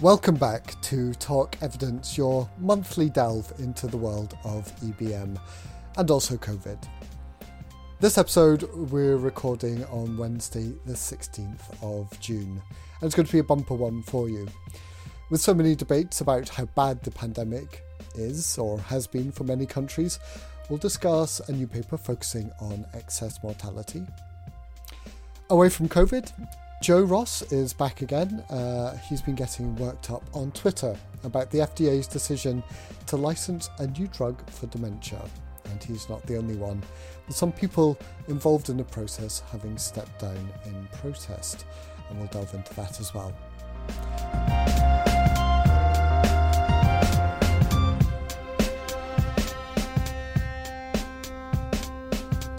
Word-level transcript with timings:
Welcome 0.00 0.36
back 0.36 0.80
to 0.80 1.12
Talk 1.12 1.58
Evidence, 1.60 2.16
your 2.16 2.48
monthly 2.58 3.10
delve 3.10 3.52
into 3.58 3.86
the 3.86 3.98
world 3.98 4.34
of 4.44 4.74
EBM 4.76 5.38
and 5.98 6.10
also 6.10 6.38
COVID. 6.38 6.88
This 8.00 8.16
episode 8.16 8.62
we're 8.90 9.18
recording 9.18 9.84
on 9.84 10.16
Wednesday, 10.16 10.72
the 10.86 10.94
16th 10.94 11.82
of 11.82 12.18
June, 12.18 12.62
and 12.62 13.02
it's 13.02 13.14
going 13.14 13.26
to 13.26 13.32
be 13.32 13.40
a 13.40 13.44
bumper 13.44 13.74
one 13.74 14.02
for 14.04 14.30
you. 14.30 14.48
With 15.28 15.42
so 15.42 15.52
many 15.52 15.74
debates 15.74 16.22
about 16.22 16.48
how 16.48 16.64
bad 16.64 17.02
the 17.02 17.10
pandemic 17.10 17.82
is 18.14 18.56
or 18.56 18.80
has 18.80 19.06
been 19.06 19.30
for 19.30 19.44
many 19.44 19.66
countries, 19.66 20.18
we'll 20.70 20.78
discuss 20.78 21.40
a 21.40 21.52
new 21.52 21.66
paper 21.66 21.98
focusing 21.98 22.50
on 22.58 22.86
excess 22.94 23.38
mortality. 23.42 24.06
Away 25.50 25.68
from 25.68 25.90
COVID, 25.90 26.32
Joe 26.80 27.02
Ross 27.02 27.42
is 27.52 27.74
back 27.74 28.00
again. 28.00 28.42
Uh, 28.48 28.96
he's 28.96 29.20
been 29.20 29.34
getting 29.34 29.76
worked 29.76 30.10
up 30.10 30.22
on 30.32 30.50
Twitter 30.52 30.96
about 31.24 31.50
the 31.50 31.58
FDA's 31.58 32.06
decision 32.06 32.62
to 33.06 33.18
license 33.18 33.68
a 33.80 33.86
new 33.86 34.08
drug 34.08 34.48
for 34.50 34.66
dementia. 34.68 35.22
And 35.66 35.84
he's 35.84 36.08
not 36.08 36.24
the 36.26 36.38
only 36.38 36.56
one, 36.56 36.82
some 37.28 37.52
people 37.52 37.98
involved 38.28 38.70
in 38.70 38.78
the 38.78 38.84
process 38.84 39.42
having 39.52 39.76
stepped 39.76 40.20
down 40.20 40.50
in 40.64 40.88
protest. 41.00 41.66
And 42.08 42.18
we'll 42.18 42.28
delve 42.28 42.54
into 42.54 42.74
that 42.74 42.98
as 42.98 43.12
well. 43.12 43.34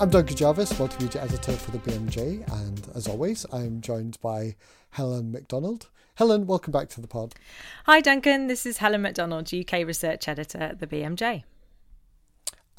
I'm 0.02 0.10
Duncan 0.10 0.36
Jarvis, 0.36 0.74
multimedia 0.74 1.22
editor 1.22 1.52
for 1.52 1.70
the 1.70 1.78
BMJ, 1.78 2.52
and 2.52 2.88
as 2.96 3.08
always, 3.08 3.46
I'm 3.54 3.82
joined 3.82 4.20
by 4.20 4.56
Helen 4.90 5.32
McDonald. 5.32 5.92
Helen, 6.16 6.48
welcome 6.48 6.72
back 6.72 6.90
to 6.90 7.02
the 7.02 7.08
pod. 7.08 7.36
Hi, 7.86 8.02
Duncan. 8.02 8.48
This 8.48 8.66
is 8.66 8.78
Helen 8.78 9.04
McDonald, 9.04 9.54
UK 9.54 9.86
research 9.86 10.28
editor 10.28 10.58
at 10.58 10.80
the 10.80 10.88
BMJ. 10.88 11.44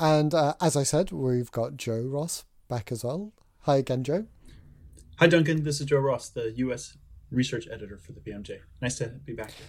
And 0.01 0.35
uh, 0.35 0.55
as 0.61 0.77
I 0.77 0.83
said, 0.83 1.13
we've 1.13 1.53
got 1.53 1.77
Joe 1.77 2.01
Ross 2.01 2.45
back 2.67 2.91
as 2.91 3.05
well. 3.05 3.33
Hi 3.61 3.77
again, 3.77 4.03
Joe. 4.03 4.27
Hi, 5.21 5.29
Duncan. 5.29 5.63
This 5.63 5.81
is 5.81 5.87
Joe 5.87 6.01
Ross, 6.01 6.29
the 6.29 6.51
US 6.57 6.99
research 7.31 7.69
editor 7.71 7.99
for 7.99 8.11
the 8.11 8.21
BMJ. 8.21 8.59
Nice 8.81 8.97
to 8.97 9.07
be 9.07 9.35
back 9.35 9.53
here. 9.53 9.67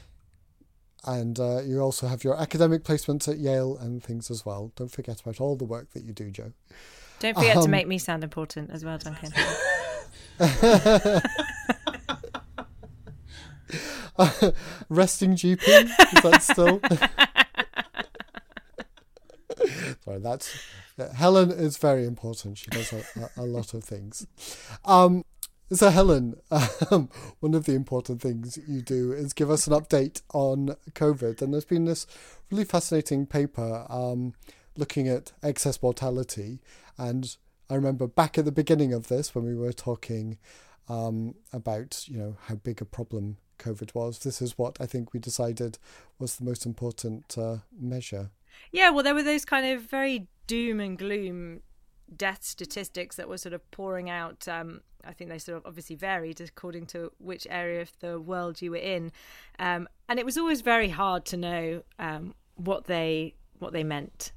And 1.05 1.39
uh, 1.39 1.61
you 1.63 1.81
also 1.81 2.07
have 2.07 2.23
your 2.23 2.35
academic 2.35 2.83
placements 2.83 3.27
at 3.27 3.37
Yale 3.37 3.77
and 3.77 4.01
things 4.01 4.31
as 4.31 4.43
well. 4.43 4.71
Don't 4.75 4.91
forget 4.91 5.21
about 5.21 5.39
all 5.39 5.55
the 5.55 5.65
work 5.65 5.91
that 5.91 6.03
you 6.03 6.13
do, 6.13 6.31
Joe. 6.31 6.53
Don't 7.23 7.33
forget 7.35 7.55
um, 7.55 7.63
to 7.63 7.69
make 7.69 7.87
me 7.87 7.97
sound 7.97 8.21
important 8.21 8.69
as 8.69 8.83
well, 8.83 8.97
Duncan. 8.97 9.31
uh, 14.17 14.17
resting 14.89 15.37
GP? 15.37 15.65
Is 15.65 16.21
that 16.21 16.43
still? 16.43 16.81
Sorry, 20.03 20.19
that's 20.19 20.53
Helen 21.15 21.51
is 21.51 21.77
very 21.77 22.05
important. 22.05 22.57
She 22.57 22.69
does 22.71 22.91
a, 22.91 23.05
a, 23.37 23.43
a 23.43 23.45
lot 23.45 23.73
of 23.73 23.85
things. 23.85 24.27
Um, 24.83 25.23
so, 25.71 25.91
Helen, 25.91 26.35
um, 26.91 27.07
one 27.39 27.53
of 27.53 27.63
the 27.63 27.73
important 27.73 28.21
things 28.21 28.59
you 28.67 28.81
do 28.81 29.13
is 29.13 29.31
give 29.31 29.49
us 29.49 29.65
an 29.65 29.71
update 29.71 30.23
on 30.33 30.75
COVID. 30.91 31.41
And 31.41 31.53
there's 31.53 31.63
been 31.63 31.85
this 31.85 32.05
really 32.51 32.65
fascinating 32.65 33.27
paper 33.27 33.85
um, 33.87 34.33
looking 34.75 35.07
at 35.07 35.31
excess 35.41 35.81
mortality 35.81 36.59
and 36.97 37.35
I 37.69 37.75
remember 37.75 38.07
back 38.07 38.37
at 38.37 38.45
the 38.45 38.51
beginning 38.51 38.93
of 38.93 39.07
this 39.07 39.33
when 39.33 39.45
we 39.45 39.55
were 39.55 39.73
talking 39.73 40.37
um, 40.89 41.35
about 41.51 42.07
you 42.07 42.17
know 42.17 42.37
how 42.45 42.55
big 42.55 42.81
a 42.81 42.85
problem 42.85 43.37
COVID 43.59 43.95
was. 43.95 44.19
This 44.19 44.41
is 44.41 44.57
what 44.57 44.77
I 44.79 44.85
think 44.85 45.13
we 45.13 45.19
decided 45.19 45.79
was 46.19 46.35
the 46.35 46.45
most 46.45 46.65
important 46.65 47.37
uh, 47.37 47.57
measure. 47.77 48.31
Yeah, 48.71 48.89
well, 48.89 49.03
there 49.03 49.15
were 49.15 49.23
those 49.23 49.45
kind 49.45 49.65
of 49.65 49.83
very 49.83 50.27
doom 50.47 50.79
and 50.79 50.97
gloom 50.97 51.61
death 52.15 52.43
statistics 52.43 53.15
that 53.15 53.27
were 53.27 53.37
sort 53.37 53.53
of 53.53 53.71
pouring 53.71 54.09
out. 54.09 54.47
Um, 54.47 54.81
I 55.05 55.13
think 55.13 55.29
they 55.29 55.39
sort 55.39 55.57
of 55.57 55.65
obviously 55.65 55.95
varied 55.95 56.39
according 56.39 56.85
to 56.87 57.11
which 57.17 57.47
area 57.49 57.81
of 57.81 57.91
the 57.99 58.19
world 58.19 58.61
you 58.61 58.71
were 58.71 58.77
in, 58.77 59.11
um, 59.59 59.87
and 60.07 60.19
it 60.19 60.25
was 60.25 60.37
always 60.37 60.61
very 60.61 60.89
hard 60.89 61.25
to 61.25 61.37
know 61.37 61.83
um, 61.99 62.35
what 62.55 62.85
they 62.85 63.35
what 63.59 63.73
they 63.73 63.83
meant. 63.83 64.31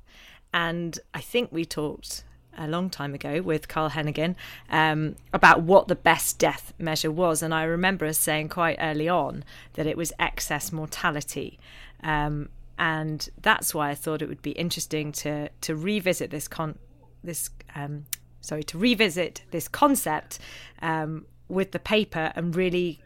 And 0.55 0.99
I 1.13 1.21
think 1.21 1.53
we 1.53 1.65
talked 1.65 2.25
a 2.57 2.67
long 2.67 2.91
time 2.91 3.15
ago 3.15 3.41
with 3.43 3.69
Carl 3.69 3.91
Heneghan 3.91 4.35
um, 4.71 5.17
about 5.33 5.63
what 5.63 5.89
the 5.89 5.95
best 5.95 6.39
death 6.39 6.73
measure 6.79 7.11
was. 7.11 7.43
And 7.43 7.55
I 7.55 7.65
remember 7.65 8.07
us 8.07 8.19
saying 8.19 8.49
quite 8.49 8.79
early 8.81 9.09
on 9.09 9.45
that 9.75 9.87
it 9.87 9.97
was 9.97 10.13
excess 10.19 10.73
mortality. 10.73 11.59
Um, 12.03 12.49
and 12.79 13.29
that's 13.41 13.75
why 13.75 13.91
I 13.91 13.95
thought 13.95 14.23
it 14.23 14.29
would 14.29 14.43
be 14.43 14.53
interesting 14.53 15.13
to 15.13 15.49
to 15.63 15.75
revisit 15.75 16.31
this 16.31 16.47
con 16.47 16.79
this 17.25 17.51
um, 17.75 18.05
sorry 18.41 18.63
to 18.65 18.79
revisit 18.79 19.43
this 19.51 19.67
concept 19.67 20.39
um, 20.83 21.27
with 21.49 21.73
the 21.73 21.79
paper 21.79 22.33
and 22.37 22.55
really 22.55 23.01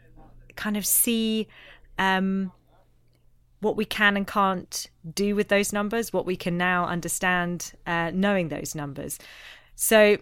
kind 0.55 0.75
of 0.75 0.85
see 0.85 1.47
um, 1.97 2.51
what 3.61 3.77
we 3.77 3.85
can 3.85 4.17
and 4.17 4.27
can't 4.27 4.87
do 5.13 5.35
with 5.35 5.47
those 5.47 5.71
numbers, 5.71 6.11
what 6.11 6.25
we 6.25 6.35
can 6.35 6.57
now 6.57 6.85
understand 6.85 7.73
uh, 7.87 8.11
knowing 8.13 8.49
those 8.49 8.75
numbers. 8.75 9.17
So 9.75 10.17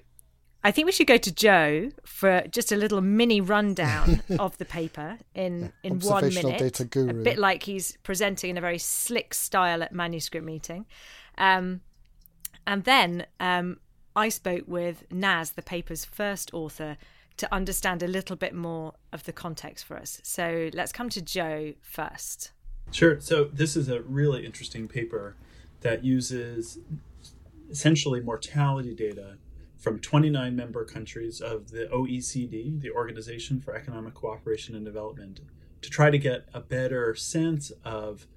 I 0.63 0.71
think 0.71 0.85
we 0.85 0.91
should 0.91 1.07
go 1.07 1.17
to 1.17 1.33
Joe 1.33 1.91
for 2.05 2.43
just 2.51 2.71
a 2.71 2.75
little 2.75 2.99
mini 2.99 3.39
rundown 3.39 4.21
of 4.39 4.57
the 4.57 4.65
paper 4.65 5.17
in, 5.33 5.71
in 5.83 5.99
one 5.99 6.33
minute. 6.33 6.79
A 7.09 7.13
bit 7.13 7.37
like 7.37 7.63
he's 7.63 7.97
presenting 8.03 8.51
in 8.51 8.57
a 8.57 8.61
very 8.61 8.77
slick 8.77 9.33
style 9.33 9.81
at 9.81 9.93
manuscript 9.93 10.45
meeting. 10.45 10.85
Um, 11.37 11.79
and 12.67 12.83
then 12.83 13.25
um, 13.39 13.79
I 14.15 14.27
spoke 14.27 14.65
with 14.67 15.05
Naz, 15.11 15.51
the 15.51 15.61
paper's 15.61 16.03
first 16.03 16.53
author, 16.53 16.97
to 17.37 17.53
understand 17.53 18.03
a 18.03 18.07
little 18.07 18.35
bit 18.35 18.53
more 18.53 18.93
of 19.13 19.23
the 19.23 19.31
context 19.31 19.85
for 19.85 19.95
us. 19.95 20.19
So 20.23 20.69
let's 20.73 20.91
come 20.91 21.07
to 21.09 21.21
Joe 21.21 21.73
first. 21.79 22.51
Sure. 22.91 23.19
So 23.19 23.45
this 23.45 23.75
is 23.75 23.87
a 23.87 24.01
really 24.01 24.45
interesting 24.45 24.87
paper 24.87 25.35
that 25.81 26.03
uses 26.03 26.79
essentially 27.69 28.19
mortality 28.19 28.95
data 28.95 29.37
from 29.77 29.99
29 29.99 30.55
member 30.55 30.83
countries 30.83 31.39
of 31.39 31.71
the 31.71 31.85
OECD, 31.93 32.81
the 32.81 32.91
Organization 32.91 33.61
for 33.61 33.73
Economic 33.73 34.13
Cooperation 34.13 34.75
and 34.75 34.83
Development, 34.83 35.39
to 35.81 35.89
try 35.89 36.09
to 36.09 36.17
get 36.17 36.49
a 36.53 36.59
better 36.59 37.15
sense 37.15 37.71
of 37.85 38.27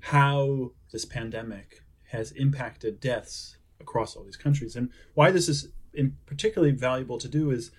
how 0.00 0.72
this 0.92 1.04
pandemic 1.04 1.82
has 2.08 2.32
impacted 2.32 3.00
deaths 3.00 3.56
across 3.80 4.16
all 4.16 4.24
these 4.24 4.36
countries. 4.36 4.76
And 4.76 4.90
why 5.14 5.30
this 5.30 5.48
is 5.48 5.68
particularly 6.26 6.72
valuable 6.72 7.18
to 7.18 7.28
do 7.28 7.50
is 7.50 7.70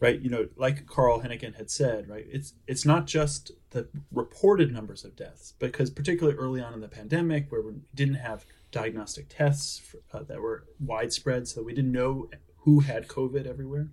right? 0.00 0.20
You 0.20 0.30
know 0.30 0.48
like 0.56 0.86
carl 0.86 1.20
heneghan 1.20 1.56
had 1.56 1.70
said 1.70 2.08
right 2.08 2.26
it's 2.28 2.54
it's 2.66 2.84
not 2.84 3.06
just 3.06 3.52
the 3.70 3.88
reported 4.12 4.72
numbers 4.72 5.04
of 5.04 5.16
deaths 5.16 5.54
because 5.58 5.90
particularly 5.90 6.38
early 6.38 6.60
on 6.60 6.72
in 6.72 6.80
the 6.80 6.88
pandemic 6.88 7.50
where 7.50 7.62
we 7.62 7.72
didn't 7.94 8.16
have 8.16 8.46
diagnostic 8.70 9.28
tests 9.28 9.78
for, 9.78 9.98
uh, 10.16 10.22
that 10.22 10.40
were 10.40 10.64
widespread 10.80 11.48
so 11.48 11.62
we 11.62 11.74
didn't 11.74 11.92
know 11.92 12.28
who 12.58 12.80
had 12.80 13.08
covid 13.08 13.46
everywhere. 13.46 13.88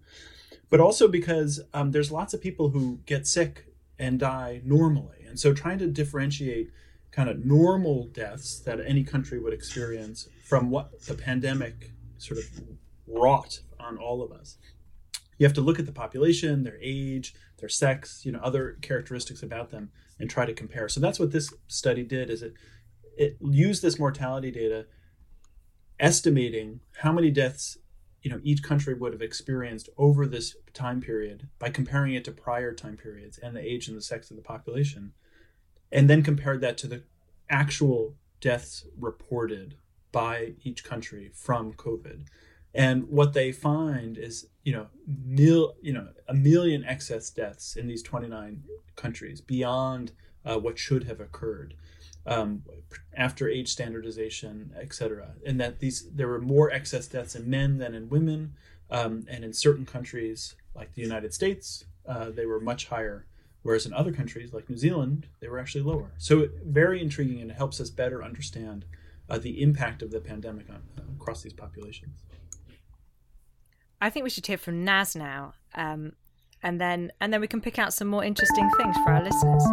But 0.69 0.79
also 0.79 1.07
because 1.07 1.61
um, 1.73 1.91
there's 1.91 2.11
lots 2.11 2.33
of 2.33 2.41
people 2.41 2.69
who 2.69 2.99
get 3.05 3.27
sick 3.27 3.67
and 3.97 4.19
die 4.19 4.61
normally 4.63 5.25
and 5.27 5.39
so 5.39 5.53
trying 5.53 5.77
to 5.79 5.87
differentiate 5.87 6.71
kind 7.11 7.29
of 7.29 7.45
normal 7.45 8.07
deaths 8.07 8.59
that 8.59 8.79
any 8.85 9.03
country 9.03 9.39
would 9.39 9.53
experience 9.53 10.27
from 10.43 10.69
what 10.69 11.01
the 11.03 11.13
pandemic 11.13 11.91
sort 12.17 12.37
of 12.39 12.45
wrought 13.07 13.61
on 13.79 13.97
all 13.97 14.21
of 14.21 14.31
us 14.31 14.57
you 15.37 15.45
have 15.45 15.53
to 15.53 15.61
look 15.61 15.79
at 15.79 15.85
the 15.85 15.91
population, 15.91 16.63
their 16.63 16.79
age, 16.81 17.33
their 17.57 17.69
sex, 17.69 18.25
you 18.25 18.31
know, 18.31 18.39
other 18.39 18.77
characteristics 18.81 19.43
about 19.43 19.69
them, 19.71 19.91
and 20.19 20.29
try 20.29 20.45
to 20.45 20.53
compare. 20.53 20.87
So 20.87 20.99
that's 20.99 21.19
what 21.19 21.31
this 21.31 21.53
study 21.67 22.03
did. 22.03 22.29
Is 22.29 22.41
it 22.41 22.53
it 23.17 23.37
used 23.41 23.81
this 23.81 23.99
mortality 23.99 24.51
data, 24.51 24.87
estimating 25.99 26.81
how 26.97 27.11
many 27.11 27.31
deaths 27.31 27.77
you 28.21 28.31
know 28.31 28.39
each 28.43 28.63
country 28.63 28.93
would 28.93 29.13
have 29.13 29.21
experienced 29.21 29.87
over 29.97 30.25
this 30.25 30.55
time 30.73 30.99
period 30.99 31.47
by 31.59 31.69
comparing 31.69 32.15
it 32.15 32.25
to 32.25 32.31
prior 32.31 32.73
time 32.73 32.97
periods 32.97 33.37
and 33.37 33.55
the 33.55 33.61
age 33.61 33.87
and 33.87 33.95
the 33.95 34.01
sex 34.01 34.31
of 34.31 34.37
the 34.37 34.43
population, 34.43 35.13
and 35.91 36.09
then 36.09 36.23
compared 36.23 36.61
that 36.61 36.77
to 36.79 36.87
the 36.87 37.03
actual 37.49 38.15
deaths 38.41 38.85
reported 38.97 39.75
by 40.11 40.53
each 40.63 40.83
country 40.83 41.29
from 41.33 41.73
COVID. 41.73 42.25
And 42.75 43.07
what 43.09 43.33
they 43.33 43.51
find 43.51 44.17
is, 44.17 44.47
you 44.63 44.73
know, 44.73 44.87
you 45.81 45.93
know, 45.93 46.09
a 46.27 46.33
million 46.33 46.83
excess 46.83 47.29
deaths 47.29 47.75
in 47.75 47.87
these 47.87 48.03
29 48.03 48.63
countries 48.95 49.41
beyond 49.41 50.11
uh, 50.45 50.57
what 50.57 50.77
should 50.77 51.05
have 51.05 51.19
occurred 51.19 51.73
um, 52.25 52.63
after 53.15 53.47
age 53.47 53.69
standardization, 53.69 54.71
et 54.79 54.93
cetera. 54.93 55.29
And 55.45 55.59
that 55.59 55.79
these 55.79 56.07
there 56.11 56.27
were 56.27 56.41
more 56.41 56.69
excess 56.69 57.07
deaths 57.07 57.35
in 57.35 57.49
men 57.49 57.77
than 57.77 57.95
in 57.95 58.09
women, 58.09 58.53
um, 58.91 59.25
and 59.29 59.43
in 59.43 59.53
certain 59.53 59.85
countries 59.85 60.55
like 60.75 60.93
the 60.93 61.01
United 61.01 61.33
States, 61.33 61.85
uh, 62.07 62.29
they 62.29 62.45
were 62.45 62.59
much 62.59 62.87
higher 62.87 63.25
Whereas 63.65 63.87
in 63.87 63.93
other 63.93 64.11
countries 64.11 64.53
like 64.53 64.69
New 64.69 64.77
Zealand, 64.77 65.25
they 65.39 65.47
were 65.47 65.57
actually 65.57 65.83
lower. 65.83 66.11
So 66.19 66.49
very 66.63 67.01
intriguing, 67.01 67.41
and 67.41 67.49
it 67.49 67.57
helps 67.57 67.81
us 67.81 67.89
better 67.89 68.23
understand 68.23 68.85
uh, 69.27 69.39
the 69.39 69.59
impact 69.59 70.03
of 70.03 70.11
the 70.11 70.19
pandemic 70.19 70.69
on, 70.69 70.83
across 71.19 71.41
these 71.41 71.51
populations. 71.53 72.21
I 74.01 74.09
think 74.09 74.23
we 74.23 74.29
should 74.29 74.45
hear 74.45 74.57
from 74.57 74.83
Naz 74.83 75.15
now, 75.15 75.53
um, 75.73 76.13
and 76.61 76.79
then 76.79 77.11
and 77.21 77.31
then 77.31 77.41
we 77.41 77.47
can 77.47 77.61
pick 77.61 77.79
out 77.79 77.93
some 77.93 78.07
more 78.07 78.23
interesting 78.23 78.69
things 78.77 78.95
for 78.97 79.11
our 79.11 79.23
listeners. 79.23 79.63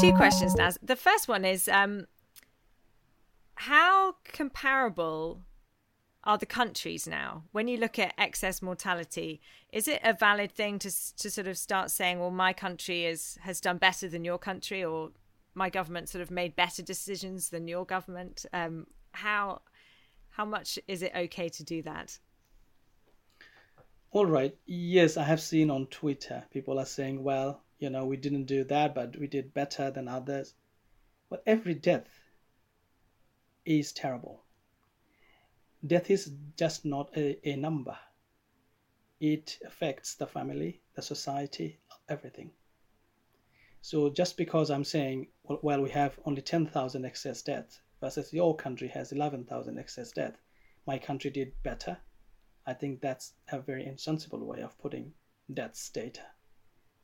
Two 0.00 0.12
questions, 0.14 0.54
Naz. 0.54 0.78
The 0.82 0.96
first 0.96 1.28
one 1.28 1.44
is 1.44 1.68
um, 1.68 2.06
how 3.54 4.16
comparable 4.24 5.42
are 6.24 6.36
the 6.38 6.46
countries 6.46 7.06
now? 7.06 7.44
When 7.52 7.68
you 7.68 7.78
look 7.78 7.98
at 7.98 8.12
excess 8.18 8.60
mortality, 8.60 9.40
is 9.72 9.86
it 9.88 10.00
a 10.02 10.12
valid 10.12 10.52
thing 10.52 10.78
to 10.80 10.90
to 11.16 11.30
sort 11.30 11.46
of 11.46 11.56
start 11.56 11.90
saying, 11.90 12.18
well, 12.18 12.30
my 12.30 12.52
country 12.52 13.04
is 13.04 13.38
has 13.42 13.60
done 13.60 13.78
better 13.78 14.08
than 14.08 14.24
your 14.24 14.38
country, 14.38 14.84
or 14.84 15.10
my 15.56 15.70
government 15.70 16.08
sort 16.08 16.22
of 16.22 16.30
made 16.30 16.54
better 16.54 16.82
decisions 16.82 17.48
than 17.48 17.66
your 17.66 17.84
government? 17.84 18.44
Um, 18.52 18.86
how 19.12 19.62
how 20.30 20.44
much 20.44 20.78
is 20.86 21.02
it 21.02 21.12
okay 21.16 21.48
to 21.48 21.64
do 21.64 21.82
that? 21.82 22.18
All 24.10 24.26
right. 24.26 24.56
Yes, 24.66 25.16
I 25.16 25.24
have 25.24 25.40
seen 25.40 25.70
on 25.70 25.86
Twitter 25.86 26.44
people 26.50 26.78
are 26.78 26.86
saying, 26.86 27.22
well, 27.22 27.62
you 27.78 27.90
know, 27.90 28.04
we 28.04 28.16
didn't 28.16 28.44
do 28.44 28.64
that, 28.64 28.94
but 28.94 29.16
we 29.16 29.26
did 29.26 29.54
better 29.54 29.90
than 29.90 30.08
others. 30.08 30.54
But 31.28 31.42
every 31.46 31.74
death 31.74 32.08
is 33.64 33.92
terrible. 33.92 34.42
Death 35.86 36.10
is 36.10 36.32
just 36.56 36.84
not 36.84 37.10
a, 37.16 37.38
a 37.48 37.56
number. 37.56 37.96
It 39.20 39.58
affects 39.64 40.14
the 40.14 40.26
family, 40.26 40.82
the 40.94 41.02
society, 41.02 41.80
everything. 42.08 42.50
So 43.86 44.10
just 44.10 44.36
because 44.36 44.70
I'm 44.70 44.84
saying, 44.84 45.28
well, 45.44 45.60
well 45.62 45.82
we 45.82 45.90
have 45.90 46.18
only 46.24 46.42
10,000 46.42 47.04
excess 47.04 47.42
deaths 47.42 47.80
versus 48.00 48.32
your 48.32 48.56
country 48.56 48.88
has 48.88 49.12
11,000 49.12 49.78
excess 49.78 50.12
deaths, 50.12 50.40
my 50.86 50.98
country 50.98 51.30
did 51.30 51.52
better. 51.62 51.98
I 52.66 52.74
think 52.74 53.00
that's 53.00 53.34
a 53.52 53.60
very 53.60 53.86
insensible 53.86 54.44
way 54.44 54.60
of 54.60 54.78
putting 54.78 55.12
deaths 55.52 55.88
data 55.90 56.22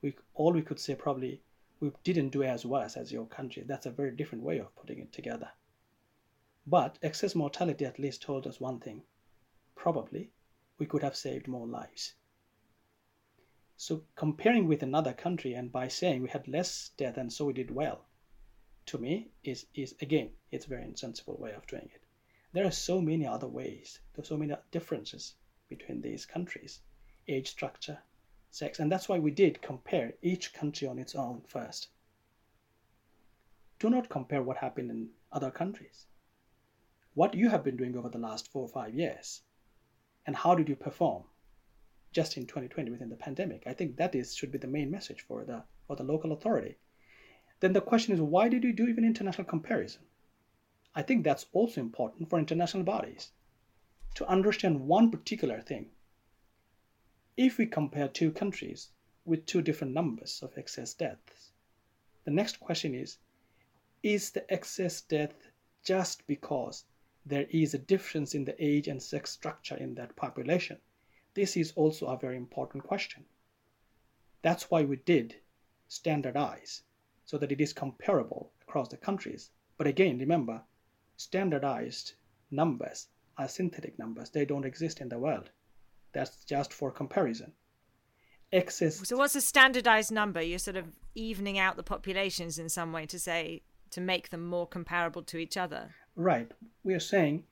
we 0.02 0.16
all 0.34 0.52
we 0.52 0.62
could 0.62 0.80
say 0.80 0.96
probably 0.96 1.40
we 1.78 1.92
didn't 2.02 2.30
do 2.30 2.42
as 2.42 2.66
worse 2.66 2.96
as 2.96 3.12
your 3.12 3.26
country. 3.26 3.62
That's 3.64 3.86
a 3.86 3.90
very 3.90 4.10
different 4.10 4.44
way 4.44 4.58
of 4.58 4.74
putting 4.74 4.98
it 4.98 5.12
together. 5.12 5.48
But 6.66 6.98
excess 7.02 7.34
mortality 7.34 7.84
at 7.84 7.98
least 7.98 8.22
told 8.22 8.46
us 8.46 8.60
one 8.60 8.80
thing. 8.80 9.02
Probably 9.74 10.32
we 10.78 10.86
could 10.86 11.02
have 11.02 11.16
saved 11.16 11.48
more 11.48 11.66
lives. 11.66 12.14
So 13.84 14.04
comparing 14.14 14.68
with 14.68 14.84
another 14.84 15.12
country 15.12 15.54
and 15.54 15.72
by 15.72 15.88
saying 15.88 16.22
we 16.22 16.28
had 16.28 16.46
less 16.46 16.90
death 16.90 17.16
and 17.16 17.32
so 17.32 17.46
we 17.46 17.52
did 17.52 17.72
well, 17.72 18.06
to 18.86 18.96
me 18.96 19.32
is 19.42 19.66
is 19.74 19.96
again 20.00 20.30
it's 20.52 20.66
a 20.66 20.68
very 20.68 20.84
insensible 20.84 21.36
way 21.36 21.52
of 21.52 21.66
doing 21.66 21.90
it. 21.92 22.00
There 22.52 22.64
are 22.64 22.70
so 22.70 23.00
many 23.00 23.26
other 23.26 23.48
ways. 23.48 23.98
There 24.14 24.22
are 24.22 24.24
so 24.24 24.36
many 24.36 24.54
differences 24.70 25.34
between 25.68 26.00
these 26.00 26.24
countries. 26.24 26.80
Age 27.26 27.50
structure, 27.50 27.98
sex. 28.50 28.78
And 28.78 28.92
that's 28.92 29.08
why 29.08 29.18
we 29.18 29.32
did 29.32 29.60
compare 29.62 30.14
each 30.22 30.54
country 30.54 30.86
on 30.86 31.00
its 31.00 31.16
own 31.16 31.40
first. 31.40 31.88
Do 33.80 33.90
not 33.90 34.08
compare 34.08 34.44
what 34.44 34.58
happened 34.58 34.92
in 34.92 35.10
other 35.32 35.50
countries. 35.50 36.06
What 37.14 37.34
you 37.34 37.48
have 37.48 37.64
been 37.64 37.76
doing 37.76 37.96
over 37.96 38.10
the 38.10 38.18
last 38.18 38.46
four 38.46 38.62
or 38.62 38.68
five 38.68 38.94
years, 38.94 39.42
and 40.24 40.36
how 40.36 40.54
did 40.54 40.68
you 40.68 40.76
perform 40.76 41.24
just 42.12 42.36
in 42.36 42.46
2020 42.46 42.90
within 42.90 43.08
the 43.08 43.16
pandemic? 43.16 43.64
I 43.66 43.74
think 43.74 43.96
that 43.96 44.14
is 44.14 44.34
should 44.34 44.52
be 44.52 44.58
the 44.58 44.66
main 44.66 44.90
message 44.90 45.22
for 45.22 45.44
the 45.44 45.64
for 45.86 45.96
the 45.96 46.04
local 46.04 46.32
authority. 46.32 46.76
Then 47.60 47.72
the 47.72 47.80
question 47.80 48.14
is 48.14 48.20
why 48.20 48.48
did 48.48 48.64
you 48.64 48.72
do 48.72 48.86
even 48.86 49.04
international 49.04 49.46
comparison? 49.46 50.02
I 50.94 51.02
think 51.02 51.24
that's 51.24 51.46
also 51.52 51.80
important 51.80 52.30
for 52.30 52.38
international 52.38 52.84
bodies 52.84 53.32
to 54.14 54.26
understand 54.26 54.86
one 54.86 55.10
particular 55.10 55.60
thing 55.60 55.90
if 57.36 57.56
we 57.56 57.64
compare 57.64 58.08
two 58.08 58.30
countries 58.30 58.90
with 59.24 59.46
two 59.46 59.62
different 59.62 59.94
numbers 59.94 60.42
of 60.42 60.58
excess 60.58 60.92
deaths, 60.92 61.52
the 62.24 62.30
next 62.30 62.60
question 62.60 62.94
is 62.94 63.16
Is 64.02 64.32
the 64.32 64.52
excess 64.52 65.00
death 65.00 65.48
just 65.82 66.26
because 66.26 66.84
there 67.24 67.46
is 67.48 67.72
a 67.72 67.78
difference 67.78 68.34
in 68.34 68.44
the 68.44 68.54
age 68.62 68.86
and 68.86 69.02
sex 69.02 69.30
structure 69.30 69.76
in 69.76 69.94
that 69.94 70.14
population? 70.14 70.78
This 71.34 71.56
is 71.56 71.72
also 71.76 72.06
a 72.06 72.18
very 72.18 72.36
important 72.36 72.84
question. 72.84 73.24
That's 74.42 74.70
why 74.70 74.82
we 74.82 74.96
did 74.96 75.36
standardize 75.88 76.82
so 77.24 77.38
that 77.38 77.52
it 77.52 77.60
is 77.60 77.72
comparable 77.72 78.52
across 78.62 78.88
the 78.88 78.96
countries. 78.96 79.50
But 79.78 79.86
again, 79.86 80.18
remember, 80.18 80.62
standardized 81.16 82.14
numbers 82.50 83.08
are 83.38 83.48
synthetic 83.48 83.98
numbers, 83.98 84.30
they 84.30 84.44
don't 84.44 84.66
exist 84.66 85.00
in 85.00 85.08
the 85.08 85.18
world. 85.18 85.50
That's 86.12 86.44
just 86.44 86.72
for 86.72 86.90
comparison. 86.90 87.52
Excess. 88.52 89.08
So, 89.08 89.16
what's 89.16 89.34
a 89.34 89.40
standardized 89.40 90.12
number? 90.12 90.42
You're 90.42 90.58
sort 90.58 90.76
of 90.76 90.84
evening 91.14 91.58
out 91.58 91.76
the 91.76 91.82
populations 91.82 92.58
in 92.58 92.68
some 92.68 92.92
way 92.92 93.06
to 93.06 93.18
say 93.18 93.62
to 93.90 94.00
make 94.00 94.28
them 94.28 94.46
more 94.46 94.66
comparable 94.66 95.22
to 95.22 95.38
each 95.38 95.56
other. 95.56 95.94
Right. 96.16 96.50
We 96.84 96.92
are 96.92 97.00
saying 97.00 97.44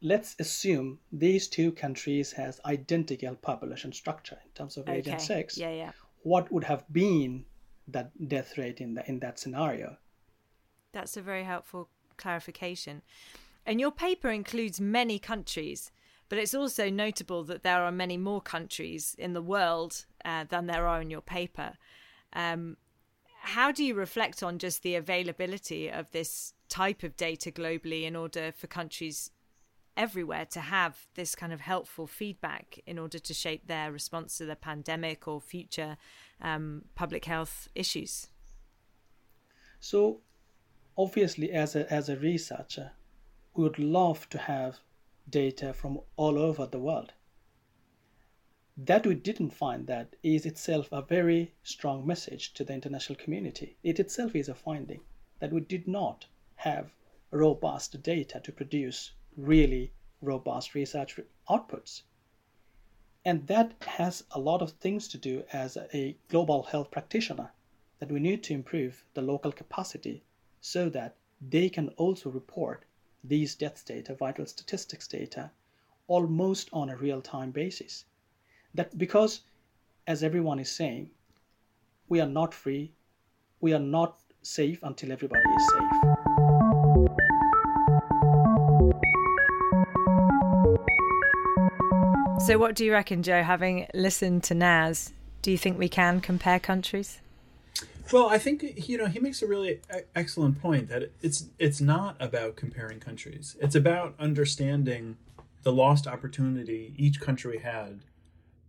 let's 0.00 0.36
assume 0.38 0.98
these 1.12 1.48
two 1.48 1.72
countries 1.72 2.32
has 2.32 2.60
identical 2.64 3.34
population 3.34 3.92
structure 3.92 4.38
in 4.44 4.50
terms 4.52 4.76
of 4.76 4.88
age 4.88 5.06
okay. 5.06 5.12
and 5.12 5.20
sex. 5.20 5.58
Yeah, 5.58 5.72
yeah. 5.72 5.92
What 6.22 6.50
would 6.52 6.64
have 6.64 6.84
been 6.92 7.44
that 7.88 8.10
death 8.28 8.58
rate 8.58 8.80
in 8.80 8.94
the, 8.94 9.08
in 9.08 9.18
that 9.20 9.38
scenario? 9.38 9.96
That's 10.92 11.16
a 11.16 11.22
very 11.22 11.44
helpful 11.44 11.88
clarification. 12.16 13.02
And 13.66 13.80
your 13.80 13.90
paper 13.92 14.30
includes 14.30 14.80
many 14.80 15.18
countries. 15.18 15.90
But 16.28 16.38
it's 16.38 16.54
also 16.54 16.90
notable 16.90 17.42
that 17.44 17.62
there 17.62 17.82
are 17.82 17.92
many 17.92 18.16
more 18.16 18.42
countries 18.42 19.14
in 19.18 19.32
the 19.32 19.42
world 19.42 20.04
uh, 20.24 20.44
than 20.48 20.66
there 20.66 20.86
are 20.86 21.00
in 21.00 21.10
your 21.10 21.22
paper. 21.22 21.72
Um, 22.34 22.76
how 23.40 23.72
do 23.72 23.82
you 23.82 23.94
reflect 23.94 24.42
on 24.42 24.58
just 24.58 24.82
the 24.82 24.94
availability 24.94 25.88
of 25.88 26.10
this 26.10 26.52
type 26.68 27.02
of 27.02 27.16
data 27.16 27.50
globally 27.50 28.02
in 28.02 28.14
order 28.14 28.52
for 28.52 28.66
countries 28.66 29.30
everywhere 29.98 30.46
to 30.46 30.60
have 30.60 31.08
this 31.14 31.34
kind 31.34 31.52
of 31.52 31.60
helpful 31.60 32.06
feedback 32.06 32.78
in 32.86 32.98
order 32.98 33.18
to 33.18 33.34
shape 33.34 33.66
their 33.66 33.90
response 33.90 34.38
to 34.38 34.46
the 34.46 34.56
pandemic 34.56 35.26
or 35.26 35.40
future 35.40 35.98
um, 36.40 36.84
public 36.94 37.24
health 37.24 37.68
issues? 37.74 38.28
So, 39.80 40.20
obviously, 40.96 41.50
as 41.50 41.74
a, 41.76 41.92
as 41.92 42.08
a 42.08 42.16
researcher, 42.16 42.92
we 43.54 43.64
would 43.64 43.78
love 43.78 44.28
to 44.30 44.38
have 44.38 44.78
data 45.28 45.72
from 45.74 46.00
all 46.16 46.38
over 46.38 46.64
the 46.64 46.78
world. 46.78 47.12
That 48.76 49.04
we 49.04 49.16
didn't 49.16 49.50
find 49.50 49.88
that 49.88 50.14
is 50.22 50.46
itself 50.46 50.88
a 50.92 51.02
very 51.02 51.54
strong 51.64 52.06
message 52.06 52.54
to 52.54 52.64
the 52.64 52.72
international 52.72 53.18
community. 53.18 53.76
It 53.82 53.98
itself 53.98 54.36
is 54.36 54.48
a 54.48 54.54
finding 54.54 55.00
that 55.40 55.52
we 55.52 55.60
did 55.60 55.88
not 55.88 56.26
have 56.54 56.92
robust 57.32 58.00
data 58.02 58.40
to 58.40 58.52
produce 58.52 59.10
really 59.38 59.92
robust 60.20 60.74
research 60.74 61.18
outputs. 61.48 62.02
And 63.24 63.46
that 63.46 63.74
has 63.86 64.24
a 64.32 64.40
lot 64.40 64.62
of 64.62 64.72
things 64.72 65.08
to 65.08 65.18
do 65.18 65.44
as 65.52 65.76
a 65.94 66.16
global 66.28 66.64
health 66.64 66.90
practitioner 66.90 67.52
that 68.00 68.10
we 68.10 68.20
need 68.20 68.42
to 68.44 68.54
improve 68.54 69.04
the 69.14 69.22
local 69.22 69.52
capacity 69.52 70.24
so 70.60 70.88
that 70.90 71.16
they 71.40 71.68
can 71.68 71.88
also 71.90 72.30
report 72.30 72.84
these 73.22 73.54
death 73.54 73.84
data, 73.84 74.14
vital 74.14 74.46
statistics 74.46 75.06
data, 75.06 75.50
almost 76.06 76.68
on 76.72 76.90
a 76.90 76.96
real 76.96 77.20
time 77.20 77.50
basis. 77.50 78.04
That 78.74 78.96
because, 78.96 79.42
as 80.06 80.22
everyone 80.22 80.58
is 80.58 80.70
saying, 80.70 81.10
we 82.08 82.20
are 82.20 82.28
not 82.28 82.54
free, 82.54 82.92
we 83.60 83.72
are 83.74 83.80
not 83.80 84.20
safe 84.42 84.82
until 84.82 85.12
everybody 85.12 85.48
is 85.48 85.70
safe. 85.72 86.17
So, 92.48 92.56
what 92.56 92.74
do 92.74 92.82
you 92.82 92.92
reckon, 92.92 93.22
Joe, 93.22 93.42
having 93.42 93.86
listened 93.92 94.42
to 94.44 94.54
Naz? 94.54 95.12
Do 95.42 95.50
you 95.50 95.58
think 95.58 95.78
we 95.78 95.90
can 95.90 96.22
compare 96.22 96.58
countries? 96.58 97.18
Well, 98.10 98.30
I 98.30 98.38
think 98.38 98.88
you 98.88 98.96
know 98.96 99.04
he 99.04 99.20
makes 99.20 99.42
a 99.42 99.46
really 99.46 99.82
excellent 100.16 100.58
point 100.62 100.88
that 100.88 101.10
it's 101.20 101.50
it's 101.58 101.82
not 101.82 102.16
about 102.18 102.56
comparing 102.56 103.00
countries. 103.00 103.54
It's 103.60 103.74
about 103.74 104.14
understanding 104.18 105.18
the 105.62 105.74
lost 105.74 106.06
opportunity 106.06 106.94
each 106.96 107.20
country 107.20 107.58
had 107.58 108.06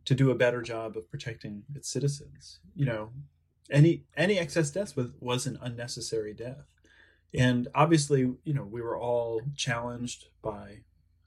to 0.04 0.14
do 0.14 0.30
a 0.30 0.36
better 0.36 0.62
job 0.62 0.98
of 0.98 1.10
protecting 1.10 1.64
its 1.74 1.88
citizens. 1.88 2.60
You 2.76 2.86
know, 2.86 3.12
any 3.72 4.04
any 4.18 4.38
excess 4.38 4.72
deaths 4.72 4.98
was 4.98 5.12
was 5.22 5.48
an 5.48 5.58
unnecessary 5.62 6.34
death, 6.34 6.66
and 7.34 7.70
obviously, 7.74 8.34
you 8.44 8.54
know, 8.54 8.66
we 8.66 8.82
were 8.82 8.98
all 8.98 9.40
challenged 9.56 10.26
by 10.42 10.80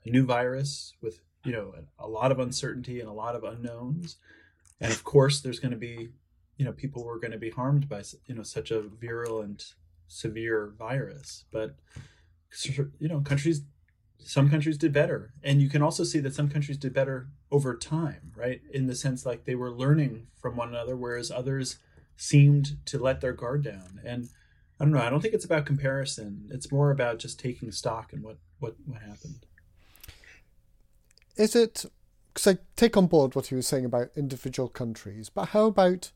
a 0.05 0.11
new 0.11 0.23
virus 0.23 0.93
with 1.01 1.19
you 1.45 1.51
know 1.51 1.73
a 1.99 2.07
lot 2.07 2.31
of 2.31 2.39
uncertainty 2.39 2.99
and 2.99 3.09
a 3.09 3.13
lot 3.13 3.35
of 3.35 3.43
unknowns, 3.43 4.17
and 4.79 4.91
of 4.91 5.03
course 5.03 5.41
there's 5.41 5.59
going 5.59 5.71
to 5.71 5.77
be 5.77 6.09
you 6.57 6.65
know 6.65 6.71
people 6.71 7.03
were 7.03 7.19
going 7.19 7.31
to 7.31 7.37
be 7.37 7.49
harmed 7.49 7.89
by 7.89 8.03
you 8.27 8.35
know 8.35 8.43
such 8.43 8.71
a 8.71 8.81
virulent 8.81 9.73
severe 10.07 10.73
virus. 10.77 11.45
But 11.51 11.75
you 12.99 13.07
know 13.07 13.21
countries 13.21 13.61
some 14.25 14.49
countries 14.49 14.77
did 14.77 14.93
better. 14.93 15.33
And 15.43 15.61
you 15.61 15.69
can 15.69 15.81
also 15.81 16.05
see 16.05 16.19
that 16.19 16.33
some 16.33 16.47
countries 16.47 16.77
did 16.77 16.93
better 16.93 17.27
over 17.51 17.75
time 17.75 18.31
right? 18.35 18.61
In 18.71 18.87
the 18.87 18.95
sense 18.95 19.25
like 19.25 19.45
they 19.45 19.55
were 19.55 19.71
learning 19.71 20.27
from 20.41 20.55
one 20.55 20.69
another 20.69 20.95
whereas 20.95 21.29
others 21.29 21.77
seemed 22.15 22.77
to 22.85 22.97
let 22.99 23.21
their 23.21 23.33
guard 23.33 23.63
down. 23.63 23.99
And 24.05 24.29
i 24.79 24.85
don't 24.85 24.93
know 24.93 25.01
i 25.01 25.09
don't 25.09 25.21
think 25.21 25.33
it's 25.33 25.45
about 25.45 25.65
comparison. 25.65 26.49
It's 26.51 26.71
more 26.71 26.91
about 26.91 27.19
just 27.19 27.39
taking 27.39 27.71
stock 27.71 28.13
and 28.13 28.23
what 28.23 28.37
what 28.59 28.75
what 28.85 29.01
happened 29.01 29.45
is 31.37 31.55
it 31.55 31.85
because 32.33 32.55
i 32.55 32.57
take 32.75 32.97
on 32.97 33.07
board 33.07 33.35
what 33.35 33.47
he 33.47 33.55
was 33.55 33.67
saying 33.67 33.85
about 33.85 34.09
individual 34.15 34.69
countries 34.69 35.29
but 35.29 35.49
how 35.49 35.65
about 35.65 36.11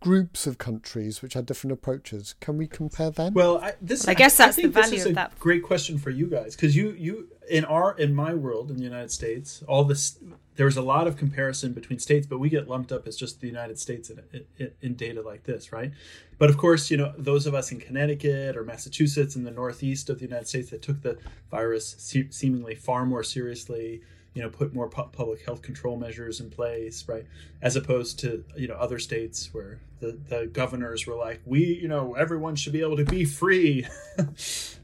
groups 0.00 0.46
of 0.46 0.58
countries 0.58 1.22
which 1.22 1.34
had 1.34 1.46
different 1.46 1.72
approaches. 1.72 2.34
Can 2.40 2.56
we 2.56 2.66
compare 2.66 3.10
them? 3.10 3.34
Well, 3.34 3.58
I, 3.58 3.74
this 3.80 4.06
I 4.06 4.14
guess 4.14 4.36
that's 4.36 4.58
I 4.58 4.62
the 4.62 4.68
value 4.68 5.04
of 5.06 5.14
that. 5.14 5.38
Great 5.38 5.62
question 5.62 5.98
for 5.98 6.10
you 6.10 6.26
guys 6.26 6.54
because 6.54 6.76
you 6.76 6.92
you 6.92 7.28
in 7.50 7.64
our 7.64 7.96
in 7.96 8.14
my 8.14 8.34
world 8.34 8.70
in 8.70 8.76
the 8.76 8.84
United 8.84 9.10
States, 9.10 9.62
all 9.66 9.84
this 9.84 10.18
there's 10.56 10.76
a 10.76 10.82
lot 10.82 11.06
of 11.06 11.16
comparison 11.16 11.72
between 11.72 11.98
states, 11.98 12.26
but 12.26 12.38
we 12.38 12.48
get 12.48 12.68
lumped 12.68 12.90
up 12.90 13.06
as 13.06 13.16
just 13.16 13.40
the 13.40 13.46
United 13.46 13.78
States 13.78 14.10
in, 14.10 14.20
in, 14.58 14.70
in 14.82 14.94
data 14.94 15.22
like 15.22 15.44
this, 15.44 15.72
right? 15.72 15.92
But 16.36 16.50
of 16.50 16.56
course, 16.56 16.90
you 16.90 16.96
know 16.96 17.12
those 17.16 17.46
of 17.46 17.54
us 17.54 17.72
in 17.72 17.80
Connecticut 17.80 18.56
or 18.56 18.64
Massachusetts 18.64 19.36
in 19.36 19.44
the 19.44 19.50
Northeast 19.50 20.10
of 20.10 20.18
the 20.18 20.24
United 20.24 20.46
States 20.46 20.70
that 20.70 20.82
took 20.82 21.02
the 21.02 21.18
virus 21.50 21.96
se- 21.98 22.30
seemingly 22.30 22.74
far 22.74 23.04
more 23.04 23.24
seriously 23.24 24.02
you 24.38 24.44
know 24.44 24.50
put 24.50 24.72
more 24.72 24.88
pu- 24.88 25.08
public 25.10 25.44
health 25.44 25.62
control 25.62 25.96
measures 25.96 26.38
in 26.38 26.48
place 26.48 27.08
right? 27.08 27.26
As 27.60 27.74
opposed 27.74 28.20
to 28.20 28.44
you 28.56 28.68
know 28.68 28.74
other 28.74 29.00
states 29.00 29.52
where 29.52 29.80
the, 29.98 30.16
the 30.28 30.46
governors 30.46 31.08
were 31.08 31.16
like 31.16 31.40
we 31.44 31.64
you 31.82 31.88
know 31.88 32.14
everyone 32.14 32.54
should 32.54 32.72
be 32.72 32.80
able 32.80 32.96
to 32.96 33.04
be 33.04 33.24
free. 33.24 33.86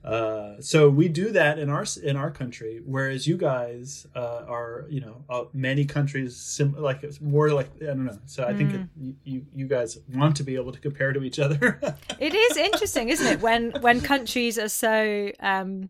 Uh, 0.04 0.60
so 0.60 0.90
we 0.90 1.08
do 1.08 1.30
that 1.30 1.58
in 1.58 1.70
our 1.70 1.86
in 2.02 2.14
our 2.14 2.30
country 2.30 2.82
whereas 2.84 3.26
you 3.26 3.38
guys 3.38 4.06
uh, 4.14 4.44
are 4.46 4.84
you 4.90 5.00
know 5.00 5.24
uh, 5.30 5.44
many 5.54 5.86
countries 5.86 6.36
sim- 6.36 6.76
like 6.78 7.02
it's 7.02 7.22
more 7.22 7.48
like 7.50 7.70
i 7.80 7.86
don't 7.86 8.04
know. 8.04 8.18
So 8.26 8.44
i 8.44 8.52
mm. 8.52 8.58
think 8.58 8.74
it, 8.74 9.16
you 9.24 9.46
you 9.54 9.66
guys 9.66 9.96
want 10.12 10.36
to 10.36 10.42
be 10.42 10.56
able 10.56 10.72
to 10.72 10.78
compare 10.78 11.14
to 11.14 11.22
each 11.22 11.38
other. 11.38 11.80
It 12.20 12.34
is 12.34 12.58
interesting 12.58 13.08
isn't 13.08 13.26
it 13.26 13.40
when 13.40 13.70
when 13.80 14.02
countries 14.02 14.58
are 14.58 14.68
so 14.68 15.30
um 15.40 15.88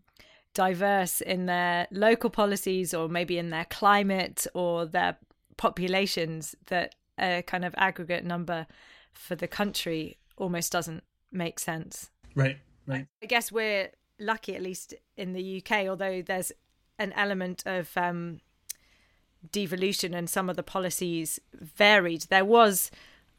diverse 0.55 1.21
in 1.21 1.47
their 1.47 1.87
local 1.91 2.31
policies 2.31 2.95
or 2.95 3.09
maybe 3.09 3.39
in 3.39 3.51
their 3.51 3.67
climate 3.67 4.47
or 4.55 4.87
their 4.87 5.17
populations 5.57 6.55
that 6.67 6.95
a 7.19 7.43
kind 7.43 7.65
of 7.65 7.75
aggregate 7.77 8.25
number 8.25 8.67
for 9.13 9.35
the 9.35 9.49
country 9.49 10.17
almost 10.37 10.73
doesn't 10.73 11.05
make 11.31 11.59
sense. 11.59 12.11
Right, 12.35 12.59
right. 12.87 13.07
I 13.23 13.27
guess 13.27 13.53
we're 13.53 13.91
lucky, 14.19 14.55
at 14.55 14.63
least 14.63 14.95
in 15.17 15.33
the 15.33 15.63
UK, 15.63 15.87
although 15.87 16.23
there's 16.23 16.53
an 16.99 17.13
element 17.13 17.63
of 17.67 17.91
um, 17.97 18.41
devolution 19.51 20.15
and 20.15 20.29
some 20.29 20.49
of 20.49 20.57
the 20.57 20.63
policies 20.63 21.41
varied. 21.53 22.23
There 22.23 22.45
was 22.45 22.91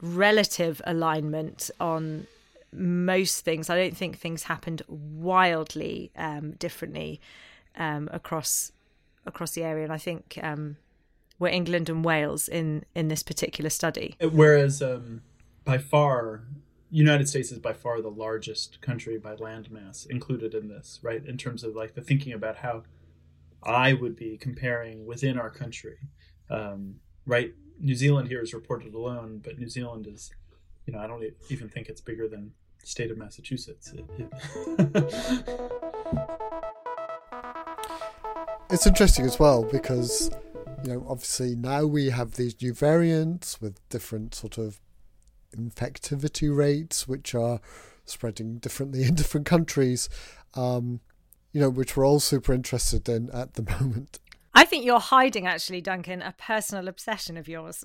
relative 0.02 0.82
alignment 0.86 1.72
on 1.80 2.28
most 2.78 3.46
things. 3.46 3.70
I 3.70 3.78
don't 3.78 3.98
think 3.98 4.18
things 4.18 4.44
happened 4.44 4.82
wildly 4.88 6.12
um, 6.16 6.52
differently 6.52 7.22
um, 7.78 8.10
across 8.12 8.72
across 9.26 9.52
the 9.52 9.64
area, 9.64 9.84
and 9.84 9.94
I 9.94 9.98
think 9.98 10.40
um, 10.44 10.78
we're 11.40 11.50
England 11.50 11.90
and 11.90 12.04
Wales 12.04 12.48
in 12.48 12.86
in 12.96 13.08
this 13.08 13.24
particular 13.24 13.70
study. 13.70 14.16
Whereas 14.22 14.82
um, 14.82 15.22
by 15.64 15.78
far, 15.78 16.44
United 16.90 17.28
States 17.28 17.52
is 17.52 17.60
by 17.60 17.74
far 17.74 18.02
the 18.02 18.12
largest 18.12 18.82
country 18.82 19.18
by 19.18 19.36
land 19.36 19.72
mass 19.72 20.06
included 20.06 20.54
in 20.54 20.68
this, 20.68 21.00
right? 21.02 21.26
In 21.26 21.38
terms 21.38 21.64
of 21.64 21.76
like 21.76 21.96
the 21.96 22.02
thinking 22.02 22.34
about 22.34 22.58
how 22.58 22.84
I 23.64 23.94
would 23.94 24.16
be 24.16 24.38
comparing 24.38 25.06
within 25.06 25.38
our 25.38 25.50
country, 25.50 25.98
um, 26.50 26.96
right? 27.26 27.54
New 27.80 27.96
Zealand 27.96 28.30
here 28.30 28.42
is 28.42 28.54
reported 28.54 28.94
alone, 28.94 29.42
but 29.44 29.60
New 29.60 29.68
Zealand 29.68 30.08
is, 30.08 30.32
you 30.86 30.94
know, 30.94 31.00
I 31.00 31.08
don't 31.08 31.24
even 31.50 31.68
think 31.68 31.90
it's 31.90 32.00
bigger 32.00 32.28
than 32.28 32.52
state 32.86 33.12
of 33.12 33.18
Massachusetts. 33.18 33.94
it's 38.70 38.88
interesting 38.88 39.26
as 39.26 39.40
well 39.40 39.64
because 39.64 40.30
you 40.84 40.94
know 40.94 41.06
obviously 41.08 41.56
now 41.56 41.86
we 41.86 42.10
have 42.10 42.34
these 42.34 42.60
new 42.62 42.74
variants 42.74 43.62
with 43.62 43.78
different 43.90 44.34
sort 44.34 44.58
of 44.58 44.80
infectivity 45.56 46.56
rates 46.56 47.08
which 47.08 47.34
are 47.34 47.60
spreading 48.06 48.58
differently 48.58 49.04
in 49.04 49.16
different 49.16 49.46
countries 49.46 50.10
um, 50.56 51.00
you 51.54 51.62
know 51.62 51.70
which 51.70 51.96
we're 51.96 52.06
all 52.06 52.20
super 52.20 52.54
interested 52.54 53.08
in 53.08 53.30
at 53.32 53.54
the 53.54 53.64
moment 53.80 54.20
I 54.56 54.64
think 54.64 54.86
you're 54.86 55.02
hiding, 55.02 55.46
actually, 55.46 55.82
Duncan, 55.82 56.22
a 56.22 56.34
personal 56.38 56.88
obsession 56.88 57.36
of 57.36 57.50
yours, 57.50 57.84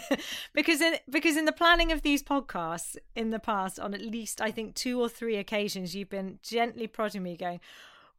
because 0.52 0.80
in 0.80 0.96
because 1.08 1.36
in 1.36 1.44
the 1.44 1.52
planning 1.52 1.92
of 1.92 2.02
these 2.02 2.24
podcasts 2.24 2.96
in 3.14 3.30
the 3.30 3.38
past, 3.38 3.78
on 3.78 3.94
at 3.94 4.02
least 4.02 4.40
I 4.40 4.50
think 4.50 4.74
two 4.74 5.00
or 5.00 5.08
three 5.08 5.36
occasions, 5.36 5.94
you've 5.94 6.10
been 6.10 6.40
gently 6.42 6.88
prodding 6.88 7.22
me, 7.22 7.36
going, 7.36 7.60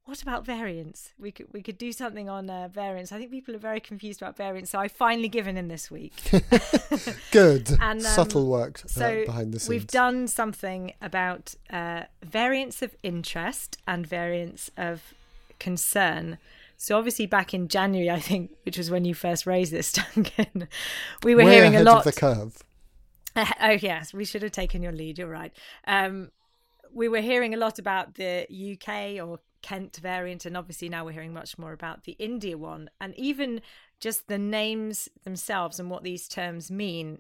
"What 0.06 0.22
about 0.22 0.46
variants? 0.46 1.12
We 1.20 1.32
could 1.34 1.48
we 1.52 1.62
could 1.62 1.78
do 1.78 1.92
something 1.92 2.30
on 2.30 2.50
uh, 2.50 2.70
variants. 2.70 3.12
I 3.12 3.18
think 3.18 3.32
people 3.32 3.54
are 3.54 3.60
very 3.60 3.82
confused 3.82 4.22
about 4.22 4.38
variants, 4.38 4.72
so 4.72 4.80
I've 4.80 4.94
finally 4.94 5.30
given 5.30 5.58
in 5.58 5.68
this 5.68 5.92
week. 5.92 6.14
Good, 7.32 7.70
and 7.82 8.00
um, 8.00 8.00
subtle 8.00 8.48
work 8.48 8.80
uh, 8.86 8.88
so 8.88 9.26
behind 9.26 9.54
the 9.54 9.60
scenes. 9.60 9.70
We've 9.70 9.88
done 9.88 10.30
something 10.30 10.94
about 11.02 11.56
uh, 11.70 12.04
variants 12.24 12.82
of 12.82 12.96
interest 13.04 13.78
and 13.86 14.08
variants 14.08 14.72
of 14.78 15.14
concern 15.60 16.38
so 16.82 16.98
obviously 16.98 17.26
back 17.26 17.54
in 17.54 17.68
January, 17.68 18.10
I 18.10 18.22
think, 18.22 18.52
which 18.64 18.78
was 18.78 18.90
when 18.90 19.04
you 19.04 19.14
first 19.14 19.46
raised 19.46 19.74
this, 19.74 19.92
Duncan, 20.16 20.70
we 21.24 21.36
were 21.36 21.44
Way 21.44 21.56
hearing 21.56 21.76
a 21.76 21.84
lot. 21.84 22.08
Of 22.08 22.16
the 22.16 22.20
curve. 22.20 22.64
Uh, 23.36 23.46
oh 23.62 23.72
yes, 23.72 24.14
we 24.14 24.24
should 24.24 24.44
have 24.44 24.54
taken 24.54 24.82
your 24.82 24.94
lead. 24.94 25.18
You're 25.18 25.28
right. 25.28 25.52
Um, 25.86 26.32
we 26.94 27.10
were 27.10 27.20
hearing 27.20 27.54
a 27.54 27.58
lot 27.58 27.80
about 27.80 28.16
the 28.16 28.48
UK 28.50 29.22
or 29.22 29.42
Kent 29.62 29.98
variant, 29.98 30.46
and 30.46 30.56
obviously 30.56 30.88
now 30.88 31.04
we're 31.04 31.12
hearing 31.12 31.34
much 31.34 31.58
more 31.58 31.74
about 31.74 32.06
the 32.06 32.14
India 32.14 32.58
one, 32.58 32.90
and 33.02 33.14
even 33.16 33.60
just 34.00 34.30
the 34.30 34.38
names 34.38 35.10
themselves 35.26 35.82
and 35.82 35.92
what 35.92 36.04
these 36.04 36.30
terms 36.30 36.72
mean 36.72 37.20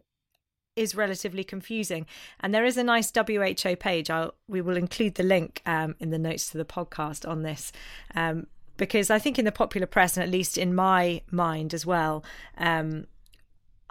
is 0.77 0.95
relatively 0.95 1.43
confusing. 1.43 2.05
And 2.39 2.55
there 2.55 2.63
is 2.63 2.77
a 2.77 2.83
nice 2.85 3.11
WHO 3.13 3.75
page. 3.75 4.09
I'll, 4.09 4.35
we 4.47 4.61
will 4.61 4.77
include 4.77 5.15
the 5.15 5.23
link 5.23 5.61
um, 5.65 5.95
in 5.99 6.11
the 6.11 6.17
notes 6.17 6.49
to 6.51 6.57
the 6.57 6.63
podcast 6.63 7.27
on 7.27 7.43
this. 7.43 7.73
Um, 8.15 8.47
because 8.79 9.11
I 9.11 9.19
think 9.19 9.37
in 9.37 9.45
the 9.45 9.51
popular 9.51 9.85
press, 9.85 10.17
and 10.17 10.23
at 10.23 10.31
least 10.31 10.57
in 10.57 10.73
my 10.73 11.21
mind 11.29 11.75
as 11.75 11.85
well, 11.85 12.23
um, 12.57 13.05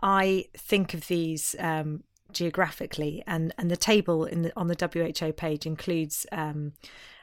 I 0.02 0.46
think 0.56 0.94
of 0.94 1.06
these 1.06 1.54
um, 1.60 2.02
geographically, 2.32 3.22
and 3.26 3.54
and 3.56 3.70
the 3.70 3.76
table 3.76 4.24
in 4.24 4.42
the, 4.42 4.52
on 4.56 4.66
the 4.66 5.12
WHO 5.20 5.32
page 5.32 5.64
includes. 5.64 6.26
Um, 6.32 6.72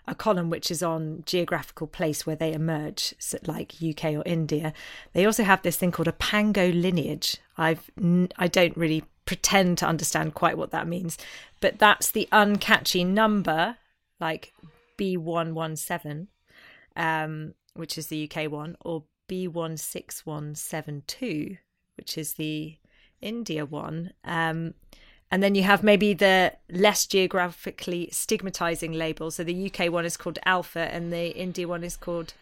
a 0.07 0.13
column 0.13 0.51
which 0.51 0.69
is 0.69 0.83
on 0.83 1.23
geographical 1.25 1.87
place 1.87 2.27
where 2.27 2.35
they 2.35 2.53
emerge, 2.53 3.15
like 3.47 3.73
UK 3.81 4.13
or 4.13 4.21
India. 4.23 4.71
They 5.13 5.25
also 5.25 5.43
have 5.43 5.63
this 5.63 5.77
thing 5.77 5.91
called 5.91 6.07
a 6.07 6.13
pango 6.13 6.67
lineage. 6.67 7.37
I've 7.57 7.89
I 8.37 8.47
don't 8.47 8.77
really 8.77 9.03
pretend 9.25 9.79
to 9.79 9.87
understand 9.87 10.35
quite 10.35 10.59
what 10.59 10.69
that 10.69 10.87
means, 10.87 11.17
but 11.59 11.79
that's 11.79 12.11
the 12.11 12.29
uncatchy 12.31 13.03
number, 13.03 13.77
like 14.19 14.53
B117, 14.99 16.27
um, 16.95 17.55
which 17.73 17.97
is 17.97 18.07
the 18.07 18.29
UK 18.29 18.51
one, 18.51 18.75
or 18.83 19.05
B16172, 19.29 21.57
which 21.97 22.17
is 22.17 22.33
the 22.33 22.77
India 23.21 23.65
one. 23.65 24.11
Um, 24.23 24.73
and 25.31 25.41
then 25.41 25.55
you 25.55 25.63
have 25.63 25.83
maybe 25.83 26.13
the 26.13 26.53
less 26.69 27.05
geographically 27.05 28.09
stigmatizing 28.11 28.93
label. 28.93 29.31
So 29.31 29.43
the 29.43 29.71
UK 29.71 29.91
one 29.91 30.05
is 30.05 30.17
called 30.17 30.39
Alpha 30.45 30.93
and 30.93 31.11
the 31.11 31.35
India 31.35 31.67
one 31.67 31.83
is 31.83 31.97
called 31.97 32.33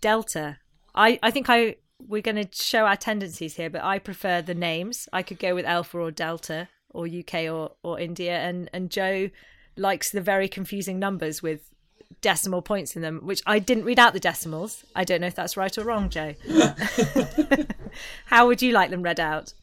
Delta. 0.00 0.58
I, 0.94 1.18
I 1.22 1.30
think 1.30 1.46
I 1.48 1.76
we're 2.06 2.22
going 2.22 2.36
to 2.36 2.48
show 2.52 2.86
our 2.86 2.96
tendencies 2.96 3.56
here, 3.56 3.70
but 3.70 3.82
I 3.82 3.98
prefer 3.98 4.42
the 4.42 4.54
names. 4.54 5.08
I 5.12 5.22
could 5.22 5.38
go 5.38 5.54
with 5.54 5.64
Alpha 5.64 5.98
or 5.98 6.10
Delta 6.10 6.68
or 6.90 7.06
UK 7.06 7.50
or, 7.50 7.72
or 7.82 7.98
India. 7.98 8.38
And, 8.38 8.70
and 8.72 8.90
Joe 8.90 9.30
likes 9.76 10.10
the 10.10 10.20
very 10.20 10.48
confusing 10.48 10.98
numbers 10.98 11.42
with 11.42 11.70
decimal 12.20 12.62
points 12.62 12.96
in 12.96 13.02
them, 13.02 13.20
which 13.22 13.42
I 13.46 13.58
didn't 13.58 13.84
read 13.84 13.98
out 13.98 14.12
the 14.12 14.20
decimals. 14.20 14.84
I 14.94 15.04
don't 15.04 15.20
know 15.20 15.26
if 15.26 15.34
that's 15.34 15.56
right 15.56 15.76
or 15.76 15.84
wrong, 15.84 16.08
Joe. 16.08 16.34
How 18.26 18.46
would 18.46 18.62
you 18.62 18.72
like 18.72 18.90
them 18.90 19.02
read 19.02 19.20
out? 19.20 19.54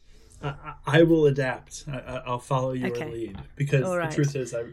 I, 0.42 0.74
I 0.86 1.02
will 1.02 1.26
adapt. 1.26 1.84
I, 1.88 2.22
will 2.26 2.38
follow 2.38 2.72
your 2.72 2.90
okay. 2.90 3.10
lead 3.10 3.38
because 3.56 3.82
right. 3.82 4.08
the 4.08 4.14
truth 4.14 4.36
is 4.36 4.54
I 4.54 4.64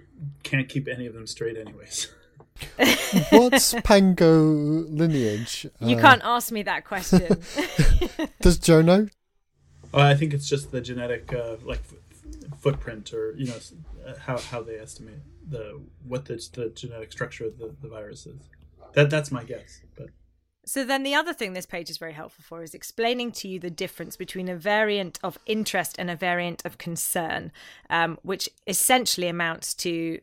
can't 0.43 0.67
keep 0.67 0.87
any 0.87 1.05
of 1.05 1.13
them 1.13 1.27
straight, 1.27 1.57
anyways. 1.57 2.07
What's 3.31 3.73
Pango 3.83 4.41
lineage? 4.41 5.67
You 5.79 5.97
uh, 5.97 6.01
can't 6.01 6.21
ask 6.23 6.51
me 6.51 6.63
that 6.63 6.85
question. 6.85 7.41
does 8.41 8.59
Joe 8.59 8.81
know? 8.81 9.07
Uh, 9.93 10.01
I 10.01 10.15
think 10.15 10.33
it's 10.33 10.47
just 10.47 10.71
the 10.71 10.81
genetic 10.81 11.33
uh, 11.33 11.57
like 11.63 11.79
f- 11.79 11.97
footprint, 12.63 13.13
or 13.13 13.35
you 13.37 13.47
know 13.47 13.59
uh, 14.07 14.13
how 14.17 14.37
how 14.37 14.61
they 14.63 14.77
estimate 14.77 15.21
the 15.47 15.81
what 16.07 16.25
the, 16.25 16.35
the 16.53 16.69
genetic 16.69 17.11
structure 17.11 17.45
of 17.45 17.57
the, 17.57 17.75
the 17.81 17.89
virus 17.89 18.25
is. 18.25 18.41
That 18.93 19.09
that's 19.09 19.31
my 19.31 19.43
guess, 19.43 19.81
but. 19.97 20.07
So 20.65 20.85
then 20.85 21.03
the 21.03 21.13
other 21.13 21.33
thing 21.33 21.51
this 21.51 21.65
page 21.65 21.89
is 21.89 21.97
very 21.97 22.13
helpful 22.13 22.45
for 22.47 22.63
is 22.63 22.73
explaining 22.73 23.33
to 23.33 23.49
you 23.49 23.59
the 23.59 23.69
difference 23.69 24.15
between 24.15 24.47
a 24.47 24.55
variant 24.55 25.19
of 25.21 25.37
interest 25.45 25.97
and 25.99 26.09
a 26.09 26.15
variant 26.15 26.65
of 26.65 26.77
concern, 26.77 27.51
um, 27.89 28.17
which 28.23 28.47
essentially 28.65 29.27
amounts 29.27 29.73
to 29.73 30.19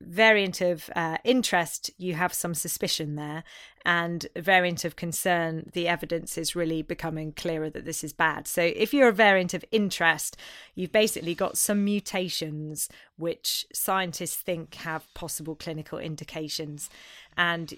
variant 0.00 0.60
of 0.60 0.88
uh, 0.96 1.18
interest, 1.24 1.90
you 1.98 2.14
have 2.14 2.32
some 2.32 2.54
suspicion 2.54 3.16
there, 3.16 3.44
and 3.84 4.26
variant 4.36 4.84
of 4.84 4.96
concern, 4.96 5.70
the 5.72 5.88
evidence 5.88 6.38
is 6.38 6.56
really 6.56 6.82
becoming 6.82 7.32
clearer 7.32 7.70
that 7.70 7.84
this 7.84 8.02
is 8.02 8.12
bad. 8.12 8.48
So, 8.48 8.62
if 8.62 8.94
you're 8.94 9.08
a 9.08 9.12
variant 9.12 9.54
of 9.54 9.64
interest, 9.70 10.36
you've 10.74 10.92
basically 10.92 11.34
got 11.34 11.58
some 11.58 11.84
mutations 11.84 12.88
which 13.16 13.66
scientists 13.72 14.36
think 14.36 14.74
have 14.76 15.12
possible 15.14 15.54
clinical 15.54 15.98
indications, 15.98 16.88
and 17.36 17.74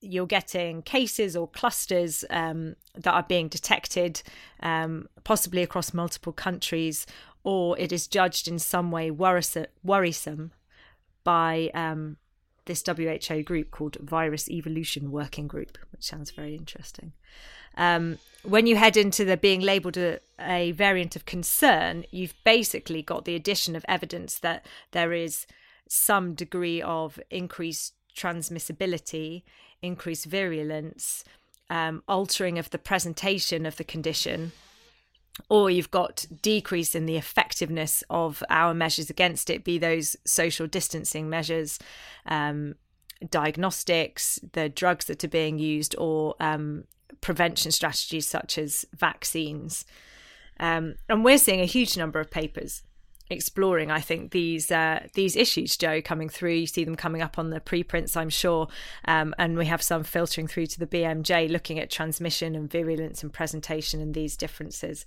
you're 0.00 0.26
getting 0.26 0.82
cases 0.82 1.34
or 1.34 1.48
clusters 1.48 2.24
um, 2.28 2.76
that 2.94 3.14
are 3.14 3.22
being 3.22 3.48
detected, 3.48 4.22
um, 4.60 5.08
possibly 5.24 5.62
across 5.62 5.94
multiple 5.94 6.32
countries, 6.32 7.06
or 7.42 7.78
it 7.78 7.90
is 7.90 8.06
judged 8.06 8.48
in 8.48 8.58
some 8.58 8.90
way 8.90 9.10
worrisome 9.10 10.52
by 11.24 11.70
um, 11.74 12.16
this 12.66 12.82
WHO 12.86 13.42
group 13.42 13.70
called 13.70 13.96
Virus 14.00 14.48
Evolution 14.48 15.10
Working 15.10 15.46
Group, 15.46 15.78
which 15.90 16.04
sounds 16.04 16.30
very 16.30 16.54
interesting. 16.54 17.12
Um, 17.76 18.18
when 18.42 18.66
you 18.66 18.76
head 18.76 18.96
into 18.96 19.24
the 19.24 19.36
being 19.36 19.60
labelled 19.60 19.96
a, 19.96 20.20
a, 20.38 20.72
variant 20.72 21.16
of 21.16 21.24
concern, 21.24 22.04
you've 22.10 22.34
basically 22.44 23.02
got 23.02 23.24
the 23.24 23.34
addition 23.34 23.74
of 23.74 23.84
evidence 23.88 24.38
that 24.38 24.64
there 24.92 25.12
is 25.12 25.46
some 25.88 26.34
degree 26.34 26.80
of 26.80 27.18
increased 27.30 27.94
transmissibility, 28.16 29.42
increased 29.82 30.26
virulence, 30.26 31.24
um, 31.68 32.02
altering 32.06 32.58
of 32.58 32.70
the 32.70 32.78
presentation 32.78 33.66
of 33.66 33.76
the 33.76 33.84
condition, 33.84 34.52
or 35.48 35.70
you've 35.70 35.90
got 35.90 36.26
decrease 36.42 36.94
in 36.94 37.06
the 37.06 37.16
effectiveness 37.16 38.04
of 38.08 38.42
our 38.50 38.74
measures 38.74 39.10
against 39.10 39.50
it, 39.50 39.64
be 39.64 39.78
those 39.78 40.16
social 40.24 40.66
distancing 40.66 41.28
measures, 41.28 41.78
um, 42.26 42.74
diagnostics, 43.30 44.38
the 44.52 44.68
drugs 44.68 45.06
that 45.06 45.24
are 45.24 45.28
being 45.28 45.58
used, 45.58 45.96
or 45.98 46.34
um, 46.40 46.84
prevention 47.20 47.72
strategies 47.72 48.26
such 48.26 48.58
as 48.58 48.84
vaccines. 48.94 49.84
Um, 50.60 50.94
and 51.08 51.24
we're 51.24 51.38
seeing 51.38 51.60
a 51.60 51.66
huge 51.66 51.96
number 51.96 52.20
of 52.20 52.30
papers 52.30 52.82
exploring 53.34 53.90
i 53.90 54.00
think 54.00 54.30
these 54.30 54.70
uh, 54.70 55.06
these 55.14 55.36
issues 55.36 55.76
joe 55.76 56.00
coming 56.00 56.28
through. 56.28 56.52
You 56.52 56.66
see 56.66 56.84
them 56.84 56.96
coming 56.96 57.20
up 57.20 57.38
on 57.38 57.50
the 57.50 57.60
preprints 57.60 58.16
i'm 58.16 58.30
sure. 58.30 58.68
Um, 59.06 59.34
and 59.38 59.58
we 59.58 59.66
have 59.66 59.82
some 59.82 60.04
filtering 60.04 60.46
through 60.46 60.66
to 60.66 60.78
the 60.78 60.86
bmj 60.86 61.50
looking 61.50 61.78
at 61.78 61.90
transmission 61.90 62.54
and 62.54 62.70
virulence 62.70 63.22
and 63.22 63.32
presentation 63.32 64.00
and 64.00 64.14
these 64.14 64.36
differences. 64.36 65.04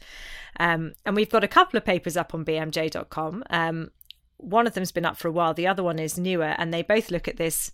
Um, 0.60 0.94
and 1.06 1.16
we've 1.16 1.30
got 1.30 1.44
a 1.44 1.48
couple 1.48 1.78
of 1.78 1.86
papers 1.86 2.18
up 2.18 2.34
on 2.34 2.46
bmj.com 2.46 3.44
um, 3.50 3.92
one 4.38 4.68
of 4.68 4.74
them's 4.74 4.92
been 4.92 5.06
up 5.06 5.18
for 5.18 5.28
a 5.28 5.32
while. 5.32 5.54
The 5.54 5.68
other 5.68 5.84
one 5.84 6.00
is 6.00 6.18
newer 6.18 6.56
and 6.58 6.74
they 6.74 6.84
both 6.84 7.10
look 7.10 7.28
at 7.28 7.38
this 7.38 7.72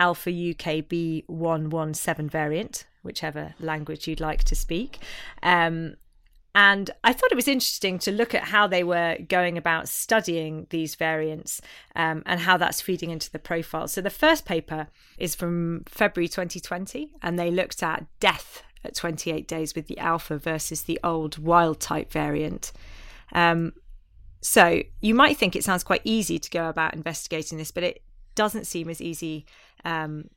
alpha 0.00 0.30
ukb 0.30 1.24
117 1.28 2.28
variant 2.28 2.86
whichever 3.02 3.54
language 3.60 4.08
you'd 4.08 4.20
like 4.20 4.44
to 4.44 4.54
speak. 4.54 4.98
Um, 5.42 5.96
and 6.54 6.90
I 7.02 7.12
thought 7.12 7.32
it 7.32 7.36
was 7.36 7.48
interesting 7.48 7.98
to 8.00 8.12
look 8.12 8.34
at 8.34 8.44
how 8.44 8.66
they 8.66 8.84
were 8.84 9.16
going 9.28 9.56
about 9.56 9.88
studying 9.88 10.66
these 10.68 10.94
variants 10.96 11.62
um, 11.96 12.22
and 12.26 12.40
how 12.40 12.58
that's 12.58 12.82
feeding 12.82 13.10
into 13.10 13.30
the 13.30 13.38
profile. 13.38 13.88
So 13.88 14.02
the 14.02 14.10
first 14.10 14.44
paper 14.44 14.88
is 15.16 15.34
from 15.34 15.84
February 15.86 16.28
2020, 16.28 17.14
and 17.22 17.38
they 17.38 17.50
looked 17.50 17.82
at 17.82 18.04
death 18.20 18.62
at 18.84 18.94
28 18.94 19.48
days 19.48 19.74
with 19.74 19.86
the 19.86 19.98
alpha 19.98 20.36
versus 20.36 20.82
the 20.82 21.00
old 21.02 21.38
wild 21.38 21.80
type 21.80 22.12
variant. 22.12 22.72
Um, 23.32 23.72
so 24.42 24.82
you 25.00 25.14
might 25.14 25.38
think 25.38 25.56
it 25.56 25.64
sounds 25.64 25.84
quite 25.84 26.02
easy 26.04 26.38
to 26.38 26.50
go 26.50 26.68
about 26.68 26.94
investigating 26.94 27.56
this, 27.56 27.70
but 27.70 27.84
it 27.84 28.02
doesn't 28.34 28.66
seem 28.66 28.90
as 28.90 29.00
easy 29.00 29.46
um, 29.84 30.28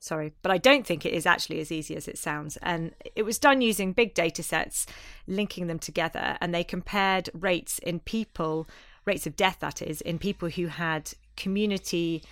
sorry, 0.00 0.32
but 0.42 0.50
I 0.50 0.58
don't 0.58 0.86
think 0.86 1.06
it 1.06 1.12
is 1.12 1.26
actually 1.26 1.60
as 1.60 1.70
easy 1.70 1.94
as 1.94 2.08
it 2.08 2.18
sounds. 2.18 2.56
And 2.62 2.92
it 3.14 3.22
was 3.22 3.38
done 3.38 3.60
using 3.60 3.92
big 3.92 4.14
data 4.14 4.42
sets, 4.42 4.86
linking 5.26 5.66
them 5.68 5.78
together, 5.78 6.36
and 6.40 6.52
they 6.52 6.64
compared 6.64 7.30
rates 7.34 7.78
in 7.78 8.00
people, 8.00 8.66
rates 9.04 9.26
of 9.26 9.36
death, 9.36 9.58
that 9.60 9.80
is, 9.80 10.00
in 10.00 10.18
people 10.18 10.48
who 10.48 10.66
had 10.66 11.12
community 11.36 12.24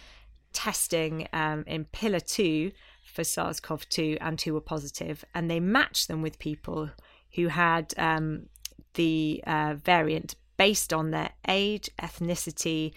testing 0.52 1.28
um, 1.32 1.62
in 1.66 1.84
pillar 1.84 2.20
two 2.20 2.72
for 3.04 3.22
SARS 3.22 3.60
CoV 3.60 3.88
2 3.88 4.18
and 4.20 4.40
who 4.40 4.54
were 4.54 4.60
positive, 4.60 5.24
and 5.34 5.50
they 5.50 5.60
matched 5.60 6.08
them 6.08 6.22
with 6.22 6.38
people 6.38 6.90
who 7.34 7.48
had 7.48 7.92
um, 7.98 8.46
the 8.94 9.42
uh, 9.46 9.74
variant 9.76 10.34
based 10.56 10.92
on 10.92 11.10
their 11.10 11.30
age, 11.46 11.90
ethnicity, 12.00 12.94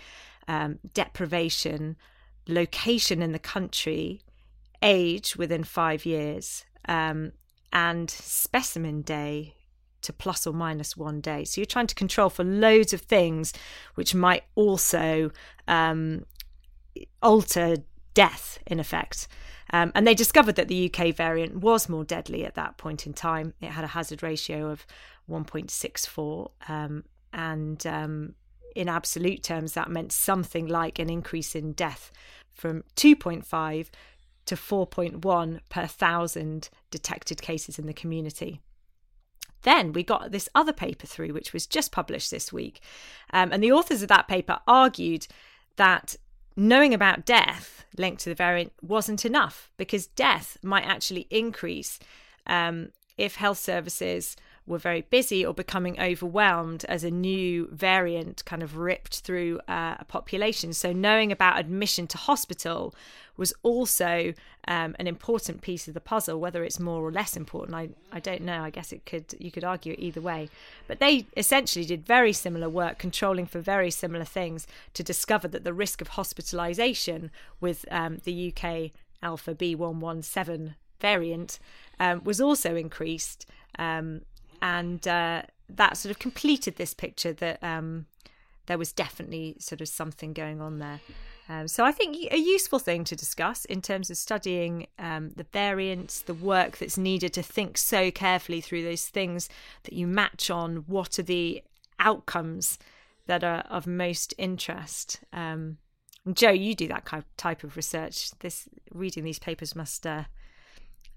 um, 0.47 0.79
deprivation, 0.93 1.95
location 2.47 3.21
in 3.21 3.33
the 3.33 3.39
country, 3.39 4.21
age 4.81 5.35
within 5.35 5.63
five 5.63 6.05
years, 6.05 6.65
um, 6.87 7.31
and 7.73 8.09
specimen 8.09 9.01
day 9.01 9.55
to 10.01 10.13
plus 10.13 10.47
or 10.47 10.53
minus 10.53 10.97
one 10.97 11.21
day. 11.21 11.43
So 11.43 11.61
you're 11.61 11.65
trying 11.65 11.87
to 11.87 11.95
control 11.95 12.29
for 12.29 12.43
loads 12.43 12.93
of 12.93 13.01
things 13.01 13.53
which 13.95 14.15
might 14.15 14.43
also 14.55 15.31
um, 15.67 16.25
alter 17.21 17.77
death 18.13 18.59
in 18.65 18.79
effect. 18.79 19.27
Um, 19.73 19.91
and 19.95 20.05
they 20.05 20.15
discovered 20.15 20.55
that 20.55 20.67
the 20.67 20.91
UK 20.93 21.15
variant 21.15 21.57
was 21.57 21.87
more 21.87 22.03
deadly 22.03 22.45
at 22.45 22.55
that 22.55 22.77
point 22.77 23.07
in 23.07 23.13
time. 23.13 23.53
It 23.61 23.67
had 23.69 23.85
a 23.85 23.87
hazard 23.87 24.21
ratio 24.21 24.69
of 24.69 24.85
1.64. 25.29 26.51
Um, 26.67 27.05
and 27.31 27.85
um, 27.87 28.35
in 28.75 28.89
absolute 28.89 29.43
terms, 29.43 29.73
that 29.73 29.89
meant 29.89 30.11
something 30.11 30.67
like 30.67 30.99
an 30.99 31.09
increase 31.09 31.55
in 31.55 31.71
death 31.71 32.11
from 32.51 32.83
2.5 32.95 33.87
to 34.45 34.55
4.1 34.55 35.59
per 35.69 35.87
thousand 35.87 36.69
detected 36.89 37.41
cases 37.41 37.79
in 37.79 37.85
the 37.85 37.93
community. 37.93 38.59
Then 39.63 39.93
we 39.93 40.03
got 40.03 40.31
this 40.31 40.49
other 40.55 40.73
paper 40.73 41.05
through, 41.05 41.33
which 41.33 41.53
was 41.53 41.67
just 41.67 41.91
published 41.91 42.31
this 42.31 42.51
week. 42.51 42.81
Um, 43.31 43.51
and 43.51 43.63
the 43.63 43.71
authors 43.71 44.01
of 44.01 44.09
that 44.09 44.27
paper 44.27 44.59
argued 44.67 45.27
that 45.75 46.15
knowing 46.55 46.93
about 46.93 47.25
death 47.25 47.85
linked 47.97 48.23
to 48.23 48.29
the 48.29 48.35
variant 48.35 48.73
wasn't 48.81 49.25
enough 49.25 49.71
because 49.77 50.07
death 50.07 50.57
might 50.63 50.85
actually 50.85 51.27
increase 51.29 51.99
um, 52.47 52.89
if 53.17 53.35
health 53.35 53.59
services 53.59 54.35
were 54.67 54.77
very 54.77 55.01
busy 55.01 55.45
or 55.45 55.53
becoming 55.53 55.99
overwhelmed 55.99 56.85
as 56.85 57.03
a 57.03 57.11
new 57.11 57.67
variant 57.71 58.45
kind 58.45 58.63
of 58.63 58.77
ripped 58.77 59.19
through 59.21 59.59
uh, 59.67 59.95
a 59.99 60.05
population. 60.05 60.73
So, 60.73 60.93
knowing 60.93 61.31
about 61.31 61.59
admission 61.59 62.07
to 62.07 62.17
hospital 62.17 62.93
was 63.37 63.53
also 63.63 64.33
um, 64.67 64.95
an 64.99 65.07
important 65.07 65.61
piece 65.61 65.87
of 65.87 65.93
the 65.93 65.99
puzzle. 65.99 66.39
Whether 66.39 66.63
it's 66.63 66.79
more 66.79 67.01
or 67.01 67.11
less 67.11 67.35
important, 67.35 67.75
I, 67.75 67.89
I 68.11 68.19
don't 68.19 68.41
know. 68.41 68.63
I 68.63 68.69
guess 68.69 68.91
it 68.91 69.05
could 69.05 69.33
you 69.39 69.51
could 69.51 69.63
argue 69.63 69.95
either 69.97 70.21
way. 70.21 70.49
But 70.87 70.99
they 70.99 71.25
essentially 71.35 71.85
did 71.85 72.05
very 72.05 72.33
similar 72.33 72.69
work, 72.69 72.99
controlling 72.99 73.47
for 73.47 73.59
very 73.59 73.91
similar 73.91 74.25
things, 74.25 74.67
to 74.93 75.03
discover 75.03 75.47
that 75.47 75.63
the 75.63 75.73
risk 75.73 76.01
of 76.01 76.11
hospitalisation 76.11 77.29
with 77.59 77.85
um, 77.89 78.19
the 78.23 78.53
UK 78.55 78.91
alpha 79.23 79.53
B117 79.55 80.75
variant 80.99 81.59
um, 81.99 82.23
was 82.23 82.39
also 82.39 82.75
increased. 82.75 83.45
Um, 83.79 84.21
and 84.61 85.07
uh, 85.07 85.43
that 85.69 85.97
sort 85.97 86.11
of 86.11 86.19
completed 86.19 86.75
this 86.75 86.93
picture 86.93 87.33
that 87.33 87.63
um, 87.63 88.05
there 88.67 88.77
was 88.77 88.91
definitely 88.91 89.55
sort 89.59 89.81
of 89.81 89.87
something 89.87 90.33
going 90.33 90.61
on 90.61 90.79
there. 90.79 90.99
Um, 91.49 91.67
so 91.67 91.83
I 91.83 91.91
think 91.91 92.31
a 92.31 92.37
useful 92.37 92.79
thing 92.79 93.03
to 93.05 93.15
discuss 93.15 93.65
in 93.65 93.81
terms 93.81 94.09
of 94.09 94.17
studying 94.17 94.87
um, 94.97 95.31
the 95.35 95.45
variants, 95.51 96.21
the 96.21 96.33
work 96.33 96.77
that's 96.77 96.97
needed 96.97 97.33
to 97.33 97.43
think 97.43 97.77
so 97.77 98.11
carefully 98.11 98.61
through 98.61 98.83
those 98.83 99.07
things 99.07 99.49
that 99.83 99.93
you 99.93 100.07
match 100.07 100.49
on. 100.49 100.85
What 100.87 101.19
are 101.19 101.23
the 101.23 101.63
outcomes 101.99 102.79
that 103.27 103.43
are 103.43 103.65
of 103.69 103.85
most 103.85 104.33
interest? 104.37 105.19
Um, 105.33 105.77
Joe, 106.31 106.51
you 106.51 106.75
do 106.75 106.87
that 106.87 107.25
type 107.35 107.63
of 107.63 107.75
research. 107.75 108.31
This 108.39 108.69
reading 108.93 109.23
these 109.23 109.39
papers 109.39 109.75
must 109.75 110.05
uh, 110.05 110.25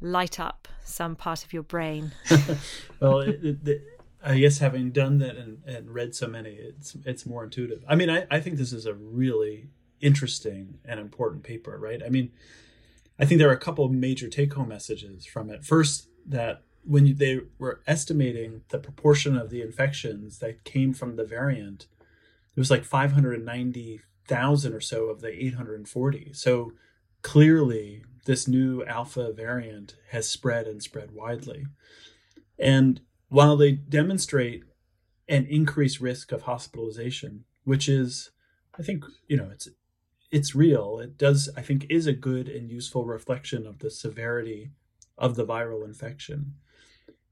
light 0.01 0.39
up 0.39 0.69
some 0.85 1.17
part 1.17 1.45
of 1.45 1.53
your 1.53 1.63
brain. 1.63 2.13
well, 3.01 3.21
it, 3.21 3.59
it, 3.67 3.83
I 4.23 4.39
guess 4.39 4.59
having 4.59 4.91
done 4.91 5.19
that 5.19 5.37
and, 5.37 5.63
and 5.67 5.91
read 5.91 6.15
so 6.15 6.27
many, 6.27 6.51
it's 6.51 6.97
it's 7.05 7.27
more 7.27 7.45
intuitive. 7.45 7.85
I 7.89 7.95
mean, 7.95 8.11
I, 8.11 8.27
I 8.31 8.41
think 8.41 8.57
this 8.57 8.73
is 8.73 8.87
a 8.87 8.95
really 8.95 9.69
interesting 10.01 10.79
and 10.85 10.99
important 10.99 11.43
paper, 11.43 11.79
right? 11.79 12.03
I 12.05 12.09
mean, 12.09 12.33
I 13.19 13.25
think 13.25 13.39
there 13.39 13.49
are 13.49 13.55
a 13.55 13.59
couple 13.59 13.85
of 13.85 13.93
major 13.93 14.29
take 14.29 14.55
home 14.55 14.69
messages 14.69 15.27
from 15.27 15.51
it. 15.51 15.65
First, 15.65 16.09
that 16.27 16.63
when 16.85 17.07
you, 17.07 17.15
they 17.15 17.41
were 17.59 17.81
estimating 17.87 18.63
the 18.69 18.79
proportion 18.79 19.37
of 19.37 19.51
the 19.51 19.63
infections 19.63 20.39
that 20.39 20.65
came 20.65 20.93
from 20.93 21.17
the 21.17 21.25
variant, 21.25 21.87
it 22.57 22.61
was 22.61 22.71
like 22.71 22.85
590,000 22.85 24.73
or 24.73 24.81
so 24.81 25.07
of 25.07 25.21
the 25.21 25.29
840. 25.29 26.33
So 26.33 26.73
clearly, 27.23 28.05
this 28.25 28.49
new 28.49 28.85
alpha 28.85 29.33
variant 29.33 29.97
has 30.11 30.29
spread 30.29 30.67
and 30.67 30.83
spread 30.83 31.13
widely. 31.13 31.67
And 32.59 33.01
while 33.29 33.57
they 33.57 33.73
demonstrate 33.73 34.65
an 35.29 35.47
increased 35.47 36.01
risk 36.01 36.33
of 36.33 36.43
hospitalization, 36.43 37.45
which 37.65 37.89
is, 37.89 38.31
I 38.79 38.83
think, 38.83 39.05
you 39.29 39.37
know, 39.37 39.49
it's 39.51 39.69
it's 40.31 40.55
real. 40.55 40.99
It 40.99 41.17
does, 41.17 41.49
I 41.57 41.63
think, 41.63 41.87
is 41.89 42.09
a 42.09 42.13
good 42.13 42.49
and 42.49 42.69
useful 42.69 43.05
reflection 43.05 43.67
of 43.67 43.79
the 43.79 43.91
severity 43.91 44.71
of 45.17 45.37
the 45.37 45.47
viral 45.47 45.85
infection. 45.85 46.55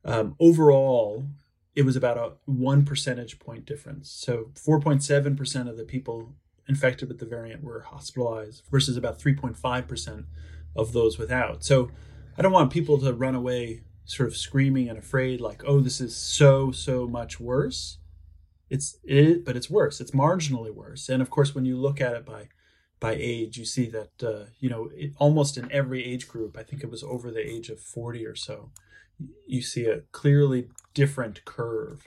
Um, 0.05 0.37
overall, 0.39 1.27
it 1.75 1.83
was 1.83 1.97
about 1.97 2.17
a 2.17 2.33
one 2.45 2.85
percentage 2.85 3.39
point 3.39 3.65
difference. 3.65 4.11
So 4.11 4.51
4.7% 4.55 5.69
of 5.69 5.77
the 5.77 5.85
people 5.85 6.35
infected 6.69 7.09
with 7.09 7.19
the 7.19 7.27
variant 7.27 7.65
were 7.65 7.81
hospitalized 7.81 8.63
versus 8.71 8.97
about 8.97 9.19
3.5% 9.19 10.25
of 10.75 10.93
those 10.93 11.19
without. 11.19 11.65
So 11.65 11.91
I 12.37 12.43
don't 12.43 12.53
want 12.53 12.73
people 12.73 12.99
to 12.99 13.13
run 13.13 13.35
away 13.35 13.83
sort 14.05 14.29
of 14.29 14.37
screaming 14.37 14.89
and 14.89 14.99
afraid 14.99 15.41
like, 15.41 15.63
oh, 15.67 15.81
this 15.81 16.01
is 16.01 16.17
so, 16.17 16.71
so 16.71 17.07
much 17.07 17.39
worse. 17.39 17.99
It's 18.71 18.99
it, 19.05 19.45
but 19.45 19.55
it's 19.55 19.69
worse. 19.69 20.01
It's 20.01 20.13
marginally 20.13 20.73
worse. 20.73 21.11
And 21.11 21.21
of 21.21 21.29
course, 21.29 21.55
when 21.55 21.67
you 21.67 21.77
look 21.77 22.01
at 22.01 22.15
it 22.15 22.25
by 22.25 22.49
by 23.01 23.17
age, 23.19 23.59
you 23.59 23.67
see 23.67 23.87
that 23.91 24.23
uh, 24.23 24.47
you 24.61 24.71
know 24.71 24.89
it, 24.95 25.13
almost 25.19 25.59
in 25.59 25.71
every 25.71 26.03
age 26.03 26.27
group. 26.27 26.57
I 26.57 26.63
think 26.63 26.83
it 26.83 26.91
was 26.91 27.03
over 27.03 27.31
the 27.31 27.47
age 27.47 27.69
of 27.69 27.81
forty 27.81 28.25
or 28.25 28.35
so. 28.35 28.71
You 29.47 29.61
see 29.61 29.85
a 29.85 30.01
clearly 30.13 30.69
different 30.95 31.45
curve. 31.45 32.07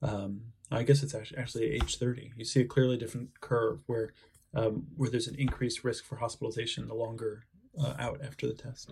Um, 0.00 0.52
I 0.70 0.82
guess 0.82 1.02
it's 1.02 1.14
actually 1.14 1.40
actually 1.40 1.72
age 1.72 1.98
thirty. 1.98 2.32
You 2.38 2.46
see 2.46 2.62
a 2.62 2.66
clearly 2.66 2.96
different 2.96 3.40
curve 3.42 3.80
where 3.86 4.14
um, 4.54 4.86
where 4.96 5.10
there's 5.10 5.28
an 5.28 5.36
increased 5.38 5.84
risk 5.84 6.06
for 6.06 6.16
hospitalization 6.16 6.88
the 6.88 6.94
longer 6.94 7.44
uh, 7.80 7.94
out 7.98 8.20
after 8.24 8.46
the 8.46 8.54
test. 8.54 8.90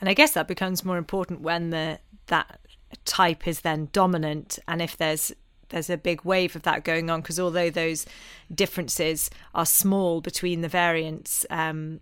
And 0.00 0.08
I 0.08 0.14
guess 0.14 0.32
that 0.32 0.48
becomes 0.48 0.84
more 0.84 0.98
important 0.98 1.40
when 1.40 1.70
the 1.70 1.98
that 2.26 2.60
type 3.04 3.46
is 3.46 3.60
then 3.60 3.88
dominant, 3.92 4.58
and 4.68 4.82
if 4.82 4.96
there's 4.96 5.32
there's 5.70 5.90
a 5.90 5.96
big 5.96 6.24
wave 6.24 6.54
of 6.54 6.62
that 6.62 6.84
going 6.84 7.10
on 7.10 7.20
because 7.20 7.40
although 7.40 7.70
those 7.70 8.06
differences 8.54 9.30
are 9.54 9.66
small 9.66 10.20
between 10.20 10.60
the 10.60 10.68
variants, 10.68 11.44
um, 11.50 11.98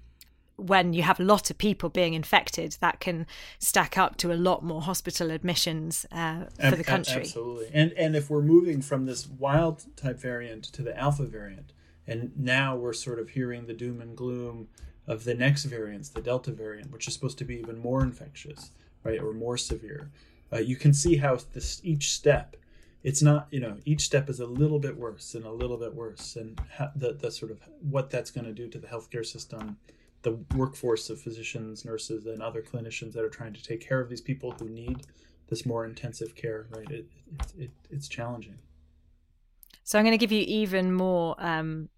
when 0.57 0.93
you 0.93 1.03
have 1.03 1.19
a 1.19 1.25
lot 1.25 1.51
of 1.51 1.59
people 1.59 1.89
being 1.89 2.15
infected, 2.15 2.77
that 2.81 3.01
can 3.01 3.27
stack 3.59 3.97
up 3.97 4.17
to 4.19 4.33
a 4.33 4.35
lot 4.35 4.63
more 4.63 4.83
hospital 4.83 5.31
admissions 5.31 6.07
uh, 6.13 6.45
for 6.61 6.77
the 6.77 6.85
country. 6.85 7.23
Absolutely, 7.23 7.71
and 7.73 7.93
and 7.93 8.17
if 8.17 8.31
we're 8.31 8.43
moving 8.43 8.83
from 8.83 9.07
this 9.07 9.27
wild 9.27 9.85
type 9.97 10.19
variant 10.19 10.65
to 10.65 10.83
the 10.83 10.97
alpha 10.99 11.25
variant, 11.25 11.73
and 12.07 12.33
now 12.37 12.77
we're 12.77 12.93
sort 12.93 13.19
of 13.19 13.31
hearing 13.31 13.67
the 13.67 13.75
doom 13.75 14.01
and 14.01 14.17
gloom 14.17 14.69
of 15.07 15.25
the 15.25 15.35
next 15.35 15.65
variants, 15.65 16.09
the 16.09 16.23
delta 16.23 16.51
variant, 16.51 16.91
which 16.91 17.07
is 17.07 17.15
supposed 17.15 17.39
to 17.39 17.45
be 17.45 17.57
even 17.57 17.79
more 17.79 18.03
infectious, 18.03 18.71
right, 19.03 19.21
or 19.21 19.33
more 19.33 19.57
severe. 19.57 20.11
Uh, 20.53 20.59
you 20.59 20.77
can 20.77 20.93
see 20.93 21.17
how 21.17 21.39
this 21.53 21.81
each 21.85 22.13
step 22.13 22.57
it's 23.05 23.21
not 23.21 23.47
you 23.51 23.61
know 23.61 23.77
each 23.85 24.01
step 24.01 24.29
is 24.29 24.41
a 24.41 24.47
little 24.47 24.81
bit 24.81 24.97
worse 24.97 25.35
and 25.35 25.45
a 25.45 25.53
little 25.53 25.77
bit 25.77 25.95
worse 25.95 26.37
and 26.37 26.61
ha- 26.77 26.91
the, 26.97 27.13
the 27.13 27.31
sort 27.31 27.53
of 27.53 27.61
what 27.81 28.11
that's 28.11 28.31
going 28.31 28.47
to 28.47 28.53
do 28.53 28.67
to 28.67 28.79
the 28.79 28.87
healthcare 28.89 29.25
system 29.25 29.77
the 30.23 30.33
workforce 30.57 31.11
of 31.11 31.21
physicians 31.21 31.85
nurses 31.85 32.27
and 32.27 32.43
other 32.43 32.63
clinicians 32.63 33.13
that 33.13 33.23
are 33.23 33.29
trying 33.29 33.53
to 33.53 33.63
take 33.63 33.87
care 33.87 34.01
of 34.01 34.09
these 34.09 34.23
people 34.23 34.53
who 34.59 34.69
need 34.69 35.03
this 35.49 35.65
more 35.65 35.85
intensive 35.85 36.35
care 36.35 36.67
right 36.71 36.91
it, 36.91 37.07
it, 37.27 37.63
it 37.65 37.71
it's 37.91 38.09
challenging 38.09 38.59
so 39.85 39.99
i'm 39.99 40.05
going 40.05 40.13
to 40.13 40.19
give 40.19 40.33
you 40.33 40.45
even 40.49 40.91
more 40.91 41.37
um, 41.39 41.91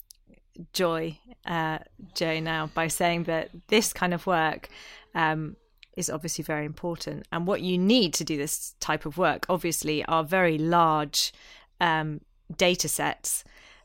joy 0.73 1.19
uh, 1.47 1.79
joe 2.15 2.41
now 2.41 2.71
by 2.75 2.89
saying 2.89 3.25
that 3.25 3.51
this 3.69 3.93
kind 3.93 4.15
of 4.15 4.27
work 4.27 4.69
um, 5.15 5.57
is 5.97 6.11
obviously 6.11 6.45
very 6.45 6.67
important. 6.67 7.27
And 7.33 7.47
what 7.47 7.63
you 7.63 7.79
need 7.79 8.15
to 8.15 8.25
do 8.25 8.37
this 8.37 8.75
type 8.79 9.07
of 9.07 9.19
work, 9.19 9.47
obviously, 9.49 10.05
are 10.05 10.23
very 10.23 10.59
large 10.59 11.33
um, 11.81 12.21
data 12.55 12.89
sets, 12.89 13.43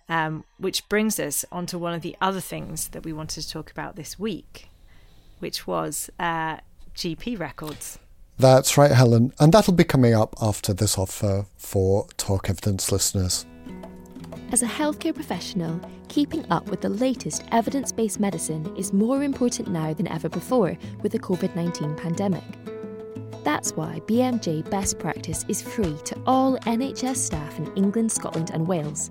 um, 0.10 0.44
which 0.58 0.88
brings 0.90 1.20
us 1.20 1.46
onto 1.52 1.80
one 1.80 1.94
of 1.94 2.02
the 2.02 2.16
other 2.22 2.42
things 2.42 2.90
that 2.90 3.04
we 3.06 3.14
wanted 3.14 3.42
to 3.42 3.50
talk 3.50 3.72
about 3.72 3.96
this 3.96 4.20
week, 4.20 4.70
which 5.40 5.66
was 5.66 6.10
uh, 6.20 6.58
GP 6.96 7.40
records. 7.40 7.98
That's 8.38 8.78
right, 8.78 8.92
Helen. 8.92 9.34
And 9.40 9.54
that'll 9.54 9.74
be 9.74 9.84
coming 9.84 10.14
up 10.14 10.36
after 10.42 10.74
this 10.74 10.98
offer 10.98 11.46
for 11.58 12.08
Talk 12.18 12.50
Evidence 12.50 12.92
listeners. 12.92 13.46
As 14.52 14.64
a 14.64 14.66
healthcare 14.66 15.16
professional, 15.16 15.80
keeping 16.10 16.46
up 16.52 16.70
with 16.70 16.82
the 16.82 16.90
latest 16.90 17.46
evidence 17.54 17.94
based 17.94 18.20
medicine 18.20 18.76
is 18.76 18.92
more 18.92 19.24
important 19.24 19.70
now 19.70 19.94
than 19.94 20.10
ever 20.10 20.28
before 20.28 20.78
with 21.02 21.14
the 21.14 21.20
COVID 21.20 21.56
19 21.56 21.96
pandemic. 21.96 22.44
That's 23.46 23.72
why 23.78 24.02
BMJ 24.08 24.70
Best 24.70 25.00
Practice 25.00 25.46
is 25.48 25.62
free 25.62 25.96
to 26.04 26.22
all 26.26 26.58
NHS 26.60 27.16
staff 27.16 27.58
in 27.60 27.74
England, 27.78 28.12
Scotland, 28.12 28.52
and 28.54 28.68
Wales. 28.68 29.10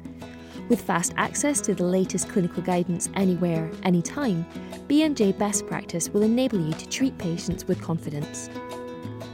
With 0.69 0.83
fast 0.83 1.15
access 1.17 1.63
to 1.63 1.75
the 1.75 1.85
latest 1.85 2.29
clinical 2.29 2.63
guidance 2.63 3.09
anywhere, 3.15 3.71
anytime, 3.83 4.45
BMJ 4.89 5.39
Best 5.39 5.67
Practice 5.67 6.11
will 6.11 6.23
enable 6.23 6.61
you 6.61 6.75
to 6.75 6.87
treat 6.87 7.17
patients 7.17 7.67
with 7.67 7.81
confidence 7.81 8.51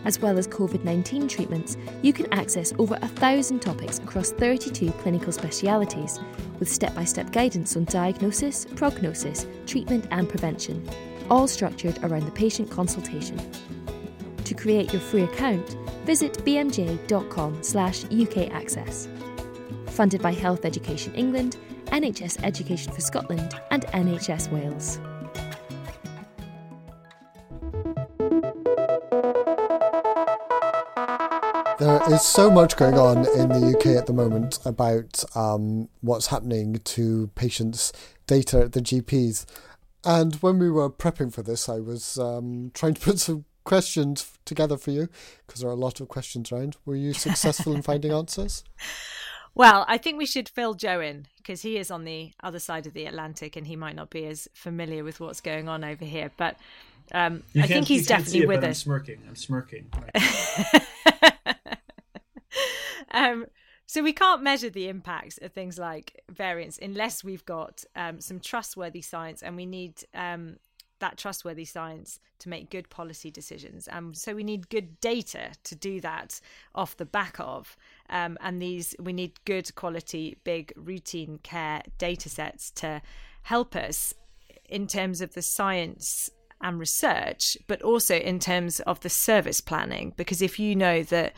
as 0.07 0.21
well 0.21 0.39
as 0.39 0.49
COVID 0.49 0.85
19 0.85 1.29
treatments, 1.29 1.77
you 2.01 2.13
can 2.13 2.33
access 2.33 2.73
over 2.79 2.97
a 3.03 3.09
thousand 3.09 3.61
topics 3.61 3.99
across 3.99 4.31
32 4.31 4.93
clinical 4.93 5.33
specialities, 5.33 6.19
with 6.59 6.71
step 6.71 6.95
by 6.95 7.05
step 7.05 7.33
guidance 7.33 7.77
on 7.77 7.85
diagnosis, 7.85 8.65
prognosis, 8.77 9.47
treatment, 9.67 10.07
and 10.13 10.29
prevention, 10.29 10.89
all 11.29 11.49
structured 11.49 11.99
around 12.05 12.25
the 12.25 12.31
patient 12.31 12.71
consultation. 12.71 13.39
To 14.45 14.55
create 14.55 14.93
your 14.93 15.03
free 15.03 15.25
account, 15.25 15.77
visit 16.05 16.35
bmj.com/slash 16.45 18.05
UK 18.05 18.51
access. 18.53 19.09
Funded 19.89 20.23
by 20.23 20.33
Health 20.33 20.65
Education 20.65 21.13
England, 21.17 21.57
NHS 21.87 22.45
Education 22.45 22.93
for 22.93 23.01
Scotland, 23.01 23.61
and 23.73 23.85
NHS 23.87 24.53
Wales. 24.53 25.01
There 31.79 32.03
is 32.11 32.23
so 32.23 32.51
much 32.51 32.77
going 32.77 32.95
on 32.95 33.19
in 33.39 33.49
the 33.51 33.77
UK 33.77 33.99
at 33.99 34.07
the 34.07 34.15
moment 34.15 34.59
about 34.65 35.23
um, 35.35 35.91
what's 36.01 36.29
happening 36.29 36.81
to 36.85 37.31
patients' 37.35 37.93
data 38.27 38.61
at 38.61 38.73
the 38.73 38.81
GPs. 38.81 39.45
And 40.03 40.37
when 40.37 40.59
we 40.59 40.71
were 40.71 40.89
prepping 40.89 41.35
for 41.35 41.43
this, 41.43 41.69
I 41.69 41.81
was 41.81 42.19
um, 42.19 42.71
trying 42.73 42.95
to 42.95 43.01
put 43.01 43.19
some 43.19 43.45
questions 43.65 44.39
together 44.47 44.79
for 44.79 44.91
you 44.91 45.09
because 45.47 45.61
there 45.61 45.69
are 45.69 45.75
a 45.75 45.77
lot 45.77 46.01
of 46.01 46.09
questions 46.09 46.51
around. 46.51 46.77
Were 46.87 46.97
you 46.97 47.13
successful 47.13 47.75
in 47.75 47.83
finding 47.83 48.13
answers? 48.23 48.65
Well, 49.55 49.85
I 49.87 49.99
think 49.99 50.17
we 50.17 50.27
should 50.27 50.49
fill 50.49 50.75
Joe 50.75 51.01
in 51.01 51.27
because 51.37 51.61
he 51.61 51.77
is 51.77 51.91
on 51.91 52.05
the 52.05 52.33
other 52.43 52.59
side 52.59 52.87
of 52.87 52.95
the 52.95 53.05
Atlantic 53.05 53.57
and 53.57 53.67
he 53.67 53.77
might 53.77 53.97
not 53.97 54.09
be 54.09 54.25
as 54.27 54.49
familiar 54.55 55.05
with 55.05 55.21
what's 55.21 55.43
going 55.43 55.69
on 55.69 55.85
over 55.85 56.05
here. 56.07 56.31
But 56.39 56.57
um, 57.13 57.43
I 57.55 57.67
think 57.67 57.87
he's 57.87 58.07
definitely 58.07 58.43
it, 58.43 58.49
with 58.49 58.65
us. 58.65 58.69
I'm 58.69 58.75
smirking. 58.75 59.19
I'm 59.29 59.37
smirking. 59.37 59.87
Right. 60.15 61.33
um, 63.11 63.47
so 63.87 64.03
we 64.03 64.13
can't 64.13 64.43
measure 64.43 64.71
the 64.71 64.89
impacts 64.89 65.39
of 65.39 65.53
things 65.53 65.79
like 65.79 66.23
variants 66.29 66.79
unless 66.83 67.23
we've 67.23 67.45
got 67.45 67.85
um, 67.95 68.21
some 68.21 68.41
trustworthy 68.41 69.03
science, 69.03 69.43
and 69.43 69.57
we 69.57 69.67
need 69.67 70.05
um, 70.13 70.57
that 70.99 71.17
trustworthy 71.17 71.65
science 71.65 72.19
to 72.41 72.49
make 72.49 72.71
good 72.71 72.91
policy 72.91 73.31
decisions. 73.31 73.89
Um, 73.93 74.13
so 74.15 74.35
we 74.35 74.43
need 74.43 74.69
good 74.71 75.01
data 75.01 75.53
to 75.65 75.75
do 75.75 76.01
that 76.01 76.41
off 76.75 76.97
the 76.97 77.05
back 77.05 77.37
of, 77.39 77.77
um, 78.11 78.37
and 78.41 78.61
these 78.61 78.97
we 78.99 79.13
need 79.13 79.33
good 79.45 79.73
quality, 79.77 80.37
big 80.43 80.73
routine 80.77 81.39
care 81.43 81.83
data 81.99 82.29
sets 82.29 82.71
to 82.73 83.03
help 83.43 83.77
us 83.77 84.15
in 84.69 84.89
terms 84.89 85.21
of 85.21 85.35
the 85.35 85.43
science 85.43 86.31
and 86.61 86.79
research, 86.79 87.57
but 87.67 87.83
also 87.83 88.17
in 88.17 88.39
terms 88.39 88.81
of 88.81 89.01
the 89.01 89.09
service 89.11 89.61
planning. 89.61 90.13
Because 90.17 90.43
if 90.43 90.59
you 90.59 90.75
know 90.75 91.03
that 91.05 91.35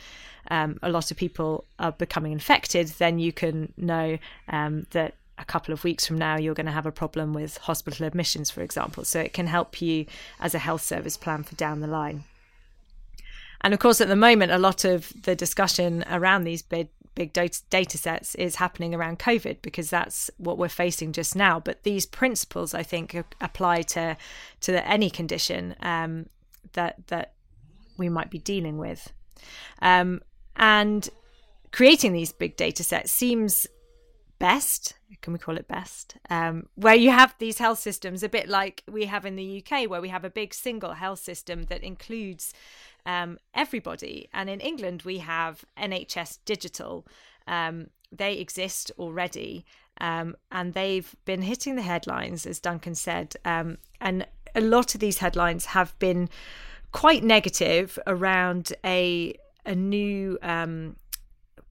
um, 0.50 0.78
a 0.82 0.90
lot 0.90 1.10
of 1.10 1.16
people 1.16 1.64
are 1.78 1.92
becoming 1.92 2.32
infected, 2.32 2.88
then 2.98 3.18
you 3.18 3.32
can 3.32 3.72
know 3.76 4.18
um, 4.48 4.86
that 4.90 5.14
a 5.38 5.44
couple 5.44 5.72
of 5.72 5.84
weeks 5.84 6.06
from 6.06 6.18
now 6.18 6.36
you're 6.36 6.54
going 6.54 6.66
to 6.66 6.72
have 6.72 6.86
a 6.86 6.92
problem 6.92 7.32
with 7.32 7.58
hospital 7.58 8.06
admissions, 8.06 8.50
for 8.50 8.62
example. 8.62 9.04
So 9.04 9.20
it 9.20 9.32
can 9.32 9.46
help 9.46 9.80
you 9.80 10.06
as 10.40 10.54
a 10.54 10.58
health 10.58 10.82
service 10.82 11.16
plan 11.16 11.42
for 11.44 11.54
down 11.54 11.80
the 11.80 11.86
line. 11.86 12.24
And 13.60 13.74
of 13.74 13.80
course, 13.80 14.00
at 14.00 14.08
the 14.08 14.16
moment, 14.16 14.52
a 14.52 14.58
lot 14.58 14.84
of 14.84 15.12
the 15.22 15.34
discussion 15.34 16.04
around 16.10 16.44
these 16.44 16.62
big 16.62 16.88
big 17.18 17.32
data, 17.32 17.98
sets 17.98 18.36
is 18.36 18.56
happening 18.56 18.94
around 18.94 19.18
COVID 19.18 19.60
because 19.60 19.90
that's 19.90 20.30
what 20.38 20.56
we're 20.56 20.68
facing 20.68 21.12
just 21.12 21.34
now. 21.34 21.58
But 21.58 21.82
these 21.82 22.06
principles, 22.06 22.74
I 22.74 22.84
think, 22.84 23.16
apply 23.40 23.82
to 23.82 24.16
to 24.60 24.88
any 24.88 25.10
condition 25.10 25.74
um, 25.80 26.28
that 26.74 27.08
that 27.08 27.32
we 27.96 28.08
might 28.08 28.30
be 28.30 28.38
dealing 28.38 28.78
with. 28.78 29.12
Um, 29.82 30.22
and 30.56 31.08
creating 31.72 32.12
these 32.12 32.32
big 32.32 32.56
data 32.56 32.84
sets 32.84 33.10
seems 33.10 33.66
best 34.38 34.94
can 35.20 35.32
we 35.32 35.38
call 35.38 35.56
it 35.56 35.66
best 35.66 36.16
um, 36.30 36.68
where 36.76 36.94
you 36.94 37.10
have 37.10 37.34
these 37.38 37.58
health 37.58 37.80
systems 37.80 38.22
a 38.22 38.28
bit 38.28 38.48
like 38.48 38.84
we 38.88 39.06
have 39.06 39.26
in 39.26 39.34
the 39.34 39.60
uk 39.60 39.90
where 39.90 40.00
we 40.00 40.10
have 40.10 40.24
a 40.24 40.30
big 40.30 40.54
single 40.54 40.92
health 40.92 41.18
system 41.18 41.64
that 41.64 41.82
includes 41.82 42.54
um, 43.08 43.38
everybody. 43.54 44.28
And 44.32 44.48
in 44.48 44.60
england 44.60 45.02
we 45.02 45.18
have 45.18 45.64
nhs 45.76 46.38
digital. 46.44 47.06
Um, 47.48 47.88
they 48.12 48.34
exist 48.34 48.92
already 48.98 49.64
um, 50.00 50.36
and 50.52 50.74
they've 50.74 51.16
been 51.24 51.42
hitting 51.42 51.74
the 51.74 51.82
headlines 51.82 52.46
as 52.46 52.60
duncan 52.60 52.94
said. 52.94 53.34
Um, 53.44 53.78
and 54.00 54.26
a 54.54 54.60
lot 54.60 54.94
of 54.94 55.00
these 55.00 55.18
headlines 55.18 55.66
have 55.66 55.98
been 55.98 56.28
quite 56.92 57.24
negative 57.24 57.98
around 58.06 58.72
a 58.84 59.34
a 59.66 59.74
new 59.74 60.38
um, 60.42 60.96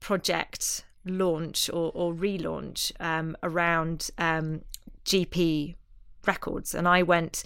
project 0.00 0.84
launch 1.04 1.70
or, 1.70 1.90
or 1.94 2.12
relaunch 2.12 2.92
um, 3.00 3.36
around 3.42 4.10
GP 5.04 5.74
records. 6.28 6.74
And 6.74 6.86
I 6.86 7.02
went 7.02 7.42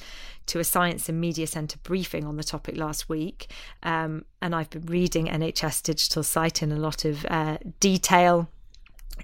to 0.47 0.59
a 0.59 0.65
Science 0.65 1.09
and 1.09 1.19
Media 1.19 1.47
Centre 1.47 1.79
briefing 1.83 2.27
on 2.27 2.37
the 2.37 2.45
topic 2.45 2.77
last 2.77 3.09
week. 3.09 3.51
Um, 3.83 4.27
and 4.43 4.55
I've 4.55 4.69
been 4.69 4.87
reading 4.87 5.27
NHS 5.29 5.83
Digital 5.83 6.23
Site 6.23 6.63
in 6.63 6.71
a 6.71 6.77
lot 6.77 7.07
of 7.07 7.25
uh, 7.31 7.57
detail 7.81 8.49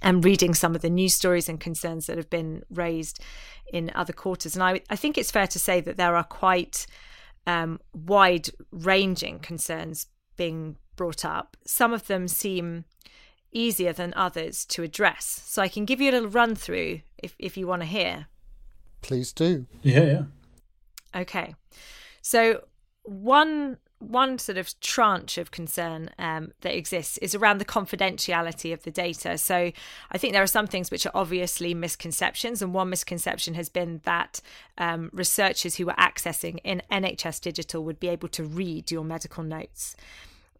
and 0.02 0.24
reading 0.24 0.54
some 0.54 0.74
of 0.74 0.80
the 0.80 0.90
news 0.90 1.14
stories 1.14 1.48
and 1.48 1.60
concerns 1.60 2.06
that 2.06 2.16
have 2.16 2.30
been 2.30 2.62
raised 2.70 3.20
in 3.72 3.90
other 3.94 4.12
quarters. 4.12 4.54
And 4.54 4.62
I, 4.62 4.80
I 4.88 4.96
think 4.96 5.18
it's 5.18 5.30
fair 5.30 5.46
to 5.48 5.58
say 5.58 5.80
that 5.80 5.96
there 5.96 6.16
are 6.16 6.24
quite 6.24 6.86
um, 7.46 7.80
wide 7.92 8.48
ranging 8.70 9.40
concerns 9.40 10.06
being 10.36 10.76
brought 10.96 11.24
up. 11.24 11.56
Some 11.66 11.92
of 11.92 12.06
them 12.06 12.28
seem 12.28 12.84
easier 13.52 13.92
than 13.92 14.12
others 14.14 14.64
to 14.66 14.82
address. 14.82 15.42
So 15.46 15.62
I 15.62 15.68
can 15.68 15.84
give 15.84 16.00
you 16.00 16.10
a 16.10 16.12
little 16.12 16.28
run 16.28 16.54
through 16.54 17.00
if, 17.18 17.34
if 17.38 17.56
you 17.56 17.66
want 17.66 17.82
to 17.82 17.86
hear. 17.86 18.26
Please 19.02 19.32
do. 19.32 19.66
Yeah, 19.82 20.04
yeah. 20.04 20.22
Okay. 21.14 21.54
So 22.22 22.64
one 23.04 23.78
one 24.00 24.38
sort 24.38 24.58
of 24.58 24.78
tranche 24.78 25.38
of 25.38 25.50
concern 25.50 26.08
um, 26.20 26.52
that 26.60 26.76
exists 26.76 27.18
is 27.18 27.34
around 27.34 27.58
the 27.58 27.64
confidentiality 27.64 28.72
of 28.72 28.84
the 28.84 28.92
data. 28.92 29.36
So 29.36 29.72
I 30.12 30.18
think 30.18 30.32
there 30.32 30.42
are 30.42 30.46
some 30.46 30.68
things 30.68 30.92
which 30.92 31.04
are 31.04 31.12
obviously 31.14 31.74
misconceptions, 31.74 32.62
and 32.62 32.72
one 32.72 32.90
misconception 32.90 33.54
has 33.54 33.68
been 33.68 34.00
that 34.04 34.40
um, 34.76 35.10
researchers 35.12 35.76
who 35.76 35.88
are 35.88 35.96
accessing 35.96 36.60
in 36.62 36.82
NHS 36.92 37.40
Digital 37.40 37.82
would 37.82 37.98
be 37.98 38.08
able 38.08 38.28
to 38.28 38.44
read 38.44 38.92
your 38.92 39.02
medical 39.02 39.42
notes 39.42 39.96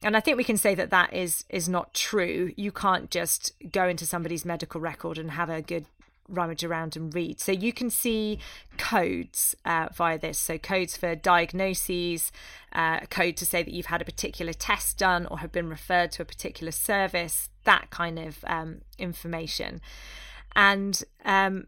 and 0.02 0.16
I 0.16 0.20
think 0.20 0.36
we 0.36 0.44
can 0.44 0.56
say 0.56 0.74
that 0.74 0.90
that 0.90 1.12
is 1.12 1.44
is 1.48 1.68
not 1.68 1.92
true. 1.94 2.52
You 2.56 2.70
can't 2.70 3.10
just 3.10 3.52
go 3.72 3.88
into 3.88 4.06
somebody's 4.06 4.44
medical 4.44 4.80
record 4.80 5.18
and 5.18 5.32
have 5.32 5.50
a 5.50 5.60
good 5.60 5.86
rummage 6.28 6.64
around 6.64 6.96
and 6.96 7.14
read. 7.14 7.40
So 7.40 7.52
you 7.52 7.72
can 7.72 7.90
see 7.90 8.38
codes 8.76 9.54
uh, 9.64 9.88
via 9.94 10.18
this. 10.18 10.38
So 10.38 10.58
codes 10.58 10.96
for 10.96 11.14
diagnoses, 11.14 12.30
uh, 12.72 13.00
a 13.02 13.06
code 13.06 13.36
to 13.38 13.46
say 13.46 13.62
that 13.62 13.72
you've 13.72 13.86
had 13.86 14.02
a 14.02 14.04
particular 14.04 14.52
test 14.52 14.98
done 14.98 15.26
or 15.26 15.38
have 15.38 15.52
been 15.52 15.68
referred 15.68 16.12
to 16.12 16.22
a 16.22 16.26
particular 16.26 16.72
service, 16.72 17.48
that 17.64 17.90
kind 17.90 18.18
of 18.18 18.44
um, 18.46 18.82
information. 18.98 19.80
And 20.54 21.02
um, 21.24 21.66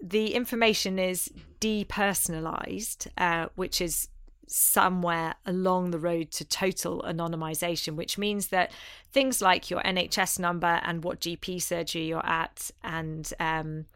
the 0.00 0.34
information 0.34 0.98
is 0.98 1.30
depersonalized, 1.60 3.08
uh, 3.18 3.48
which 3.54 3.80
is 3.80 4.08
somewhere 4.50 5.34
along 5.46 5.90
the 5.90 5.98
road 5.98 6.30
to 6.32 6.44
total 6.44 7.02
anonymization, 7.06 7.94
which 7.94 8.18
means 8.18 8.48
that 8.48 8.72
things 9.12 9.40
like 9.40 9.70
your 9.70 9.80
NHS 9.82 10.38
number 10.38 10.80
and 10.82 11.04
what 11.04 11.20
GP 11.20 11.62
surgery 11.62 12.06
you're 12.06 12.26
at 12.26 12.70
and 12.82 13.32
um, 13.38 13.86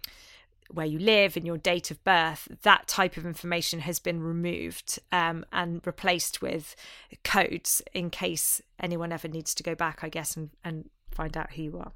where 0.71 0.87
you 0.87 0.99
live 0.99 1.37
and 1.37 1.45
your 1.47 1.59
date 1.59 1.91
of 1.91 2.03
birth, 2.05 2.49
that 2.63 2.87
type 2.87 3.17
of 3.17 3.27
information 3.27 3.81
has 3.81 3.99
been 3.99 4.23
removed 4.23 4.99
um, 5.13 5.45
and 5.53 5.85
replaced 5.87 6.41
with 6.41 6.77
codes 7.23 7.83
in 7.93 8.11
case 8.11 8.63
anyone 8.79 9.13
ever 9.13 9.29
needs 9.29 9.55
to 9.55 9.63
go 9.63 9.75
back, 9.75 10.01
I 10.03 10.09
guess, 10.09 10.37
and, 10.37 10.51
and 10.65 10.89
find 11.11 11.37
out 11.37 11.53
who 11.53 11.63
you 11.63 11.79
are. 11.79 11.93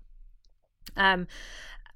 Um, 0.96 1.26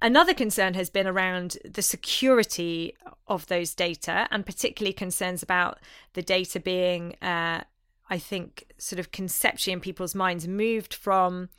Another 0.03 0.35
concern 0.35 0.75
has 0.75 0.91
been 0.91 1.07
around 1.07 1.59
the 1.65 1.81
security 1.81 2.97
of 3.29 3.47
those 3.47 3.73
data, 3.73 4.27
and 4.33 4.45
particularly 4.45 4.93
concerns 4.93 5.45
about 5.45 5.79
the 6.15 6.23
data 6.23 6.59
being, 6.59 7.15
uh, 7.23 7.63
I 8.11 8.19
think, 8.19 8.67
sort 8.79 8.99
of 8.99 9.13
conceptually 9.13 9.75
in 9.75 9.81
people's 9.81 10.17
minds 10.17 10.49
moved 10.49 10.93
from 10.93 11.51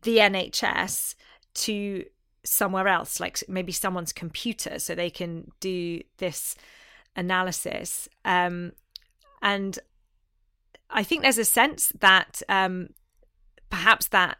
the 0.00 0.16
NHS 0.16 1.14
to 1.56 2.06
somewhere 2.42 2.88
else, 2.88 3.20
like 3.20 3.44
maybe 3.48 3.72
someone's 3.72 4.14
computer, 4.14 4.78
so 4.78 4.94
they 4.94 5.10
can 5.10 5.52
do 5.60 6.00
this 6.16 6.56
analysis. 7.16 8.08
Um, 8.24 8.72
and 9.42 9.78
I 10.88 11.02
think 11.02 11.20
there's 11.20 11.36
a 11.36 11.44
sense 11.44 11.92
that 12.00 12.40
um, 12.48 12.94
perhaps 13.68 14.08
that 14.08 14.38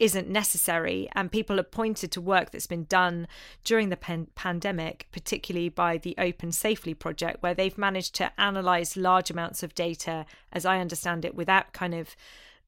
isn't 0.00 0.28
necessary. 0.28 1.08
And 1.14 1.30
people 1.30 1.56
have 1.56 1.70
pointed 1.70 2.10
to 2.12 2.20
work 2.20 2.50
that's 2.50 2.66
been 2.66 2.84
done 2.84 3.28
during 3.62 3.90
the 3.90 3.96
pan- 3.96 4.28
pandemic, 4.34 5.06
particularly 5.12 5.68
by 5.68 5.98
the 5.98 6.14
Open 6.18 6.50
Safely 6.50 6.94
project, 6.94 7.42
where 7.42 7.54
they've 7.54 7.78
managed 7.78 8.14
to 8.16 8.32
analyze 8.40 8.96
large 8.96 9.30
amounts 9.30 9.62
of 9.62 9.74
data, 9.74 10.26
as 10.52 10.64
I 10.64 10.80
understand 10.80 11.24
it, 11.24 11.34
without 11.34 11.72
kind 11.72 11.94
of 11.94 12.16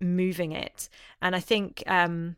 moving 0.01 0.53
it. 0.53 0.89
And 1.21 1.35
I 1.35 1.41
think 1.41 1.83
um, 1.87 2.37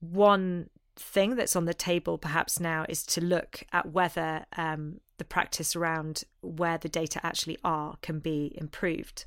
one 0.00 0.70
thing 0.94 1.34
that's 1.34 1.56
on 1.56 1.66
the 1.66 1.74
table 1.74 2.16
perhaps 2.16 2.58
now 2.58 2.86
is 2.88 3.04
to 3.04 3.20
look 3.20 3.64
at 3.72 3.92
whether 3.92 4.46
um, 4.56 5.00
the 5.18 5.24
practice 5.24 5.76
around 5.76 6.24
where 6.40 6.78
the 6.78 6.88
data 6.88 7.20
actually 7.22 7.58
are 7.64 7.96
can 8.02 8.20
be 8.20 8.56
improved. 8.56 9.24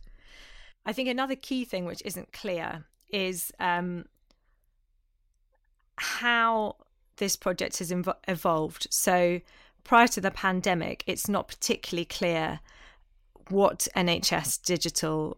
I 0.85 0.93
think 0.93 1.09
another 1.09 1.35
key 1.35 1.65
thing 1.65 1.85
which 1.85 2.01
isn't 2.05 2.31
clear 2.31 2.85
is 3.11 3.51
um, 3.59 4.05
how 5.99 6.75
this 7.17 7.35
project 7.35 7.79
has 7.79 7.93
evolved. 8.27 8.88
So, 8.89 9.41
prior 9.83 10.07
to 10.07 10.21
the 10.21 10.31
pandemic, 10.31 11.03
it's 11.07 11.27
not 11.27 11.47
particularly 11.47 12.05
clear 12.05 12.59
what 13.49 13.88
NHS 13.95 14.62
Digital 14.63 15.38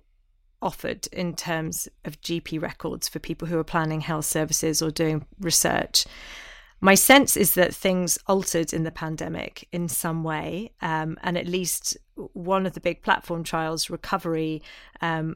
offered 0.62 1.08
in 1.08 1.36
terms 1.36 1.88
of 2.06 2.22
GP 2.22 2.62
records 2.62 3.08
for 3.08 3.20
people 3.20 3.48
who 3.48 3.58
are 3.58 3.64
planning 3.64 4.02
health 4.02 4.26
services 4.26 4.82
or 4.82 4.92
doing 4.92 5.26
research. 5.40 6.06
My 6.80 6.96
sense 6.96 7.38
is 7.38 7.54
that 7.54 7.76
things 7.76 8.18
altered 8.28 8.74
in 8.74 8.84
the 8.84 8.92
pandemic 8.92 9.68
in 9.72 9.88
some 9.88 10.24
way, 10.24 10.72
um, 10.82 11.18
and 11.22 11.38
at 11.38 11.48
least 11.48 11.96
one 12.16 12.66
of 12.66 12.74
the 12.74 12.80
big 12.80 13.04
platform 13.04 13.44
trials, 13.44 13.90
Recovery, 13.90 14.64
um, 15.00 15.36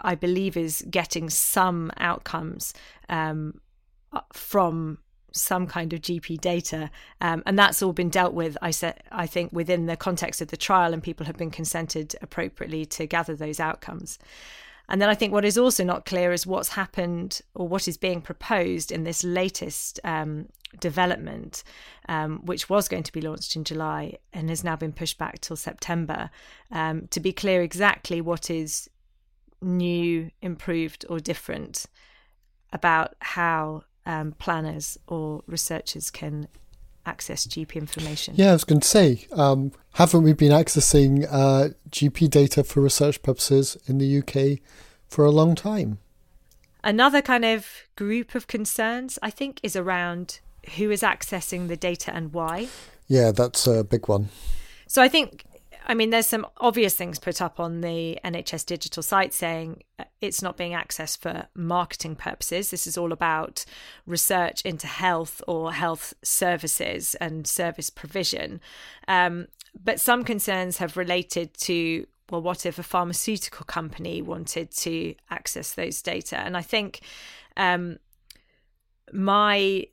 I 0.00 0.14
believe, 0.14 0.56
is 0.56 0.84
getting 0.90 1.30
some 1.30 1.90
outcomes 1.96 2.74
um, 3.08 3.60
from 4.32 4.98
some 5.32 5.66
kind 5.66 5.92
of 5.92 6.00
GP 6.00 6.40
data, 6.40 6.90
um, 7.20 7.42
and 7.46 7.58
that's 7.58 7.82
all 7.82 7.92
been 7.92 8.10
dealt 8.10 8.34
with. 8.34 8.56
I 8.60 8.70
said, 8.70 9.02
I 9.10 9.26
think 9.26 9.52
within 9.52 9.86
the 9.86 9.96
context 9.96 10.40
of 10.40 10.48
the 10.48 10.56
trial, 10.56 10.92
and 10.92 11.02
people 11.02 11.26
have 11.26 11.36
been 11.36 11.50
consented 11.50 12.14
appropriately 12.20 12.84
to 12.86 13.06
gather 13.06 13.34
those 13.34 13.58
outcomes. 13.60 14.18
And 14.88 15.00
then 15.00 15.08
I 15.08 15.14
think 15.14 15.32
what 15.32 15.44
is 15.44 15.56
also 15.56 15.84
not 15.84 16.04
clear 16.04 16.32
is 16.32 16.46
what's 16.46 16.70
happened 16.70 17.40
or 17.54 17.66
what 17.66 17.88
is 17.88 17.96
being 17.96 18.20
proposed 18.20 18.92
in 18.92 19.04
this 19.04 19.24
latest 19.24 20.00
um, 20.04 20.48
development, 20.80 21.62
um, 22.08 22.40
which 22.44 22.68
was 22.68 22.88
going 22.88 23.04
to 23.04 23.12
be 23.12 23.20
launched 23.20 23.56
in 23.56 23.64
July 23.64 24.18
and 24.32 24.48
has 24.48 24.64
now 24.64 24.76
been 24.76 24.92
pushed 24.92 25.18
back 25.18 25.40
till 25.40 25.56
September. 25.56 26.30
Um, 26.70 27.06
to 27.08 27.20
be 27.20 27.32
clear 27.32 27.62
exactly 27.62 28.20
what 28.20 28.50
is 28.50 28.90
new, 29.62 30.30
improved, 30.42 31.06
or 31.08 31.20
different 31.20 31.86
about 32.72 33.14
how 33.20 33.84
um, 34.06 34.32
planners 34.32 34.98
or 35.06 35.42
researchers 35.46 36.10
can 36.10 36.48
access 37.04 37.46
GP 37.46 37.74
information. 37.76 38.34
Yeah, 38.36 38.50
I 38.50 38.52
was 38.52 38.64
going 38.64 38.80
to 38.80 38.88
say, 38.88 39.26
um, 39.32 39.72
haven't 39.94 40.22
we 40.22 40.32
been 40.32 40.52
accessing 40.52 41.26
uh, 41.30 41.70
GP 41.90 42.30
data 42.30 42.62
for 42.64 42.80
research 42.80 43.22
purposes 43.22 43.76
in 43.86 43.98
the 43.98 44.18
UK 44.18 44.60
for 45.08 45.24
a 45.24 45.30
long 45.30 45.54
time? 45.54 45.98
Another 46.84 47.22
kind 47.22 47.44
of 47.44 47.66
group 47.96 48.34
of 48.34 48.46
concerns, 48.46 49.18
I 49.22 49.30
think, 49.30 49.60
is 49.62 49.76
around 49.76 50.40
who 50.76 50.90
is 50.90 51.02
accessing 51.02 51.68
the 51.68 51.76
data 51.76 52.14
and 52.14 52.32
why. 52.32 52.68
Yeah, 53.08 53.32
that's 53.32 53.66
a 53.66 53.84
big 53.84 54.08
one. 54.08 54.28
So 54.86 55.02
I 55.02 55.08
think 55.08 55.44
I 55.86 55.94
mean, 55.94 56.10
there's 56.10 56.26
some 56.26 56.46
obvious 56.58 56.94
things 56.94 57.18
put 57.18 57.42
up 57.42 57.58
on 57.58 57.80
the 57.80 58.18
NHS 58.24 58.66
digital 58.66 59.02
site 59.02 59.34
saying 59.34 59.82
uh, 59.98 60.04
it's 60.20 60.42
not 60.42 60.56
being 60.56 60.72
accessed 60.72 61.18
for 61.18 61.46
marketing 61.54 62.16
purposes. 62.16 62.70
This 62.70 62.86
is 62.86 62.96
all 62.96 63.12
about 63.12 63.64
research 64.06 64.62
into 64.62 64.86
health 64.86 65.42
or 65.46 65.72
health 65.72 66.14
services 66.22 67.14
and 67.16 67.46
service 67.46 67.90
provision. 67.90 68.60
Um, 69.08 69.48
but 69.82 70.00
some 70.00 70.24
concerns 70.24 70.78
have 70.78 70.96
related 70.96 71.54
to 71.58 72.06
well, 72.30 72.40
what 72.40 72.64
if 72.64 72.78
a 72.78 72.82
pharmaceutical 72.82 73.66
company 73.66 74.22
wanted 74.22 74.70
to 74.70 75.14
access 75.30 75.74
those 75.74 76.00
data? 76.00 76.38
And 76.38 76.56
I 76.56 76.62
think 76.62 77.00
um, 77.58 77.98
my 79.12 79.86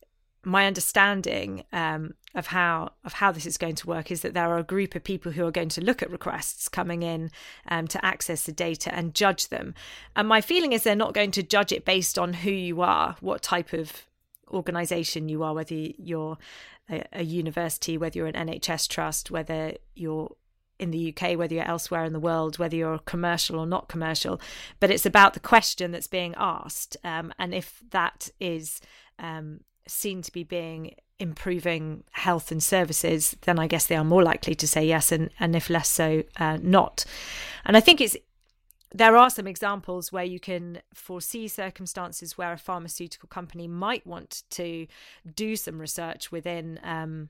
my 0.45 0.65
understanding 0.67 1.63
um, 1.73 2.13
of 2.35 2.47
how 2.47 2.91
of 3.03 3.13
how 3.13 3.31
this 3.31 3.45
is 3.45 3.57
going 3.57 3.75
to 3.75 3.87
work 3.87 4.11
is 4.11 4.21
that 4.21 4.33
there 4.33 4.49
are 4.49 4.57
a 4.57 4.63
group 4.63 4.95
of 4.95 5.03
people 5.03 5.31
who 5.31 5.45
are 5.45 5.51
going 5.51 5.69
to 5.69 5.81
look 5.81 6.01
at 6.01 6.11
requests 6.11 6.69
coming 6.69 7.03
in 7.03 7.31
um, 7.67 7.87
to 7.87 8.03
access 8.05 8.43
the 8.43 8.51
data 8.51 8.93
and 8.93 9.15
judge 9.15 9.49
them. 9.49 9.73
And 10.15 10.27
my 10.27 10.41
feeling 10.41 10.71
is 10.71 10.83
they're 10.83 10.95
not 10.95 11.13
going 11.13 11.31
to 11.31 11.43
judge 11.43 11.71
it 11.71 11.85
based 11.85 12.17
on 12.17 12.33
who 12.33 12.51
you 12.51 12.81
are, 12.81 13.17
what 13.19 13.41
type 13.41 13.73
of 13.73 14.05
organization 14.49 15.29
you 15.29 15.43
are, 15.43 15.53
whether 15.53 15.75
you're 15.75 16.37
a, 16.89 17.03
a 17.13 17.23
university, 17.23 17.97
whether 17.97 18.17
you're 18.17 18.27
an 18.27 18.47
NHS 18.47 18.87
trust, 18.87 19.29
whether 19.31 19.73
you're 19.95 20.35
in 20.79 20.91
the 20.91 21.13
UK, 21.13 21.37
whether 21.37 21.53
you're 21.53 21.67
elsewhere 21.67 22.05
in 22.05 22.13
the 22.13 22.19
world, 22.19 22.57
whether 22.57 22.75
you're 22.75 22.99
commercial 22.99 23.59
or 23.59 23.67
not 23.67 23.89
commercial, 23.89 24.39
but 24.79 24.89
it's 24.89 25.05
about 25.05 25.33
the 25.33 25.39
question 25.39 25.91
that's 25.91 26.07
being 26.07 26.33
asked. 26.37 26.95
Um, 27.03 27.33
and 27.37 27.53
if 27.53 27.83
that 27.91 28.29
is 28.39 28.79
um, 29.19 29.59
seen 29.89 30.21
to 30.21 30.31
be 30.31 30.43
being 30.43 30.95
improving 31.19 32.03
health 32.11 32.51
and 32.51 32.63
services, 32.63 33.35
then 33.41 33.59
I 33.59 33.67
guess 33.67 33.87
they 33.87 33.95
are 33.95 34.05
more 34.05 34.23
likely 34.23 34.55
to 34.55 34.67
say 34.67 34.85
yes, 34.85 35.11
and, 35.11 35.29
and 35.39 35.55
if 35.55 35.69
less 35.69 35.89
so, 35.89 36.23
uh, 36.37 36.57
not. 36.61 37.05
And 37.65 37.75
I 37.75 37.81
think 37.81 37.99
it's 38.01 38.15
there 38.91 39.15
are 39.15 39.29
some 39.29 39.45
examples 39.45 40.11
where 40.11 40.23
you 40.23 40.39
can 40.39 40.81
foresee 40.93 41.47
circumstances 41.47 42.37
where 42.37 42.53
a 42.53 42.57
pharmaceutical 42.57 43.29
company 43.29 43.67
might 43.67 44.05
want 44.05 44.41
to 44.49 44.87
do 45.35 45.55
some 45.55 45.79
research 45.79 46.31
within 46.31 46.79
um, 46.83 47.29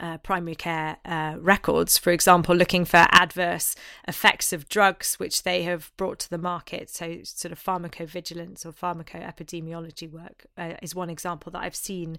uh, 0.00 0.18
primary 0.18 0.54
care 0.54 0.96
uh, 1.04 1.36
records, 1.38 1.98
for 1.98 2.10
example, 2.10 2.56
looking 2.56 2.84
for 2.84 3.06
adverse 3.10 3.76
effects 4.08 4.52
of 4.52 4.68
drugs 4.68 5.16
which 5.16 5.42
they 5.42 5.62
have 5.62 5.92
brought 5.96 6.18
to 6.20 6.30
the 6.30 6.38
market. 6.38 6.88
So, 6.90 7.18
sort 7.22 7.52
of 7.52 7.62
pharmacovigilance 7.62 8.64
or 8.64 8.72
pharmacoepidemiology 8.72 10.10
work 10.10 10.46
uh, 10.56 10.74
is 10.82 10.94
one 10.94 11.10
example 11.10 11.52
that 11.52 11.62
I've 11.62 11.76
seen 11.76 12.18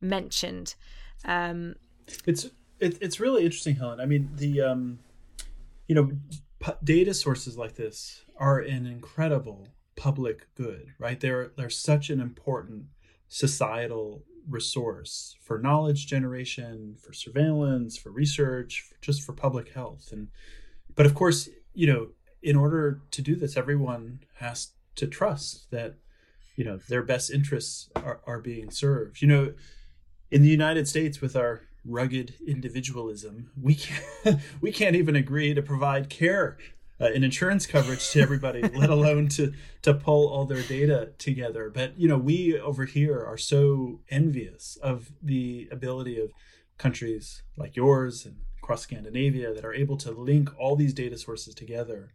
mentioned. 0.00 0.74
Um, 1.24 1.76
it's 2.26 2.46
it, 2.80 2.98
it's 3.00 3.20
really 3.20 3.44
interesting, 3.44 3.76
Helen. 3.76 4.00
I 4.00 4.06
mean, 4.06 4.30
the 4.34 4.62
um, 4.62 4.98
you 5.86 5.94
know, 5.94 6.10
data 6.82 7.14
sources 7.14 7.56
like 7.56 7.74
this 7.74 8.24
are 8.36 8.60
an 8.60 8.86
incredible 8.86 9.68
public 9.96 10.46
good, 10.54 10.94
right? 10.98 11.18
They're 11.20 11.50
they're 11.56 11.70
such 11.70 12.08
an 12.08 12.20
important 12.20 12.84
societal 13.28 14.22
resource 14.48 15.36
for 15.42 15.58
knowledge 15.58 16.06
generation, 16.06 16.96
for 17.00 17.12
surveillance, 17.12 17.96
for 17.96 18.10
research, 18.10 18.84
for 18.88 18.96
just 19.00 19.22
for 19.22 19.32
public 19.32 19.72
health. 19.72 20.10
And 20.12 20.28
but 20.94 21.06
of 21.06 21.14
course, 21.14 21.48
you 21.74 21.86
know, 21.86 22.08
in 22.42 22.56
order 22.56 23.02
to 23.10 23.22
do 23.22 23.36
this, 23.36 23.56
everyone 23.56 24.20
has 24.36 24.68
to 24.96 25.06
trust 25.06 25.70
that 25.70 25.94
you 26.56 26.64
know 26.64 26.78
their 26.88 27.02
best 27.02 27.30
interests 27.30 27.88
are, 27.96 28.20
are 28.26 28.40
being 28.40 28.70
served. 28.70 29.22
You 29.22 29.28
know, 29.28 29.54
in 30.30 30.42
the 30.42 30.48
United 30.48 30.88
States, 30.88 31.20
with 31.20 31.36
our 31.36 31.62
rugged 31.84 32.34
individualism, 32.46 33.50
we 33.60 33.74
can't 34.24 34.40
we 34.60 34.72
can't 34.72 34.96
even 34.96 35.16
agree 35.16 35.54
to 35.54 35.62
provide 35.62 36.08
care 36.08 36.58
uh, 37.00 37.06
an 37.06 37.24
insurance 37.24 37.66
coverage 37.66 38.10
to 38.10 38.20
everybody, 38.20 38.62
let 38.74 38.90
alone 38.90 39.28
to 39.28 39.52
to 39.82 39.94
pull 39.94 40.28
all 40.28 40.44
their 40.44 40.62
data 40.62 41.10
together. 41.18 41.70
But 41.70 41.98
you 41.98 42.08
know, 42.08 42.18
we 42.18 42.58
over 42.58 42.84
here 42.84 43.24
are 43.24 43.38
so 43.38 44.00
envious 44.10 44.76
of 44.82 45.12
the 45.22 45.68
ability 45.70 46.20
of 46.20 46.32
countries 46.76 47.42
like 47.56 47.76
yours 47.76 48.24
and 48.24 48.36
across 48.62 48.82
Scandinavia 48.82 49.54
that 49.54 49.64
are 49.64 49.74
able 49.74 49.96
to 49.96 50.10
link 50.10 50.50
all 50.58 50.76
these 50.76 50.92
data 50.92 51.16
sources 51.16 51.54
together 51.54 52.12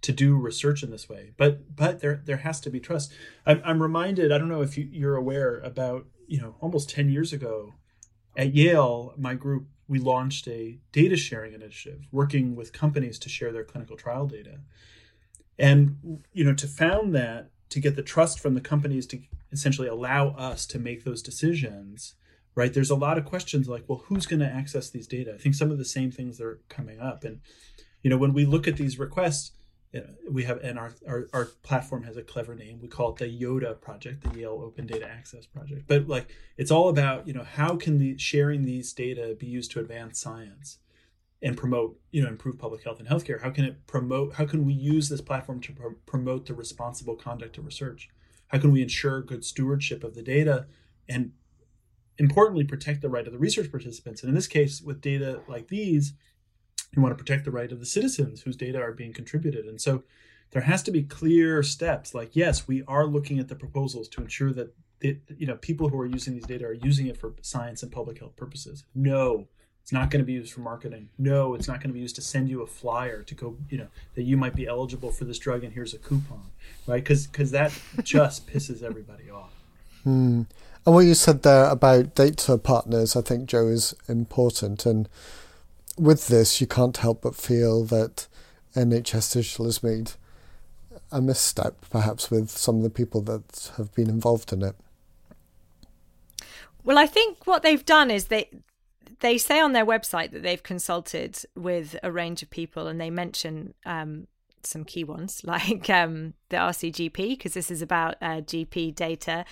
to 0.00 0.12
do 0.12 0.36
research 0.36 0.82
in 0.82 0.90
this 0.90 1.08
way. 1.08 1.32
But 1.36 1.74
but 1.74 2.00
there 2.00 2.22
there 2.24 2.38
has 2.38 2.60
to 2.60 2.70
be 2.70 2.80
trust. 2.80 3.12
I'm, 3.46 3.60
I'm 3.64 3.82
reminded. 3.82 4.30
I 4.30 4.38
don't 4.38 4.48
know 4.48 4.62
if 4.62 4.78
you, 4.78 4.88
you're 4.90 5.16
aware 5.16 5.58
about 5.60 6.06
you 6.26 6.40
know 6.40 6.56
almost 6.60 6.90
ten 6.90 7.08
years 7.08 7.32
ago 7.32 7.74
at 8.36 8.54
Yale, 8.54 9.12
my 9.16 9.34
group 9.34 9.66
we 9.88 9.98
launched 9.98 10.46
a 10.46 10.78
data 10.92 11.16
sharing 11.16 11.54
initiative 11.54 12.06
working 12.12 12.54
with 12.54 12.72
companies 12.72 13.18
to 13.20 13.28
share 13.28 13.52
their 13.52 13.64
clinical 13.64 13.96
trial 13.96 14.26
data. 14.26 14.60
And 15.58 16.22
you 16.32 16.44
know, 16.44 16.54
to 16.54 16.66
found 16.68 17.14
that, 17.14 17.50
to 17.70 17.80
get 17.80 17.96
the 17.96 18.02
trust 18.02 18.38
from 18.38 18.54
the 18.54 18.60
companies 18.60 19.06
to 19.06 19.20
essentially 19.52 19.88
allow 19.88 20.28
us 20.30 20.66
to 20.66 20.78
make 20.78 21.04
those 21.04 21.22
decisions, 21.22 22.14
right? 22.54 22.72
There's 22.72 22.90
a 22.90 22.94
lot 22.94 23.18
of 23.18 23.24
questions 23.24 23.68
like, 23.68 23.84
well, 23.86 24.04
who's 24.06 24.26
going 24.26 24.40
to 24.40 24.46
access 24.46 24.88
these 24.90 25.06
data? 25.06 25.34
I 25.34 25.38
think 25.38 25.54
some 25.54 25.70
of 25.70 25.78
the 25.78 25.84
same 25.84 26.10
things 26.10 26.40
are 26.40 26.60
coming 26.68 27.00
up. 27.00 27.24
And 27.24 27.40
you 28.02 28.10
know, 28.10 28.18
when 28.18 28.32
we 28.32 28.44
look 28.44 28.68
at 28.68 28.76
these 28.76 28.98
requests, 28.98 29.52
we 30.30 30.44
have 30.44 30.58
and 30.62 30.78
our, 30.78 30.92
our, 31.06 31.28
our 31.32 31.44
platform 31.62 32.02
has 32.02 32.16
a 32.16 32.22
clever 32.22 32.54
name. 32.54 32.78
We 32.80 32.88
call 32.88 33.10
it 33.10 33.16
the 33.16 33.24
yoda 33.26 33.80
project 33.80 34.22
the 34.22 34.38
yale 34.38 34.60
open 34.62 34.86
data 34.86 35.08
access 35.08 35.46
project. 35.46 35.84
But 35.86 36.08
like 36.08 36.28
it's 36.56 36.70
all 36.70 36.88
about 36.88 37.26
you 37.26 37.32
know 37.32 37.44
how 37.44 37.76
can 37.76 37.98
the 37.98 38.18
sharing 38.18 38.64
these 38.64 38.92
data 38.92 39.34
be 39.38 39.46
used 39.46 39.70
to 39.72 39.80
advance 39.80 40.20
science 40.20 40.78
and 41.40 41.56
promote 41.56 41.98
you 42.10 42.22
know 42.22 42.28
improve 42.28 42.58
public 42.58 42.84
health 42.84 43.00
and 43.00 43.08
healthcare? 43.08 43.40
How 43.40 43.50
can 43.50 43.64
it 43.64 43.86
promote 43.86 44.34
how 44.34 44.44
can 44.44 44.66
we 44.66 44.74
use 44.74 45.08
this 45.08 45.22
platform 45.22 45.60
to 45.62 45.72
pro- 45.72 45.94
promote 46.04 46.46
the 46.46 46.54
responsible 46.54 47.16
conduct 47.16 47.56
of 47.56 47.64
research? 47.64 48.10
How 48.48 48.58
can 48.58 48.72
we 48.72 48.82
ensure 48.82 49.22
good 49.22 49.44
stewardship 49.44 50.04
of 50.04 50.14
the 50.14 50.22
data 50.22 50.66
and 51.08 51.32
importantly 52.18 52.64
protect 52.64 53.00
the 53.00 53.08
right 53.08 53.26
of 53.26 53.32
the 53.32 53.38
research 53.38 53.70
participants? 53.70 54.22
And 54.22 54.28
in 54.28 54.34
this 54.34 54.48
case 54.48 54.82
with 54.82 55.00
data 55.00 55.40
like 55.48 55.68
these 55.68 56.12
you 56.94 57.02
want 57.02 57.16
to 57.16 57.22
protect 57.22 57.44
the 57.44 57.50
right 57.50 57.70
of 57.70 57.80
the 57.80 57.86
citizens 57.86 58.42
whose 58.42 58.56
data 58.56 58.80
are 58.80 58.92
being 58.92 59.12
contributed. 59.12 59.66
And 59.66 59.80
so 59.80 60.02
there 60.50 60.62
has 60.62 60.82
to 60.84 60.90
be 60.90 61.02
clear 61.02 61.62
steps 61.62 62.14
like, 62.14 62.34
yes, 62.34 62.66
we 62.66 62.82
are 62.88 63.06
looking 63.06 63.38
at 63.38 63.48
the 63.48 63.54
proposals 63.54 64.08
to 64.08 64.22
ensure 64.22 64.52
that 64.52 64.74
the, 65.00 65.16
you 65.36 65.46
know 65.46 65.56
people 65.56 65.88
who 65.88 66.00
are 66.00 66.06
using 66.06 66.34
these 66.34 66.46
data 66.46 66.64
are 66.64 66.72
using 66.72 67.06
it 67.06 67.16
for 67.16 67.32
science 67.40 67.82
and 67.82 67.92
public 67.92 68.18
health 68.18 68.36
purposes. 68.36 68.84
No, 68.94 69.46
it's 69.82 69.92
not 69.92 70.10
going 70.10 70.20
to 70.20 70.26
be 70.26 70.32
used 70.32 70.52
for 70.52 70.60
marketing. 70.60 71.08
No, 71.18 71.54
it's 71.54 71.68
not 71.68 71.80
going 71.80 71.90
to 71.90 71.94
be 71.94 72.00
used 72.00 72.16
to 72.16 72.22
send 72.22 72.48
you 72.48 72.62
a 72.62 72.66
flyer 72.66 73.22
to 73.22 73.34
go, 73.34 73.56
you 73.70 73.78
know, 73.78 73.86
that 74.16 74.24
you 74.24 74.36
might 74.36 74.54
be 74.56 74.66
eligible 74.66 75.10
for 75.10 75.24
this 75.24 75.38
drug 75.38 75.62
and 75.62 75.72
here's 75.72 75.94
a 75.94 75.98
coupon, 75.98 76.50
right? 76.86 77.02
Because 77.02 77.26
because 77.26 77.52
that 77.52 77.72
just 78.02 78.46
pisses 78.48 78.82
everybody 78.82 79.30
off. 79.30 79.52
Hmm. 80.02 80.42
And 80.84 80.94
what 80.94 81.04
you 81.04 81.14
said 81.14 81.42
there 81.42 81.66
about 81.66 82.14
data 82.14 82.56
partners, 82.58 83.14
I 83.14 83.20
think, 83.20 83.48
Joe, 83.48 83.68
is 83.68 83.94
important. 84.08 84.86
And 84.86 85.08
with 85.98 86.28
this, 86.28 86.60
you 86.60 86.66
can't 86.66 86.96
help 86.96 87.22
but 87.22 87.34
feel 87.34 87.84
that 87.84 88.28
NHS 88.74 89.32
Digital 89.32 89.64
has 89.66 89.82
made 89.82 90.12
a 91.10 91.20
misstep, 91.20 91.84
perhaps, 91.90 92.30
with 92.30 92.50
some 92.50 92.76
of 92.76 92.82
the 92.82 92.90
people 92.90 93.20
that 93.22 93.72
have 93.76 93.94
been 93.94 94.08
involved 94.08 94.52
in 94.52 94.62
it. 94.62 94.76
Well, 96.84 96.98
I 96.98 97.06
think 97.06 97.46
what 97.46 97.62
they've 97.62 97.84
done 97.84 98.10
is 98.10 98.26
they 98.26 98.48
they 99.20 99.36
say 99.36 99.58
on 99.58 99.72
their 99.72 99.84
website 99.84 100.30
that 100.30 100.42
they've 100.42 100.62
consulted 100.62 101.38
with 101.56 101.96
a 102.02 102.12
range 102.12 102.42
of 102.42 102.50
people, 102.50 102.86
and 102.86 103.00
they 103.00 103.10
mention 103.10 103.74
um, 103.84 104.28
some 104.66 104.84
key 104.84 105.04
ones 105.04 105.42
like 105.44 105.88
um, 105.90 106.34
the 106.48 106.56
RCGP, 106.56 107.30
because 107.30 107.54
this 107.54 107.70
is 107.70 107.82
about 107.82 108.16
uh, 108.20 108.40
GP 108.40 108.94
data. 108.94 109.44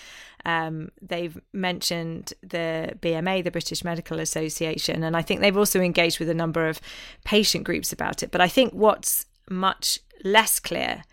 Um, 0.45 0.91
they've 1.03 1.39
mentioned 1.53 2.33
the 2.43 2.93
BMA, 3.01 3.45
the 3.45 3.51
British 3.51 3.85
Medical 3.85 4.21
Association, 4.21 5.03
and 5.03 5.17
I 5.17 5.23
think 5.23 5.41
they've 5.41 5.57
also 5.57 5.81
engaged 5.81 6.19
with 6.19 6.29
a 6.29 6.35
number 6.35 6.69
of 6.69 6.81
patient 7.25 7.65
groups 7.65 7.93
about 7.93 8.23
it. 8.23 8.31
But 8.31 8.41
I 8.41 8.49
think 8.49 8.73
what's 8.73 9.27
much 9.51 10.01
less 10.25 10.59
clear, 10.61 11.05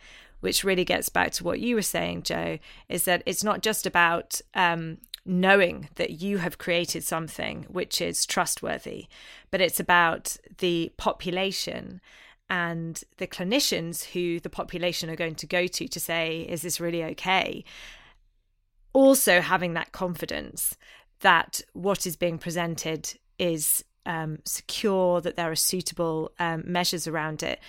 which 0.41 0.63
really 0.63 0.85
gets 0.85 1.09
back 1.09 1.31
to 1.33 1.43
what 1.43 1.59
you 1.59 1.75
were 1.75 1.81
saying, 1.81 2.23
Joe, 2.23 2.59
is 2.89 3.05
that 3.05 3.23
it's 3.25 3.43
not 3.43 3.61
just 3.61 3.85
about 3.85 4.41
um, 4.53 4.97
knowing 5.25 5.89
that 5.95 6.21
you 6.21 6.37
have 6.39 6.57
created 6.57 7.03
something 7.03 7.65
which 7.69 8.01
is 8.01 8.25
trustworthy, 8.25 9.07
but 9.51 9.61
it's 9.61 9.79
about 9.79 10.37
the 10.57 10.91
population 10.97 12.01
and 12.53 13.03
the 13.17 13.25
clinicians 13.25 14.03
who 14.11 14.39
the 14.39 14.49
population 14.49 15.09
are 15.09 15.15
going 15.15 15.33
to 15.33 15.47
go 15.47 15.65
to 15.65 15.87
to 15.87 15.99
say, 15.99 16.41
is 16.41 16.61
this 16.61 16.79
really 16.79 17.03
okay? 17.03 17.65
Also, 18.93 19.41
having 19.41 19.73
that 19.73 19.91
confidence 19.91 20.77
that 21.21 21.61
what 21.73 22.05
is 22.05 22.15
being 22.15 22.37
presented 22.37 23.17
is 23.39 23.83
um, 24.05 24.37
secure, 24.45 25.19
that 25.19 25.35
there 25.35 25.49
are 25.49 25.55
suitable 25.55 26.31
um, 26.37 26.61
measures 26.63 27.07
around 27.07 27.41
it, 27.41 27.59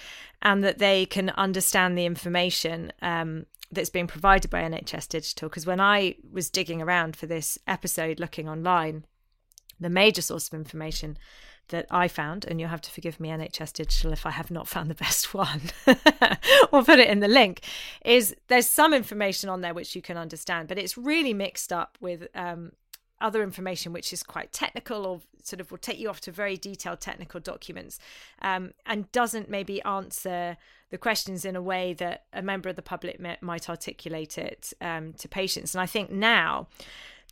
and 0.43 0.63
that 0.63 0.81
they 0.81 1.07
can 1.07 1.31
understand 1.31 1.97
the 1.97 2.05
information 2.05 2.93
um, 3.01 3.47
that's 3.73 3.89
being 3.89 4.07
provided 4.07 4.51
by 4.51 4.61
NHS 4.61 5.09
Digital. 5.09 5.49
Because 5.49 5.65
when 5.65 5.81
I 5.81 6.17
was 6.31 6.51
digging 6.51 6.83
around 6.83 7.17
for 7.17 7.25
this 7.25 7.57
episode, 7.67 8.21
looking 8.21 8.51
online, 8.51 9.07
the 9.81 9.89
major 9.89 10.21
source 10.21 10.49
of 10.49 10.53
information 10.53 11.17
that 11.69 11.87
I 11.91 12.09
found, 12.09 12.45
and 12.45 12.61
you'll 12.61 12.71
have 12.71 12.81
to 12.83 12.91
forgive 12.91 13.21
me, 13.21 13.29
NHS 13.31 13.73
Digital, 13.73 14.13
if 14.13 14.27
I 14.27 14.31
have 14.31 14.51
not 14.51 14.69
found 14.69 14.91
the 14.91 14.95
best 15.07 15.35
one. 15.35 15.61
we'll 16.73 16.85
put 16.85 16.99
it 16.99 17.09
in 17.09 17.21
the 17.21 17.29
link. 17.29 17.61
Is 18.05 18.35
there's 18.49 18.69
some 18.69 18.93
information 18.95 19.49
on 19.49 19.61
there 19.61 19.75
which 19.75 19.97
you 19.97 20.03
can 20.03 20.17
understand, 20.17 20.69
but 20.69 20.79
it's 20.79 20.97
really 20.97 21.35
mixed 21.35 21.73
up 21.73 21.97
with 22.01 22.27
um, 22.35 22.73
other 23.21 23.43
information 23.43 23.93
which 23.93 24.13
is 24.13 24.23
quite 24.23 24.53
technical 24.53 25.07
or 25.07 25.21
sort 25.43 25.61
of 25.61 25.71
will 25.71 25.79
take 25.79 25.99
you 25.99 26.09
off 26.09 26.21
to 26.23 26.33
very 26.33 26.57
detailed 26.57 27.01
technical 27.01 27.39
documents 27.39 27.99
um, 28.43 28.73
and 28.87 29.11
doesn't 29.13 29.49
maybe 29.49 29.83
answer 29.83 30.57
the 30.91 30.99
questions 30.99 31.45
in 31.45 31.57
a 31.57 31.63
way 31.63 31.93
that 31.93 32.25
a 32.33 32.43
member 32.43 32.69
of 32.69 32.77
the 32.77 32.83
public 32.83 33.21
might 33.43 33.69
articulate 33.69 34.39
it 34.39 34.73
um, 34.81 35.13
to 35.15 35.29
patients. 35.29 35.75
And 35.75 35.83
I 35.83 35.87
think 35.87 36.11
now 36.11 36.69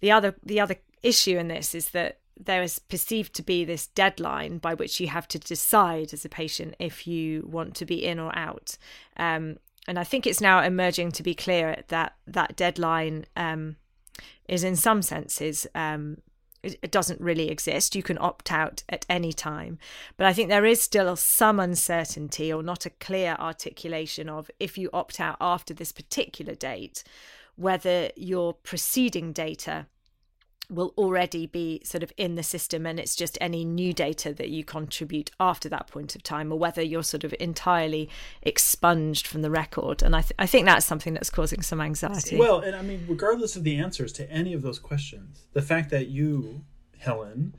the 0.00 0.10
other 0.10 0.34
the 0.42 0.60
other 0.60 0.76
issue 1.02 1.38
in 1.38 1.48
this 1.48 1.74
is 1.74 1.90
that 1.90 2.18
there 2.38 2.62
is 2.62 2.78
perceived 2.78 3.34
to 3.34 3.42
be 3.42 3.64
this 3.64 3.86
deadline 3.86 4.58
by 4.58 4.74
which 4.74 5.00
you 5.00 5.08
have 5.08 5.28
to 5.28 5.38
decide 5.38 6.12
as 6.12 6.24
a 6.24 6.28
patient 6.28 6.74
if 6.78 7.06
you 7.06 7.46
want 7.50 7.74
to 7.76 7.84
be 7.84 8.04
in 8.04 8.18
or 8.18 8.36
out. 8.36 8.76
Um, 9.16 9.58
and 9.86 9.98
I 9.98 10.04
think 10.04 10.26
it's 10.26 10.40
now 10.40 10.62
emerging 10.62 11.12
to 11.12 11.22
be 11.22 11.34
clear 11.34 11.82
that 11.88 12.14
that 12.26 12.56
deadline 12.56 13.26
um, 13.36 13.76
is, 14.48 14.64
in 14.64 14.76
some 14.76 15.02
senses, 15.02 15.66
um, 15.74 16.18
it, 16.62 16.92
doesn't 16.92 17.20
really 17.20 17.50
exist. 17.50 17.96
You 17.96 18.02
can 18.02 18.18
opt 18.20 18.52
out 18.52 18.84
at 18.88 19.04
any 19.08 19.32
time. 19.32 19.78
But 20.16 20.26
I 20.26 20.32
think 20.32 20.48
there 20.48 20.64
is 20.64 20.80
still 20.80 21.16
some 21.16 21.58
uncertainty 21.58 22.52
or 22.52 22.62
not 22.62 22.86
a 22.86 22.90
clear 22.90 23.36
articulation 23.38 24.28
of 24.28 24.50
if 24.60 24.78
you 24.78 24.88
opt 24.92 25.20
out 25.20 25.36
after 25.40 25.74
this 25.74 25.90
particular 25.90 26.54
date, 26.54 27.02
whether 27.56 28.10
your 28.16 28.54
preceding 28.54 29.32
data 29.32 29.86
will 30.72 30.94
already 30.96 31.46
be 31.46 31.80
sort 31.84 32.02
of 32.02 32.12
in 32.16 32.34
the 32.34 32.42
system 32.42 32.86
and 32.86 32.98
it's 32.98 33.14
just 33.14 33.38
any 33.40 33.64
new 33.64 33.92
data 33.92 34.32
that 34.32 34.48
you 34.48 34.64
contribute 34.64 35.30
after 35.38 35.68
that 35.68 35.86
point 35.86 36.14
of 36.16 36.22
time 36.22 36.52
or 36.52 36.58
whether 36.58 36.82
you're 36.82 37.02
sort 37.02 37.24
of 37.24 37.34
entirely 37.38 38.08
expunged 38.42 39.26
from 39.26 39.42
the 39.42 39.50
record. 39.50 40.02
And 40.02 40.16
i, 40.16 40.22
th- 40.22 40.32
I 40.38 40.46
think 40.46 40.66
that's 40.66 40.86
something 40.86 41.14
that's 41.14 41.30
causing 41.30 41.62
some 41.62 41.80
anxiety. 41.80 42.36
Well 42.36 42.60
and 42.60 42.74
i 42.76 42.82
mean 42.82 43.04
regardless 43.08 43.56
of 43.56 43.64
the 43.64 43.76
answers 43.76 44.12
to 44.14 44.30
any 44.30 44.52
of 44.52 44.62
those 44.62 44.78
questions 44.78 45.46
the 45.52 45.62
fact 45.62 45.90
that 45.90 46.08
you 46.08 46.64
helen 46.98 47.54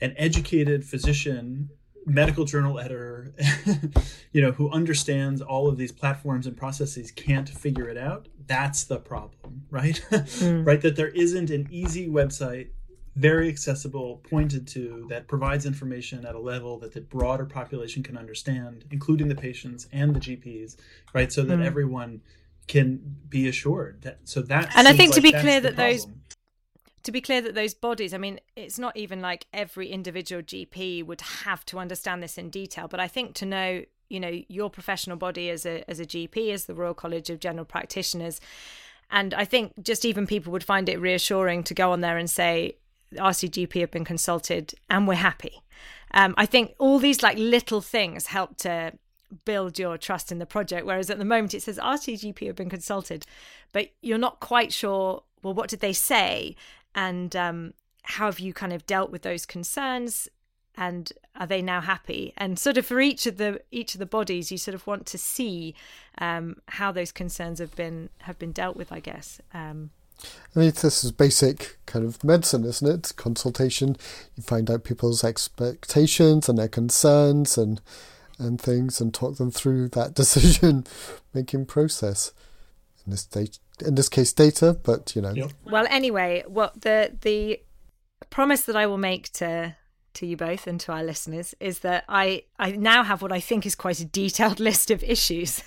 an 0.00 0.14
educated 0.16 0.84
physician 0.84 1.70
medical 2.08 2.44
journal 2.44 2.78
editor, 2.78 3.34
you 4.32 4.40
know, 4.40 4.50
who 4.52 4.70
understands 4.70 5.42
all 5.42 5.68
of 5.68 5.76
these 5.76 5.92
platforms 5.92 6.46
and 6.46 6.56
processes 6.56 7.10
can't 7.10 7.48
figure 7.48 7.88
it 7.88 7.98
out, 7.98 8.28
that's 8.48 8.84
the 8.84 8.98
problem, 8.98 9.64
right? 9.70 10.04
Mm. 10.10 10.66
right? 10.66 10.80
That 10.80 10.96
there 10.96 11.08
isn't 11.08 11.50
an 11.50 11.68
easy 11.70 12.08
website, 12.08 12.68
very 13.16 13.48
accessible, 13.48 14.20
pointed 14.28 14.66
to, 14.68 15.06
that 15.08 15.28
provides 15.28 15.66
information 15.66 16.24
at 16.26 16.34
a 16.34 16.38
level 16.38 16.78
that 16.80 16.92
the 16.92 17.00
broader 17.00 17.44
population 17.44 18.02
can 18.02 18.16
understand, 18.16 18.84
including 18.90 19.28
the 19.28 19.34
patients 19.34 19.88
and 19.92 20.14
the 20.14 20.20
GPs, 20.20 20.76
right? 21.14 21.32
So 21.32 21.42
that 21.42 21.58
mm. 21.58 21.64
everyone 21.64 22.20
can 22.68 23.00
be 23.28 23.48
assured 23.48 24.02
that 24.02 24.18
so 24.24 24.42
that 24.42 24.70
and 24.76 24.86
i 24.86 24.92
think 24.92 25.10
like 25.10 25.16
to 25.16 25.20
be 25.22 25.32
clear 25.32 25.58
that 25.58 25.74
those 25.74 26.06
to 27.02 27.10
be 27.10 27.20
clear 27.20 27.40
that 27.40 27.54
those 27.54 27.74
bodies 27.74 28.14
i 28.14 28.18
mean 28.18 28.38
it's 28.54 28.78
not 28.78 28.96
even 28.96 29.20
like 29.20 29.46
every 29.52 29.88
individual 29.88 30.42
gp 30.42 31.04
would 31.04 31.22
have 31.22 31.64
to 31.64 31.78
understand 31.78 32.22
this 32.22 32.38
in 32.38 32.50
detail 32.50 32.86
but 32.86 33.00
i 33.00 33.08
think 33.08 33.34
to 33.34 33.46
know 33.46 33.82
you 34.08 34.20
know 34.20 34.40
your 34.48 34.70
professional 34.70 35.16
body 35.16 35.50
as 35.50 35.66
a 35.66 35.88
as 35.88 36.00
a 36.00 36.06
gp 36.06 36.52
as 36.52 36.64
the 36.64 36.74
royal 36.74 36.94
college 36.94 37.30
of 37.30 37.40
general 37.40 37.64
practitioners. 37.64 38.40
And 39.10 39.32
i 39.34 39.44
think 39.44 39.72
just 39.82 40.04
even 40.04 40.26
people 40.26 40.52
would 40.52 40.64
find 40.64 40.88
it 40.88 41.00
reassuring 41.00 41.62
to 41.64 41.74
go 41.74 41.92
on 41.92 42.00
there 42.00 42.18
and 42.18 42.28
say 42.28 42.76
rcgp 43.14 43.80
have 43.80 43.90
been 43.90 44.04
consulted 44.04 44.74
and 44.90 45.08
we're 45.08 45.14
happy. 45.14 45.62
Um, 46.12 46.34
i 46.36 46.46
think 46.46 46.74
all 46.78 46.98
these 46.98 47.22
like 47.22 47.38
little 47.38 47.80
things 47.80 48.26
help 48.26 48.56
to 48.58 48.92
build 49.44 49.78
your 49.78 49.98
trust 49.98 50.32
in 50.32 50.38
the 50.38 50.46
project 50.46 50.86
whereas 50.86 51.10
at 51.10 51.18
the 51.18 51.24
moment 51.24 51.52
it 51.54 51.62
says 51.62 51.78
rcgp 51.78 52.46
have 52.46 52.56
been 52.56 52.70
consulted 52.70 53.26
but 53.72 53.90
you're 54.00 54.16
not 54.16 54.40
quite 54.40 54.72
sure 54.72 55.22
well 55.42 55.54
what 55.54 55.68
did 55.68 55.80
they 55.80 55.92
say? 55.92 56.56
And 56.94 57.34
um, 57.36 57.74
how 58.02 58.26
have 58.26 58.40
you 58.40 58.52
kind 58.52 58.72
of 58.72 58.86
dealt 58.86 59.10
with 59.10 59.22
those 59.22 59.46
concerns 59.46 60.28
and 60.78 61.12
are 61.34 61.46
they 61.46 61.60
now 61.60 61.80
happy 61.80 62.32
and 62.36 62.58
sort 62.58 62.78
of 62.78 62.86
for 62.86 63.00
each 63.00 63.26
of 63.26 63.36
the 63.36 63.60
each 63.70 63.94
of 63.94 63.98
the 63.98 64.06
bodies 64.06 64.50
you 64.50 64.56
sort 64.56 64.74
of 64.74 64.86
want 64.86 65.04
to 65.04 65.18
see 65.18 65.74
um, 66.18 66.56
how 66.68 66.90
those 66.92 67.12
concerns 67.12 67.58
have 67.58 67.74
been 67.76 68.08
have 68.20 68.38
been 68.38 68.52
dealt 68.52 68.76
with 68.76 68.92
i 68.92 69.00
guess 69.00 69.40
um, 69.52 69.90
I 70.56 70.60
mean, 70.60 70.70
this 70.70 71.04
is 71.04 71.12
basic 71.12 71.78
kind 71.86 72.04
of 72.04 72.24
medicine, 72.24 72.64
isn't 72.64 72.88
it? 72.88 73.12
Consultation. 73.16 73.96
You 74.34 74.42
find 74.42 74.68
out 74.68 74.82
people's 74.82 75.22
expectations 75.22 76.48
and 76.48 76.58
their 76.58 76.66
concerns 76.68 77.56
and 77.56 77.80
and 78.36 78.60
things, 78.60 79.00
and 79.00 79.14
talk 79.14 79.36
them 79.36 79.52
through 79.52 79.90
that 79.90 80.14
decision 80.14 80.86
making 81.32 81.66
process. 81.66 82.32
In 83.06 83.12
this 83.12 83.20
stage, 83.20 83.58
in 83.84 83.94
this 83.94 84.08
case 84.08 84.32
data, 84.32 84.76
but 84.82 85.14
you 85.14 85.22
know. 85.22 85.32
Yep. 85.32 85.52
Well, 85.64 85.86
anyway, 85.88 86.42
what 86.48 86.80
the 86.80 87.16
the 87.20 87.60
promise 88.30 88.62
that 88.62 88.74
I 88.74 88.86
will 88.86 88.98
make 88.98 89.32
to 89.34 89.76
to 90.18 90.26
you 90.26 90.36
both 90.36 90.66
and 90.66 90.80
to 90.80 90.92
our 90.92 91.04
listeners 91.04 91.54
is 91.60 91.80
that 91.80 92.04
I 92.08 92.42
I 92.58 92.72
now 92.72 93.04
have 93.04 93.22
what 93.22 93.32
I 93.32 93.40
think 93.40 93.64
is 93.64 93.74
quite 93.74 94.00
a 94.00 94.04
detailed 94.04 94.60
list 94.68 94.90
of 94.90 95.02
issues, 95.04 95.62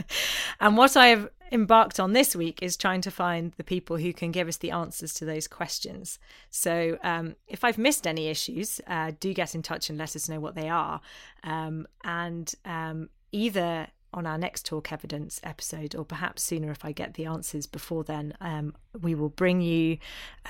and 0.60 0.76
what 0.76 0.96
I 0.96 1.08
have 1.08 1.30
embarked 1.52 2.00
on 2.00 2.12
this 2.12 2.34
week 2.34 2.60
is 2.60 2.76
trying 2.76 3.00
to 3.02 3.10
find 3.10 3.52
the 3.52 3.62
people 3.62 3.96
who 3.96 4.12
can 4.12 4.32
give 4.32 4.48
us 4.48 4.56
the 4.56 4.72
answers 4.72 5.14
to 5.14 5.24
those 5.24 5.46
questions. 5.46 6.18
So 6.50 6.98
um, 7.04 7.36
if 7.46 7.62
I've 7.62 7.78
missed 7.78 8.06
any 8.06 8.26
issues, 8.26 8.80
uh, 8.88 9.12
do 9.20 9.32
get 9.32 9.54
in 9.54 9.62
touch 9.62 9.88
and 9.88 9.96
let 9.96 10.16
us 10.16 10.28
know 10.28 10.40
what 10.40 10.56
they 10.56 10.68
are, 10.68 11.00
um, 11.44 11.86
and 12.02 12.52
um, 12.64 13.10
either 13.30 13.86
on 14.12 14.26
our 14.26 14.38
next 14.38 14.64
Talk 14.66 14.92
Evidence 14.92 15.40
episode, 15.44 15.94
or 15.94 16.04
perhaps 16.04 16.42
sooner 16.42 16.70
if 16.70 16.84
I 16.84 16.92
get 16.92 17.14
the 17.14 17.26
answers 17.26 17.66
before 17.66 18.04
then, 18.04 18.34
um, 18.40 18.74
we 19.00 19.14
will 19.14 19.28
bring 19.28 19.60
you 19.60 19.98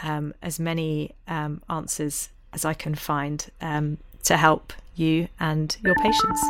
um, 0.02 0.34
as 0.42 0.60
many 0.60 1.12
um, 1.26 1.62
answers 1.68 2.28
as 2.54 2.64
I 2.64 2.74
can 2.74 2.94
find 2.94 3.46
um, 3.60 3.98
to 4.24 4.36
help 4.36 4.72
you 4.94 5.28
and 5.40 5.76
your 5.84 5.94
patients. 5.96 6.40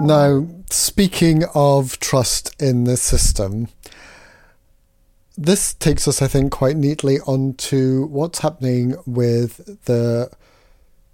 Now, 0.00 0.46
speaking 0.70 1.44
of 1.54 2.00
trust 2.00 2.60
in 2.60 2.84
the 2.84 2.96
system, 2.96 3.68
this 5.36 5.74
takes 5.74 6.06
us, 6.08 6.20
I 6.20 6.28
think, 6.28 6.52
quite 6.52 6.76
neatly 6.76 7.20
onto 7.20 8.06
what's 8.06 8.40
happening 8.40 8.96
with 9.06 9.84
the 9.84 10.30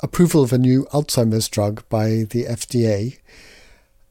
approval 0.00 0.42
of 0.42 0.52
a 0.52 0.58
new 0.58 0.86
Alzheimer's 0.92 1.48
drug 1.48 1.86
by 1.88 2.24
the 2.30 2.44
FDA, 2.44 3.18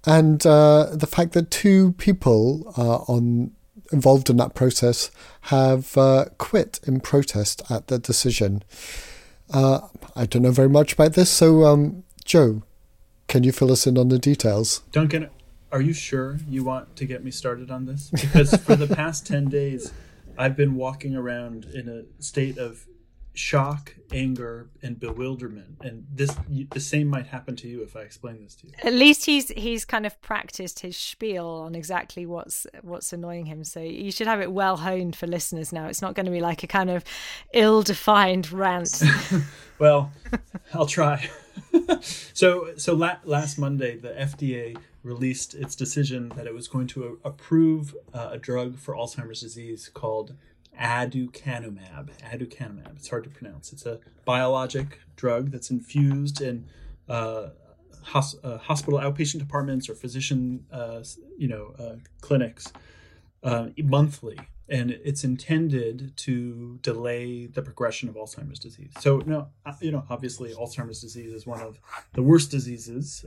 and 0.05 0.45
uh, 0.45 0.89
the 0.93 1.07
fact 1.07 1.33
that 1.33 1.51
two 1.51 1.93
people 1.93 2.73
uh, 2.77 3.11
on 3.11 3.51
involved 3.91 4.29
in 4.29 4.37
that 4.37 4.53
process 4.53 5.11
have 5.41 5.97
uh, 5.97 6.25
quit 6.37 6.79
in 6.85 6.99
protest 6.99 7.61
at 7.69 7.87
the 7.87 7.99
decision. 7.99 8.63
Uh, 9.53 9.79
I 10.15 10.25
don't 10.25 10.41
know 10.41 10.51
very 10.51 10.69
much 10.69 10.93
about 10.93 11.13
this, 11.13 11.29
so 11.29 11.63
um, 11.63 12.03
Joe, 12.25 12.63
can 13.27 13.43
you 13.43 13.51
fill 13.51 13.71
us 13.71 13.87
in 13.87 13.97
on 13.97 14.09
the 14.09 14.19
details? 14.19 14.81
Duncan, 14.91 15.29
are 15.71 15.81
you 15.81 15.93
sure 15.93 16.39
you 16.47 16.63
want 16.63 16.95
to 16.95 17.05
get 17.05 17.23
me 17.23 17.31
started 17.31 17.71
on 17.71 17.85
this? 17.85 18.09
Because 18.09 18.55
for 18.55 18.75
the 18.75 18.87
past 18.95 19.27
10 19.27 19.45
days, 19.49 19.91
I've 20.37 20.55
been 20.55 20.75
walking 20.75 21.15
around 21.15 21.65
in 21.65 21.89
a 21.89 22.03
state 22.21 22.57
of 22.57 22.85
shock, 23.37 23.95
anger, 24.11 24.67
and 24.81 24.99
bewilderment. 24.99 25.77
And 25.81 26.05
this 26.11 26.35
the 26.71 26.79
same 26.79 27.07
might 27.07 27.27
happen 27.27 27.55
to 27.57 27.67
you 27.67 27.83
if 27.83 27.95
I 27.95 28.01
explain 28.01 28.43
this 28.43 28.55
to 28.55 28.67
you. 28.67 28.73
At 28.83 28.93
least 28.93 29.25
he's 29.25 29.49
he's 29.49 29.85
kind 29.85 30.05
of 30.05 30.19
practiced 30.21 30.79
his 30.79 30.97
spiel 30.97 31.47
on 31.47 31.75
exactly 31.75 32.25
what's 32.25 32.65
what's 32.81 33.13
annoying 33.13 33.45
him. 33.45 33.63
So 33.63 33.79
you 33.79 34.11
should 34.11 34.27
have 34.27 34.41
it 34.41 34.51
well 34.51 34.77
honed 34.77 35.15
for 35.15 35.27
listeners 35.27 35.71
now. 35.71 35.87
It's 35.87 36.01
not 36.01 36.15
going 36.15 36.25
to 36.25 36.31
be 36.31 36.41
like 36.41 36.63
a 36.63 36.67
kind 36.67 36.89
of 36.89 37.03
ill-defined 37.53 38.51
rant. 38.51 39.03
well, 39.79 40.11
I'll 40.73 40.87
try. 40.87 41.29
so 42.01 42.73
so 42.77 42.95
la- 42.95 43.17
last 43.23 43.57
Monday 43.57 43.97
the 43.97 44.09
FDA 44.09 44.77
released 45.03 45.53
its 45.53 45.75
decision 45.75 46.29
that 46.35 46.47
it 46.47 46.53
was 46.53 46.67
going 46.67 46.87
to 46.87 47.19
approve 47.23 47.95
uh, 48.13 48.29
a 48.31 48.37
drug 48.37 48.77
for 48.77 48.93
Alzheimer's 48.93 49.41
disease 49.41 49.89
called 49.93 50.35
aducanumab. 50.79 52.09
Aducanumab. 52.21 52.95
It's 52.95 53.09
hard 53.09 53.23
to 53.23 53.29
pronounce. 53.29 53.73
It's 53.73 53.85
a 53.85 53.99
biologic 54.25 54.99
drug 55.15 55.51
that's 55.51 55.71
infused 55.71 56.41
in 56.41 56.65
uh, 57.09 57.49
hos- 58.03 58.37
uh, 58.43 58.57
hospital 58.57 58.99
outpatient 58.99 59.39
departments 59.39 59.89
or 59.89 59.95
physician, 59.95 60.65
uh, 60.71 61.03
you 61.37 61.47
know, 61.47 61.73
uh, 61.79 61.95
clinics 62.21 62.71
uh, 63.43 63.67
monthly, 63.77 64.37
and 64.69 64.91
it's 64.91 65.23
intended 65.23 66.13
to 66.17 66.79
delay 66.81 67.45
the 67.45 67.61
progression 67.61 68.09
of 68.09 68.15
Alzheimer's 68.15 68.59
disease. 68.59 68.91
So, 68.99 69.21
no, 69.25 69.47
uh, 69.65 69.73
you 69.81 69.91
know, 69.91 70.03
obviously, 70.09 70.53
Alzheimer's 70.53 71.01
disease 71.01 71.31
is 71.31 71.47
one 71.47 71.61
of 71.61 71.79
the 72.13 72.21
worst 72.21 72.51
diseases, 72.51 73.25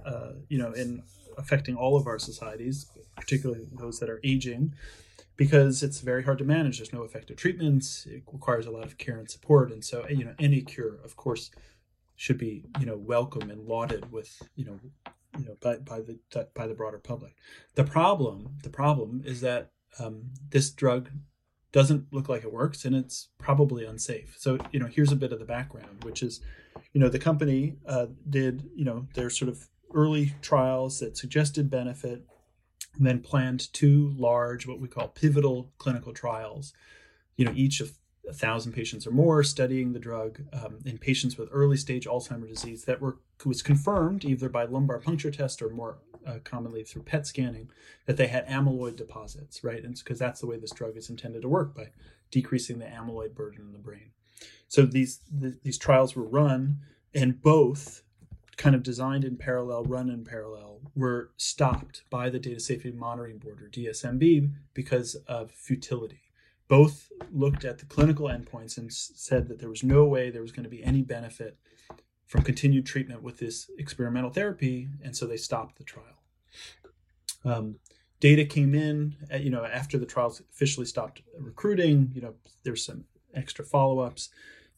you 0.48 0.59
know, 0.59 0.72
in 0.72 1.03
affecting 1.38 1.76
all 1.76 1.96
of 1.96 2.07
our 2.07 2.18
societies, 2.18 2.86
particularly 3.16 3.66
those 3.72 3.98
that 4.01 4.11
are 4.11 4.20
aging. 4.22 4.74
Because 5.37 5.83
it's 5.83 6.01
very 6.01 6.22
hard 6.22 6.39
to 6.39 6.45
manage. 6.45 6.78
There's 6.78 6.93
no 6.93 7.03
effective 7.03 7.37
treatments. 7.37 8.07
It 8.07 8.22
requires 8.33 8.66
a 8.66 8.70
lot 8.70 8.85
of 8.85 8.99
care 8.99 9.18
and 9.18 9.31
support. 9.31 9.72
And 9.72 9.85
so, 9.85 10.07
you 10.09 10.24
know, 10.24 10.35
any 10.39 10.61
cure, 10.62 10.99
of 11.05 11.16
course, 11.16 11.51
should 12.16 12.39
be, 12.39 12.66
you 12.78 12.87
know, 12.87 12.97
welcome 12.97 13.51
and 13.51 13.66
lauded 13.66 14.12
with, 14.12 14.43
you 14.55 14.64
know, 14.66 14.78
you 15.39 15.45
know, 15.47 15.57
by, 15.61 15.76
by 15.76 16.01
the 16.01 16.18
by 16.55 16.66
the 16.66 16.74
broader 16.74 16.99
public. 16.99 17.35
The 17.74 17.85
problem, 17.85 18.59
the 18.62 18.70
problem 18.70 19.22
is 19.24 19.41
that 19.41 19.70
um, 19.99 20.31
this 20.51 20.70
drug 20.70 21.11
doesn't 21.72 22.12
look 22.12 22.28
like 22.28 22.43
it 22.43 22.53
works, 22.53 22.85
and 22.85 22.95
it's 22.95 23.28
probably 23.39 23.85
unsafe. 23.85 24.37
So, 24.39 24.59
you 24.72 24.81
know, 24.81 24.87
here's 24.87 25.12
a 25.12 25.16
bit 25.16 25.33
of 25.33 25.39
the 25.39 25.45
background, 25.45 26.03
which 26.03 26.22
is, 26.22 26.41
you 26.93 27.01
know, 27.01 27.09
the 27.09 27.18
company 27.18 27.76
uh, 27.87 28.07
did, 28.28 28.68
you 28.74 28.85
know, 28.85 29.07
their 29.14 29.31
sort 29.31 29.49
of 29.49 29.68
early 29.95 30.35
trials 30.43 30.99
that 30.99 31.16
suggested 31.16 31.70
benefit 31.70 32.26
and 32.97 33.07
then 33.07 33.20
planned 33.20 33.72
two 33.72 34.12
large, 34.16 34.66
what 34.66 34.80
we 34.80 34.88
call 34.88 35.09
pivotal 35.09 35.72
clinical 35.78 36.12
trials, 36.12 36.72
you 37.36 37.45
know, 37.45 37.53
each 37.55 37.80
of 37.80 37.93
a 38.28 38.32
thousand 38.32 38.72
patients 38.72 39.07
or 39.07 39.11
more 39.11 39.43
studying 39.43 39.93
the 39.93 39.99
drug 39.99 40.41
um, 40.53 40.78
in 40.84 40.99
patients 40.99 41.36
with 41.36 41.49
early 41.53 41.76
stage 41.76 42.07
Alzheimer's 42.07 42.51
disease 42.51 42.84
that 42.84 43.01
were 43.01 43.18
was 43.45 43.62
confirmed 43.62 44.24
either 44.24 44.49
by 44.49 44.64
lumbar 44.64 44.99
puncture 44.99 45.30
test 45.30 45.62
or 45.62 45.70
more 45.70 45.99
uh, 46.26 46.38
commonly 46.45 46.84
through 46.84 47.03
PET 47.03 47.26
scanning 47.26 47.70
that 48.05 48.18
they 48.18 48.26
had 48.26 48.47
amyloid 48.47 48.97
deposits, 48.97 49.64
right? 49.64 49.82
And 49.82 49.97
because 49.97 50.18
that's 50.18 50.41
the 50.41 50.47
way 50.47 50.59
this 50.59 50.72
drug 50.72 50.97
is 50.97 51.09
intended 51.09 51.43
to 51.43 51.49
work 51.49 51.74
by 51.74 51.88
decreasing 52.30 52.78
the 52.78 52.84
amyloid 52.84 53.34
burden 53.34 53.61
in 53.62 53.72
the 53.72 53.78
brain. 53.78 54.11
So 54.68 54.82
these 54.82 55.20
the, 55.30 55.59
these 55.62 55.78
trials 55.78 56.14
were 56.14 56.26
run, 56.26 56.80
and 57.14 57.41
both 57.41 58.03
kind 58.61 58.76
of 58.76 58.82
designed 58.82 59.24
in 59.24 59.36
parallel, 59.36 59.84
run 59.84 60.11
in 60.11 60.22
parallel, 60.22 60.82
were 60.94 61.30
stopped 61.38 62.02
by 62.11 62.28
the 62.28 62.38
Data 62.38 62.61
Safety 62.61 62.92
Monitoring 62.92 63.38
Board 63.38 63.62
or 63.62 63.68
DSMB 63.68 64.52
because 64.74 65.14
of 65.26 65.50
futility. 65.50 66.20
Both 66.68 67.11
looked 67.32 67.64
at 67.64 67.78
the 67.78 67.86
clinical 67.86 68.26
endpoints 68.26 68.76
and 68.76 68.92
said 68.92 69.48
that 69.48 69.61
there 69.61 69.70
was 69.70 69.82
no 69.82 70.04
way 70.04 70.28
there 70.28 70.42
was 70.42 70.52
going 70.52 70.64
to 70.64 70.70
be 70.70 70.84
any 70.84 71.00
benefit 71.00 71.56
from 72.26 72.42
continued 72.42 72.84
treatment 72.84 73.22
with 73.22 73.38
this 73.38 73.70
experimental 73.78 74.30
therapy, 74.30 74.88
and 75.02 75.16
so 75.16 75.26
they 75.26 75.38
stopped 75.38 75.78
the 75.78 75.84
trial. 75.84 76.22
Um, 77.46 77.76
data 78.20 78.44
came 78.44 78.74
in, 78.74 79.16
uh, 79.32 79.38
you 79.38 79.48
know, 79.48 79.64
after 79.64 79.96
the 79.96 80.04
trials 80.04 80.42
officially 80.52 80.86
stopped 80.86 81.22
recruiting. 81.38 82.11
You 82.14 82.20
know, 82.20 82.34
there's 82.62 82.84
some 82.84 83.04
extra 83.34 83.64
follow-ups. 83.64 84.28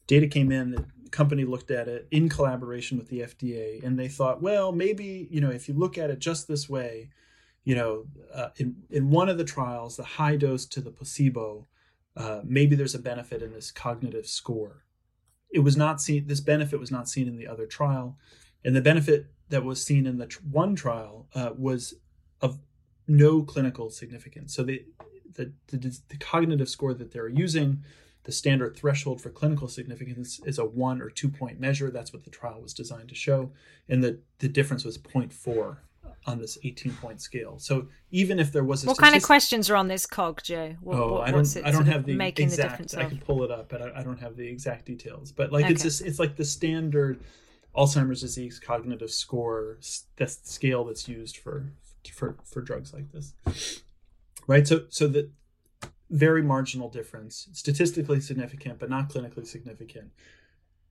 Data 0.07 0.27
came 0.27 0.51
in, 0.51 0.71
the 0.71 0.85
company 1.11 1.45
looked 1.45 1.71
at 1.71 1.87
it 1.87 2.07
in 2.11 2.27
collaboration 2.27 2.97
with 2.97 3.07
the 3.07 3.21
FDA, 3.21 3.83
and 3.83 3.97
they 3.97 4.07
thought, 4.07 4.41
well, 4.41 4.71
maybe 4.71 5.27
you 5.31 5.39
know, 5.39 5.51
if 5.51 5.67
you 5.67 5.73
look 5.73 5.97
at 5.97 6.09
it 6.09 6.19
just 6.19 6.47
this 6.47 6.67
way, 6.67 7.09
you 7.63 7.75
know, 7.75 8.05
uh, 8.33 8.49
in 8.57 8.75
in 8.89 9.09
one 9.09 9.29
of 9.29 9.37
the 9.37 9.45
trials, 9.45 9.95
the 9.95 10.03
high 10.03 10.35
dose 10.35 10.65
to 10.65 10.81
the 10.81 10.91
placebo, 10.91 11.67
uh, 12.17 12.41
maybe 12.43 12.75
there's 12.75 12.95
a 12.95 12.99
benefit 12.99 13.41
in 13.41 13.53
this 13.53 13.71
cognitive 13.71 14.27
score. 14.27 14.83
It 15.51 15.59
was 15.59 15.77
not 15.77 16.01
seen. 16.01 16.27
This 16.27 16.41
benefit 16.41 16.79
was 16.79 16.91
not 16.91 17.07
seen 17.07 17.27
in 17.27 17.37
the 17.37 17.47
other 17.47 17.65
trial, 17.65 18.17
and 18.65 18.75
the 18.75 18.81
benefit 18.81 19.27
that 19.49 19.63
was 19.63 19.83
seen 19.83 20.05
in 20.05 20.17
the 20.17 20.27
tr- 20.27 20.41
one 20.49 20.75
trial 20.75 21.27
uh, 21.35 21.51
was 21.57 21.93
of 22.41 22.59
no 23.07 23.43
clinical 23.43 23.89
significance. 23.89 24.53
So 24.55 24.63
the, 24.63 24.83
the 25.35 25.53
the, 25.67 25.99
the 26.09 26.17
cognitive 26.17 26.69
score 26.69 26.93
that 26.93 27.11
they're 27.11 27.29
using 27.29 27.83
the 28.23 28.31
standard 28.31 28.75
threshold 28.75 29.21
for 29.21 29.29
clinical 29.29 29.67
significance 29.67 30.39
is 30.45 30.57
a 30.57 30.65
one 30.65 31.01
or 31.01 31.09
two 31.09 31.29
point 31.29 31.59
measure. 31.59 31.91
That's 31.91 32.13
what 32.13 32.23
the 32.23 32.29
trial 32.29 32.61
was 32.61 32.73
designed 32.73 33.09
to 33.09 33.15
show. 33.15 33.51
And 33.89 34.03
the, 34.03 34.19
the 34.39 34.47
difference 34.47 34.85
was 34.85 34.97
0.4 34.97 35.77
on 36.25 36.39
this 36.39 36.57
18 36.63 36.93
point 36.93 37.21
scale. 37.21 37.59
So 37.59 37.87
even 38.11 38.39
if 38.39 38.51
there 38.51 38.63
was 38.63 38.83
a 38.83 38.87
what 38.87 38.97
kind 38.97 39.15
of 39.15 39.23
questions 39.23 39.69
are 39.69 39.75
on 39.75 39.87
this 39.87 40.05
cog, 40.05 40.41
Joe? 40.43 40.75
What, 40.81 40.97
oh, 40.97 41.13
what, 41.13 41.27
I 41.27 41.31
don't. 41.31 41.57
I 41.65 41.71
don't 41.71 41.85
have 41.85 42.05
the 42.05 42.15
making 42.15 42.47
exact. 42.47 42.89
The 42.89 43.01
I 43.01 43.05
can 43.05 43.19
pull 43.19 43.43
it 43.43 43.51
up, 43.51 43.69
but 43.69 43.81
I, 43.81 43.99
I, 43.99 44.03
don't 44.03 44.19
have 44.19 44.37
the 44.37 44.47
exact 44.47 44.85
details. 44.85 45.31
But 45.31 45.51
like 45.51 45.65
okay. 45.65 45.73
it's 45.73 45.83
just, 45.83 46.01
it's 46.01 46.19
like 46.19 46.35
the 46.35 46.45
standard 46.45 47.21
Alzheimer's 47.75 48.21
disease 48.21 48.59
cognitive 48.59 49.11
score. 49.11 49.79
That's 50.15 50.37
the 50.37 50.49
scale 50.49 50.85
that's 50.85 51.07
used 51.07 51.37
for 51.37 51.73
for 52.13 52.37
for 52.45 52.61
drugs 52.61 52.93
like 52.93 53.11
this, 53.11 53.81
right? 54.47 54.65
So 54.65 54.85
so 54.89 55.07
the 55.07 55.29
very 56.13 56.43
marginal 56.43 56.89
difference, 56.89 57.49
statistically 57.53 58.21
significant, 58.21 58.77
but 58.77 58.89
not 58.89 59.09
clinically 59.09 59.47
significant. 59.47 60.11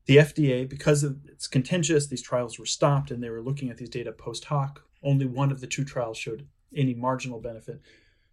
The 0.07 0.17
FDA, 0.17 0.69
because 0.69 1.05
of, 1.05 1.21
it's 1.27 1.47
contentious, 1.47 2.09
these 2.09 2.23
trials 2.23 2.59
were 2.59 2.67
stopped 2.67 3.13
and 3.13 3.23
they 3.23 3.31
were 3.31 3.41
looking 3.41 3.71
at 3.71 3.77
these 3.77 3.89
data 3.89 4.11
post 4.11 4.47
hoc. 4.47 4.83
Only 5.01 5.27
one 5.27 5.53
of 5.53 5.61
the 5.61 5.69
two 5.69 5.85
trials 5.85 6.19
showed 6.19 6.49
any 6.77 6.93
marginal 6.93 7.41
benefit. 7.41 7.81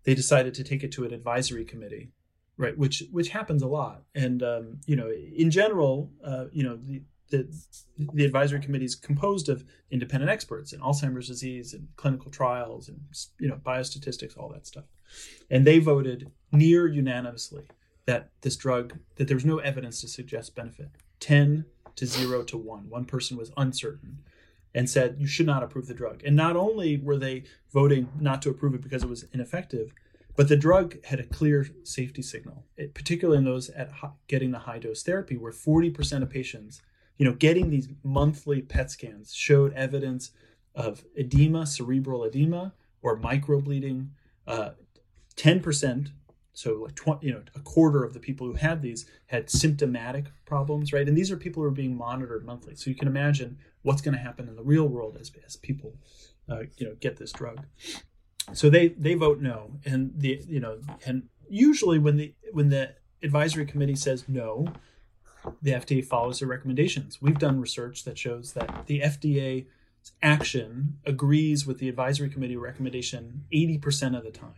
They 0.03 0.15
decided 0.15 0.55
to 0.55 0.63
take 0.63 0.83
it 0.83 0.91
to 0.93 1.05
an 1.05 1.13
advisory 1.13 1.63
committee, 1.63 2.09
right? 2.57 2.75
Which 2.75 3.03
which 3.11 3.29
happens 3.29 3.61
a 3.61 3.67
lot. 3.67 4.03
And 4.15 4.41
um, 4.41 4.79
you 4.87 4.95
know, 4.95 5.11
in 5.11 5.51
general, 5.51 6.11
uh, 6.23 6.45
you 6.51 6.63
know, 6.63 6.77
the, 6.77 7.03
the 7.29 7.47
the 8.13 8.25
advisory 8.25 8.61
committee 8.61 8.85
is 8.85 8.95
composed 8.95 9.49
of 9.49 9.63
independent 9.91 10.31
experts 10.31 10.73
in 10.73 10.79
Alzheimer's 10.79 11.27
disease 11.27 11.73
and 11.73 11.89
clinical 11.97 12.31
trials 12.31 12.87
and 12.87 12.99
you 13.39 13.47
know 13.47 13.59
biostatistics, 13.63 14.37
all 14.37 14.49
that 14.49 14.65
stuff. 14.65 14.85
And 15.49 15.65
they 15.65 15.79
voted 15.79 16.31
near 16.51 16.87
unanimously 16.87 17.67
that 18.05 18.31
this 18.41 18.55
drug 18.55 18.97
that 19.15 19.27
there 19.27 19.37
was 19.37 19.45
no 19.45 19.59
evidence 19.59 20.01
to 20.01 20.07
suggest 20.07 20.55
benefit. 20.55 20.89
Ten 21.19 21.65
to 21.95 22.05
zero 22.05 22.43
to 22.43 22.57
one. 22.57 22.89
One 22.89 23.05
person 23.05 23.37
was 23.37 23.51
uncertain 23.57 24.19
and 24.73 24.89
said 24.89 25.17
you 25.19 25.27
should 25.27 25.45
not 25.45 25.63
approve 25.63 25.87
the 25.87 25.93
drug. 25.93 26.23
And 26.23 26.35
not 26.35 26.55
only 26.55 26.97
were 26.97 27.17
they 27.17 27.43
voting 27.73 28.09
not 28.19 28.41
to 28.43 28.49
approve 28.49 28.73
it 28.75 28.81
because 28.81 29.03
it 29.03 29.09
was 29.09 29.25
ineffective, 29.33 29.93
but 30.35 30.47
the 30.47 30.55
drug 30.55 31.03
had 31.05 31.19
a 31.19 31.25
clear 31.25 31.67
safety 31.83 32.21
signal, 32.21 32.65
it, 32.77 32.93
particularly 32.93 33.39
in 33.39 33.45
those 33.45 33.69
at 33.71 33.91
high, 33.91 34.11
getting 34.27 34.51
the 34.51 34.59
high 34.59 34.79
dose 34.79 35.03
therapy, 35.03 35.35
where 35.35 35.51
40% 35.51 36.21
of 36.21 36.29
patients 36.29 36.81
you 37.19 37.25
know, 37.25 37.33
getting 37.33 37.69
these 37.69 37.89
monthly 38.01 38.61
PET 38.61 38.89
scans 38.89 39.33
showed 39.33 39.73
evidence 39.73 40.31
of 40.73 41.03
edema, 41.15 41.67
cerebral 41.67 42.23
edema, 42.23 42.73
or 43.01 43.19
microbleeding. 43.19 44.07
Uh, 44.47 44.71
10%, 45.39 46.11
so 46.51 46.73
like 46.83 46.95
20, 46.95 47.25
you 47.25 47.33
know, 47.33 47.41
a 47.55 47.59
quarter 47.61 48.03
of 48.03 48.13
the 48.13 48.19
people 48.19 48.45
who 48.45 48.53
had 48.53 48.81
these 48.81 49.05
had 49.27 49.49
symptomatic 49.49 50.25
problems, 50.45 50.91
right? 50.91 51.07
And 51.07 51.17
these 51.17 51.31
are 51.31 51.37
people 51.37 51.63
who 51.63 51.67
are 51.67 51.71
being 51.71 51.95
monitored 51.95 52.45
monthly. 52.45 52.75
So 52.75 52.89
you 52.89 52.95
can 52.95 53.07
imagine 53.07 53.57
what's 53.81 54.01
going 54.01 54.15
to 54.15 54.19
happen 54.19 54.49
in 54.49 54.57
the 54.57 54.63
real 54.63 54.87
world 54.87 55.17
as, 55.19 55.31
as 55.45 55.55
people, 55.55 55.95
uh, 56.49 56.63
you 56.77 56.85
know, 56.85 56.95
get 56.99 57.17
this 57.17 57.31
drug. 57.31 57.65
So 58.51 58.69
they 58.69 58.89
they 58.89 59.13
vote 59.13 59.39
no, 59.39 59.73
and 59.85 60.11
the 60.15 60.43
you 60.47 60.59
know, 60.59 60.79
and 61.05 61.29
usually 61.47 61.99
when 61.99 62.17
the 62.17 62.33
when 62.51 62.69
the 62.69 62.95
advisory 63.21 63.65
committee 63.65 63.95
says 63.95 64.25
no, 64.27 64.73
the 65.61 65.71
FDA 65.71 66.03
follows 66.03 66.39
their 66.39 66.47
recommendations. 66.47 67.21
We've 67.21 67.37
done 67.37 67.61
research 67.61 68.03
that 68.05 68.17
shows 68.17 68.53
that 68.53 68.87
the 68.87 69.01
FDA 69.01 69.67
action 70.23 70.97
agrees 71.05 71.67
with 71.67 71.77
the 71.77 71.89
advisory 71.89 72.29
committee 72.29 72.57
recommendation 72.57 73.43
80% 73.53 74.17
of 74.17 74.23
the 74.23 74.31
time. 74.31 74.55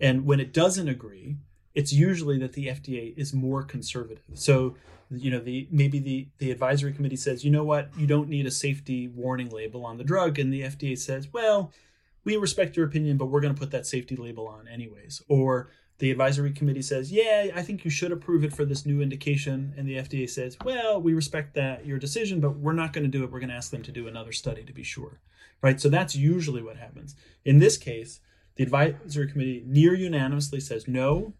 And 0.00 0.24
when 0.24 0.40
it 0.40 0.52
doesn't 0.52 0.88
agree, 0.88 1.36
it's 1.74 1.92
usually 1.92 2.38
that 2.38 2.54
the 2.54 2.66
FDA 2.66 3.16
is 3.16 3.32
more 3.32 3.62
conservative. 3.62 4.24
So, 4.34 4.76
you 5.10 5.30
know, 5.30 5.40
the 5.40 5.68
maybe 5.70 5.98
the 5.98 6.28
the 6.38 6.50
advisory 6.50 6.92
committee 6.92 7.16
says, 7.16 7.44
"You 7.44 7.50
know 7.50 7.64
what? 7.64 7.90
You 7.96 8.06
don't 8.06 8.28
need 8.28 8.46
a 8.46 8.50
safety 8.50 9.08
warning 9.08 9.50
label 9.50 9.84
on 9.84 9.96
the 9.96 10.04
drug." 10.04 10.38
And 10.38 10.52
the 10.52 10.62
FDA 10.62 10.96
says, 10.98 11.32
"Well, 11.32 11.72
we 12.24 12.36
respect 12.36 12.76
your 12.76 12.86
opinion, 12.86 13.16
but 13.16 13.26
we're 13.26 13.40
going 13.40 13.54
to 13.54 13.58
put 13.58 13.70
that 13.70 13.86
safety 13.86 14.16
label 14.16 14.46
on 14.48 14.68
anyways." 14.68 15.22
Or 15.28 15.70
the 15.98 16.10
advisory 16.10 16.52
committee 16.52 16.82
says, 16.82 17.12
"Yeah, 17.12 17.50
I 17.54 17.62
think 17.62 17.84
you 17.84 17.90
should 17.90 18.12
approve 18.12 18.44
it 18.44 18.52
for 18.52 18.64
this 18.64 18.86
new 18.86 19.00
indication," 19.00 19.72
and 19.76 19.86
the 19.86 19.98
FDA 19.98 20.28
says, 20.28 20.56
"Well, 20.64 21.00
we 21.00 21.14
respect 21.14 21.54
that 21.54 21.86
your 21.86 21.98
decision, 21.98 22.40
but 22.40 22.58
we're 22.58 22.72
not 22.72 22.92
going 22.92 23.04
to 23.04 23.10
do 23.10 23.24
it. 23.24 23.30
We're 23.30 23.40
going 23.40 23.50
to 23.50 23.56
ask 23.56 23.70
them 23.70 23.82
to 23.84 23.92
do 23.92 24.08
another 24.08 24.32
study 24.32 24.64
to 24.64 24.72
be 24.72 24.84
sure." 24.84 25.20
Right? 25.62 25.80
So 25.80 25.88
that's 25.88 26.14
usually 26.14 26.62
what 26.62 26.76
happens. 26.76 27.16
In 27.44 27.58
this 27.58 27.76
case, 27.76 28.20
the 28.58 28.64
advisory 28.64 29.30
committee 29.30 29.62
near 29.66 29.94
unanimously 29.94 30.58
says 30.60 30.88
no, 30.88 31.32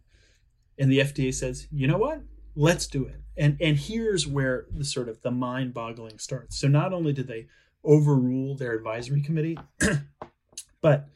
and 0.78 0.90
the 0.90 1.00
FDA 1.00 1.34
says, 1.34 1.66
"You 1.70 1.88
know 1.88 1.98
what? 1.98 2.22
Let's 2.54 2.86
do 2.86 3.04
it." 3.04 3.20
And 3.36 3.58
and 3.60 3.76
here's 3.76 4.26
where 4.26 4.66
the 4.70 4.84
sort 4.84 5.08
of 5.08 5.20
the 5.22 5.32
mind-boggling 5.32 6.20
starts. 6.20 6.58
So 6.58 6.68
not 6.68 6.92
only 6.92 7.12
did 7.12 7.26
they 7.26 7.48
overrule 7.84 8.56
their 8.56 8.72
advisory 8.72 9.20
committee, 9.20 9.58
but 10.80 11.08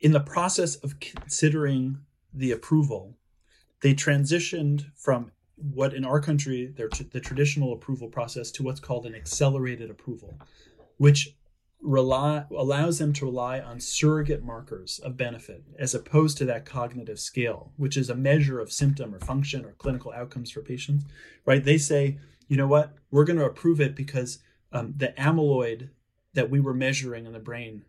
in 0.00 0.12
the 0.12 0.20
process 0.20 0.76
of 0.76 1.00
considering 1.00 1.98
the 2.32 2.52
approval, 2.52 3.18
they 3.82 3.94
transitioned 3.94 4.84
from 4.94 5.32
what 5.56 5.92
in 5.92 6.04
our 6.04 6.20
country 6.20 6.66
the 6.66 7.20
traditional 7.20 7.72
approval 7.72 8.08
process 8.08 8.52
to 8.52 8.62
what's 8.62 8.78
called 8.78 9.06
an 9.06 9.14
accelerated 9.14 9.90
approval, 9.90 10.38
which 10.98 11.34
rely 11.86 12.44
allows 12.50 12.98
them 12.98 13.12
to 13.12 13.24
rely 13.24 13.60
on 13.60 13.80
surrogate 13.80 14.42
markers 14.42 14.98
of 14.98 15.16
benefit 15.16 15.62
as 15.78 15.94
opposed 15.94 16.36
to 16.38 16.44
that 16.44 16.64
cognitive 16.64 17.20
scale, 17.20 17.72
which 17.76 17.96
is 17.96 18.10
a 18.10 18.14
measure 18.14 18.60
of 18.60 18.72
symptom 18.72 19.14
or 19.14 19.20
function 19.20 19.64
or 19.64 19.72
clinical 19.72 20.12
outcomes 20.12 20.50
for 20.50 20.60
patients. 20.60 21.04
Right? 21.44 21.64
They 21.64 21.78
say, 21.78 22.18
you 22.48 22.56
know 22.56 22.66
what, 22.66 22.94
we're 23.10 23.24
going 23.24 23.38
to 23.38 23.44
approve 23.44 23.80
it 23.80 23.94
because 23.94 24.40
um, 24.72 24.94
the 24.96 25.14
amyloid 25.16 25.90
that 26.34 26.50
we 26.50 26.60
were 26.60 26.74
measuring 26.74 27.24
in 27.24 27.32
the 27.32 27.38
brain 27.38 27.84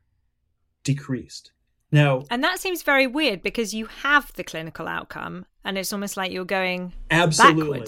decreased 0.83 1.51
Now, 1.91 2.23
and 2.29 2.43
that 2.43 2.59
seems 2.59 2.83
very 2.83 3.07
weird 3.07 3.41
because 3.41 3.73
you 3.73 3.87
have 3.87 4.31
the 4.33 4.43
clinical 4.43 4.87
outcome, 4.87 5.47
and 5.65 5.77
it's 5.77 5.91
almost 5.91 6.17
like 6.17 6.31
you're 6.31 6.45
going 6.45 6.93
absolutely. 7.09 7.81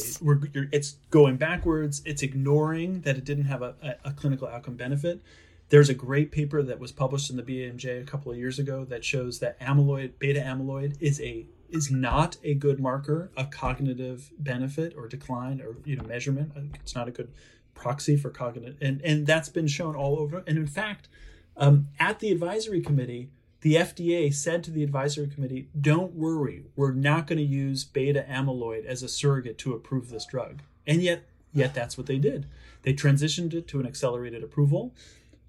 it's 0.72 0.94
going 1.12 1.38
backwards. 1.38 2.02
It's 2.04 2.24
ignoring 2.24 3.02
that 3.02 3.16
it 3.16 3.26
didn't 3.26 3.46
have 3.46 3.62
a, 3.62 3.76
a, 3.82 4.10
a 4.10 4.14
clinical 4.14 4.48
outcome 4.48 4.76
benefit. 4.76 5.22
There's 5.70 5.90
a 5.90 5.94
great 5.94 6.32
paper 6.32 6.64
that 6.64 6.80
was 6.80 6.92
published 6.92 7.30
in 7.30 7.38
the 7.38 7.44
BMJ 7.44 8.02
a 8.02 8.06
couple 8.06 8.32
of 8.32 8.38
years 8.38 8.60
ago 8.60 8.86
that 8.86 9.06
shows 9.06 9.40
that 9.40 9.60
amyloid, 9.60 10.14
beta 10.20 10.40
amyloid, 10.40 10.98
is 11.00 11.22
a 11.22 11.46
is 11.70 11.92
not 11.92 12.38
a 12.44 12.56
good 12.56 12.80
marker 12.80 13.30
of 13.38 13.52
cognitive 13.52 14.32
benefit 14.40 14.96
or 14.98 15.08
decline 15.08 15.62
or 15.62 15.76
you 15.86 15.96
know 15.96 16.04
measurement. 16.04 16.52
It's 16.76 16.96
not 16.96 17.08
a 17.08 17.12
good 17.12 17.32
proxy 17.76 18.18
for 18.18 18.30
cognitive, 18.30 18.78
and 18.82 19.02
and 19.02 19.28
that's 19.28 19.50
been 19.50 19.68
shown 19.68 19.96
all 19.96 20.18
over. 20.20 20.44
And 20.48 20.58
in 20.58 20.68
fact, 20.68 21.08
um, 21.56 21.90
at 22.00 22.20
the 22.20 22.32
advisory 22.32 22.82
committee 22.82 23.30
the 23.62 23.76
FDA 23.76 24.34
said 24.34 24.64
to 24.64 24.72
the 24.72 24.84
advisory 24.84 25.28
committee, 25.28 25.68
don't 25.80 26.14
worry, 26.14 26.64
we're 26.76 26.94
not 26.94 27.28
going 27.28 27.40
to 27.40 27.44
use 27.44 27.84
beta 27.84 28.26
amyloid 28.30 28.86
as 28.86 29.04
a 29.04 29.10
surrogate 29.10 29.58
to 29.60 29.74
approve 29.74 30.10
this 30.10 30.26
drug. 30.26 30.62
And 30.88 31.02
yet, 31.02 31.24
yet 31.54 31.74
that's 31.74 31.98
what 31.98 32.08
they 32.08 32.20
did. 32.20 32.46
They 32.84 32.94
transitioned 32.94 33.54
it 33.54 33.68
to 33.68 33.80
an 33.82 33.86
accelerated 33.86 34.44
approval, 34.44 34.94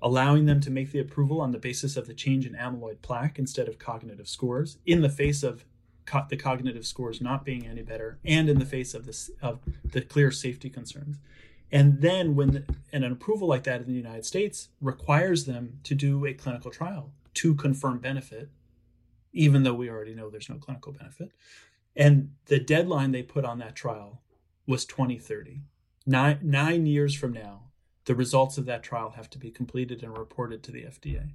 allowing 0.02 0.46
them 0.46 0.60
to 0.60 0.70
make 0.70 0.92
the 0.92 0.98
approval 0.98 1.40
on 1.40 1.52
the 1.52 1.58
basis 1.58 1.96
of 1.96 2.06
the 2.06 2.14
change 2.14 2.46
in 2.46 2.54
amyloid 2.54 3.02
plaque 3.02 3.38
instead 3.38 3.68
of 3.68 3.78
cognitive 3.78 4.28
scores, 4.28 4.78
in 4.86 5.02
the 5.02 5.08
face 5.08 5.42
of 5.42 5.64
co- 6.06 6.26
the 6.28 6.36
cognitive 6.36 6.86
scores 6.86 7.20
not 7.20 7.44
being 7.44 7.66
any 7.66 7.82
better, 7.82 8.18
and 8.24 8.48
in 8.48 8.58
the 8.58 8.64
face 8.64 8.94
of 8.94 9.08
of 9.42 9.60
the 9.84 10.00
clear 10.00 10.30
safety 10.30 10.70
concerns. 10.70 11.18
And 11.72 12.00
then, 12.00 12.34
when 12.34 12.50
the, 12.52 12.64
and 12.92 13.04
an 13.04 13.12
approval 13.12 13.46
like 13.46 13.64
that 13.64 13.80
in 13.80 13.86
the 13.86 13.92
United 13.92 14.26
States 14.26 14.68
requires 14.80 15.44
them 15.44 15.78
to 15.84 15.94
do 15.94 16.26
a 16.26 16.34
clinical 16.34 16.70
trial 16.70 17.12
to 17.34 17.54
confirm 17.54 17.98
benefit, 17.98 18.50
even 19.32 19.62
though 19.62 19.74
we 19.74 19.88
already 19.88 20.14
know 20.14 20.28
there's 20.28 20.48
no 20.48 20.56
clinical 20.56 20.92
benefit. 20.92 21.30
And 21.94 22.32
the 22.46 22.58
deadline 22.58 23.12
they 23.12 23.22
put 23.22 23.44
on 23.44 23.58
that 23.58 23.76
trial 23.76 24.20
was 24.66 24.84
2030. 24.84 25.62
Nine, 26.06 26.38
nine 26.42 26.86
years 26.86 27.14
from 27.14 27.32
now, 27.32 27.69
the 28.04 28.14
results 28.14 28.58
of 28.58 28.66
that 28.66 28.82
trial 28.82 29.10
have 29.10 29.30
to 29.30 29.38
be 29.38 29.50
completed 29.50 30.02
and 30.02 30.16
reported 30.16 30.62
to 30.62 30.72
the 30.72 30.82
FDA. 30.82 31.30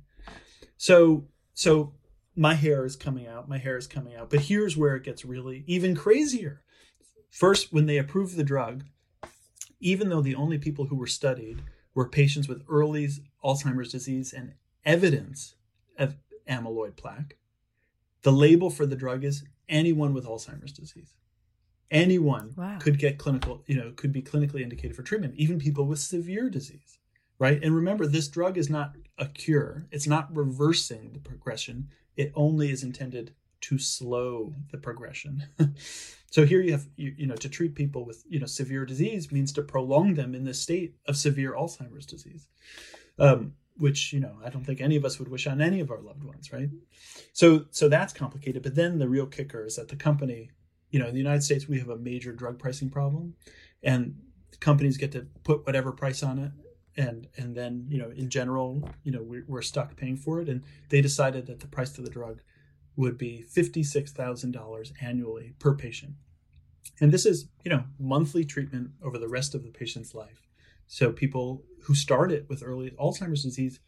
So, 0.78 1.28
so 1.54 1.94
my 2.36 2.56
hair 2.56 2.86
is 2.86 2.96
coming 2.96 3.28
out. 3.28 3.48
My 3.48 3.58
hair 3.58 3.78
is 3.78 3.88
coming 3.88 4.16
out. 4.16 4.30
But 4.30 4.42
here's 4.42 4.76
where 4.76 4.96
it 4.96 5.04
gets 5.04 5.24
really 5.24 5.64
even 5.68 5.96
crazier. 5.96 6.62
First, 7.30 7.72
when 7.72 7.86
they 7.86 7.98
approved 7.98 8.36
the 8.36 8.44
drug, 8.44 8.84
even 9.80 10.10
though 10.10 10.22
the 10.22 10.36
only 10.36 10.58
people 10.58 10.86
who 10.86 10.96
were 10.96 11.08
studied 11.08 11.62
were 11.94 12.10
patients 12.10 12.48
with 12.48 12.64
early 12.70 13.10
Alzheimer's 13.44 13.92
disease 13.92 14.34
and 14.34 14.54
evidence 14.84 15.56
of 15.98 16.18
amyloid 16.48 16.96
plaque. 16.96 17.38
The 18.22 18.32
label 18.32 18.70
for 18.70 18.86
the 18.86 18.96
drug 18.96 19.24
is 19.24 19.44
anyone 19.70 20.14
with 20.14 20.26
Alzheimer's 20.26 20.74
disease. 20.74 21.14
Anyone 21.92 22.54
Wow. 22.56 22.80
could 22.80 22.98
get 22.98 23.18
clinical, 23.18 23.64
you 23.68 23.76
know, 23.76 23.92
could 23.96 24.12
be 24.12 24.22
clinically 24.22 24.62
indicated 24.62 24.96
for 24.96 25.04
treatment, 25.04 25.36
even 25.38 25.60
people 25.60 25.86
with 25.86 26.00
severe 26.00 26.50
disease, 26.50 26.98
right? 27.40 27.62
And 27.62 27.76
remember, 27.76 28.08
this 28.08 28.28
drug 28.28 28.58
is 28.58 28.70
not 28.70 28.96
a 29.18 29.28
cure, 29.28 29.88
it's 29.92 30.08
not 30.08 30.36
reversing 30.36 31.14
the 31.14 31.20
progression, 31.20 31.90
it 32.18 32.32
only 32.36 32.72
is 32.72 32.84
intended 32.84 33.34
to 33.62 33.78
slow 33.78 34.54
the 34.72 34.78
progression. 34.78 35.44
so 36.32 36.46
here 36.46 36.62
you 36.62 36.72
have, 36.72 36.88
you, 36.96 37.14
you 37.18 37.28
know, 37.28 37.36
to 37.36 37.50
treat 37.50 37.76
people 37.76 38.06
with, 38.06 38.24
you 38.28 38.40
know, 38.40 38.46
severe 38.46 38.86
disease 38.86 39.32
means 39.32 39.52
to 39.54 39.62
prolong 39.62 40.16
them 40.16 40.36
in 40.36 40.44
the 40.44 40.54
state 40.54 40.96
of 41.08 41.16
severe 41.18 41.54
Alzheimer's 41.54 42.06
disease. 42.06 42.48
Um, 43.18 43.54
which 43.78 44.14
you 44.14 44.20
know 44.20 44.38
i 44.44 44.50
don't 44.50 44.64
think 44.64 44.80
any 44.80 44.96
of 44.96 45.04
us 45.06 45.20
would 45.20 45.28
wish 45.28 45.48
on 45.48 45.62
any 45.62 45.80
of 45.80 45.92
our 45.92 46.00
loved 46.00 46.24
ones 46.24 46.52
right 46.54 46.70
so 47.34 47.66
so 47.72 47.90
that's 47.90 48.14
complicated 48.14 48.64
but 48.64 48.76
then 48.76 49.00
the 49.00 49.08
real 49.10 49.26
kicker 49.26 49.66
is 49.66 49.76
that 49.76 49.90
the 49.90 49.96
company 49.96 50.50
you 50.96 51.02
know 51.02 51.08
in 51.08 51.14
the 51.14 51.20
united 51.20 51.44
states 51.44 51.68
we 51.68 51.78
have 51.78 51.90
a 51.90 51.98
major 51.98 52.32
drug 52.32 52.58
pricing 52.58 52.90
problem 52.90 53.36
and 53.84 54.16
companies 54.62 54.96
get 54.96 55.12
to 55.12 55.28
put 55.44 55.66
whatever 55.66 55.92
price 55.92 56.24
on 56.24 56.40
it 56.40 56.52
and 56.96 57.28
and 57.36 57.54
then 57.54 57.86
you 57.90 57.98
know 57.98 58.12
in 58.12 58.30
general 58.30 58.82
you 59.04 59.12
know 59.12 59.22
we're, 59.22 59.44
we're 59.46 59.62
stuck 59.62 59.98
paying 59.98 60.16
for 60.16 60.40
it 60.40 60.48
and 60.48 60.64
they 60.88 61.02
decided 61.02 61.48
that 61.48 61.60
the 61.60 61.68
price 61.68 61.98
of 61.98 62.06
the 62.06 62.10
drug 62.10 62.40
would 62.96 63.18
be 63.18 63.44
$56000 63.54 64.92
annually 65.02 65.54
per 65.60 65.76
patient 65.76 66.14
and 67.02 67.12
this 67.12 67.26
is 67.26 67.50
you 67.66 67.70
know 67.70 67.84
monthly 68.00 68.46
treatment 68.46 68.92
over 69.04 69.18
the 69.18 69.28
rest 69.28 69.54
of 69.54 69.64
the 69.64 69.72
patient's 69.72 70.16
life 70.16 70.48
so 70.88 71.12
people 71.12 71.66
who 71.82 71.94
started 71.94 72.48
with 72.48 72.64
early 72.64 72.92
Alzheimer's 72.92 73.44
disease 73.44 73.82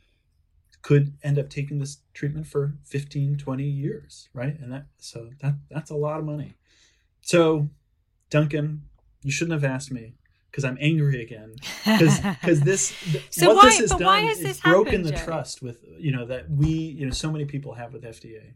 could 0.81 1.13
end 1.23 1.39
up 1.39 1.49
taking 1.49 1.79
this 1.79 2.01
treatment 2.13 2.47
for 2.47 2.75
15, 2.83 3.37
20 3.37 3.63
years, 3.63 4.29
right? 4.33 4.57
And 4.59 4.71
that 4.71 4.85
so 4.99 5.29
that 5.41 5.55
that's 5.69 5.91
a 5.91 5.95
lot 5.95 6.19
of 6.19 6.25
money. 6.25 6.56
So 7.28 7.69
Duncan, 8.30 8.84
you 9.21 9.32
shouldn't 9.32 9.61
have 9.61 9.69
asked 9.69 9.91
me 9.91 10.13
because 10.49 10.63
I'm 10.63 10.78
angry 10.80 11.21
again 11.21 11.55
because 11.84 12.61
this 12.63 12.95
So 13.32 13.47
what 13.49 13.57
why- 13.57 13.65
this 13.65 13.80
has 13.80 13.89
but 13.91 13.99
done 13.99 14.07
why 14.07 14.19
has 14.21 14.38
is 14.38 14.43
this 14.43 14.59
broken 14.61 15.03
happened, 15.03 15.05
the 15.05 15.25
trust 15.25 15.61
with 15.61 15.84
you 15.99 16.13
know 16.13 16.25
that 16.25 16.49
we 16.49 16.69
you 16.69 17.05
know 17.05 17.11
so 17.11 17.30
many 17.30 17.43
people 17.43 17.73
have 17.73 17.91
with 17.91 18.03
FDA. 18.03 18.53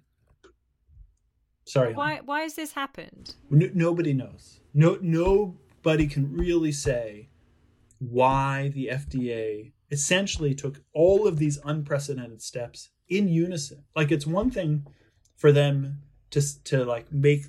Sorry, 1.65 1.93
why 1.93 2.21
why 2.23 2.41
has 2.43 2.55
this 2.55 2.71
happened? 2.71 3.35
N- 3.51 3.71
nobody 3.73 4.13
knows. 4.13 4.61
No, 4.73 4.97
nobody 5.01 6.07
can 6.07 6.31
really 6.33 6.71
say 6.71 7.27
why 7.99 8.69
the 8.73 8.87
FDA 8.87 9.73
essentially 9.91 10.55
took 10.55 10.81
all 10.93 11.27
of 11.27 11.37
these 11.39 11.59
unprecedented 11.65 12.41
steps 12.41 12.89
in 13.09 13.27
unison. 13.27 13.83
Like 13.97 14.11
it's 14.11 14.25
one 14.25 14.49
thing 14.49 14.87
for 15.35 15.51
them 15.51 16.03
to 16.29 16.63
to 16.63 16.85
like 16.85 17.11
make 17.11 17.47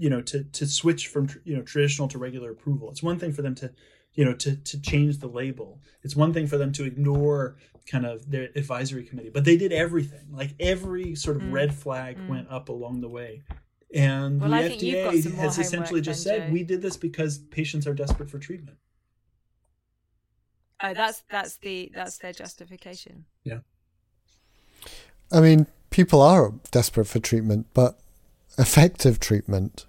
you 0.00 0.08
know 0.10 0.22
to 0.22 0.44
to 0.58 0.66
switch 0.66 1.02
from 1.08 1.28
you 1.44 1.54
know 1.56 1.62
traditional 1.62 2.08
to 2.08 2.18
regular 2.18 2.50
approval. 2.50 2.90
It's 2.90 3.02
one 3.02 3.18
thing 3.18 3.32
for 3.32 3.42
them 3.42 3.54
to 3.56 3.70
you 4.14 4.24
know 4.24 4.34
to 4.34 4.56
to 4.56 4.80
change 4.80 5.18
the 5.18 5.28
label. 5.28 5.80
It's 6.02 6.16
one 6.16 6.32
thing 6.32 6.46
for 6.46 6.58
them 6.58 6.72
to 6.72 6.84
ignore 6.84 7.56
kind 7.86 8.06
of 8.06 8.30
their 8.30 8.48
advisory 8.56 9.04
committee, 9.04 9.30
but 9.30 9.44
they 9.44 9.56
did 9.56 9.72
everything. 9.72 10.26
Like 10.32 10.54
every 10.58 11.14
sort 11.14 11.36
of 11.36 11.42
Mm. 11.42 11.52
red 11.52 11.74
flag 11.74 12.16
Mm. 12.18 12.28
went 12.28 12.48
up 12.50 12.68
along 12.70 13.00
the 13.02 13.08
way. 13.08 13.42
And 13.94 14.40
Well, 14.40 14.50
the 14.50 14.56
I 14.56 14.68
think 14.68 14.82
you've 14.82 15.04
got 15.04 15.14
FDA 15.14 15.34
has 15.34 15.58
essentially 15.58 16.00
just 16.00 16.22
said 16.22 16.46
Joe. 16.46 16.52
we 16.52 16.62
did 16.62 16.80
this 16.82 16.96
because 16.96 17.38
patients 17.38 17.86
are 17.86 17.94
desperate 17.94 18.30
for 18.30 18.38
treatment. 18.38 18.78
Oh, 20.82 20.94
that's 20.94 21.22
that's 21.30 21.56
the 21.58 21.90
that's 21.94 22.16
their 22.18 22.32
justification. 22.32 23.26
Yeah 23.44 23.60
i 25.32 25.40
mean, 25.40 25.66
people 25.90 26.20
are 26.20 26.54
desperate 26.72 27.04
for 27.06 27.20
treatment, 27.20 27.66
but 27.74 28.00
effective 28.58 29.20
treatment. 29.20 29.84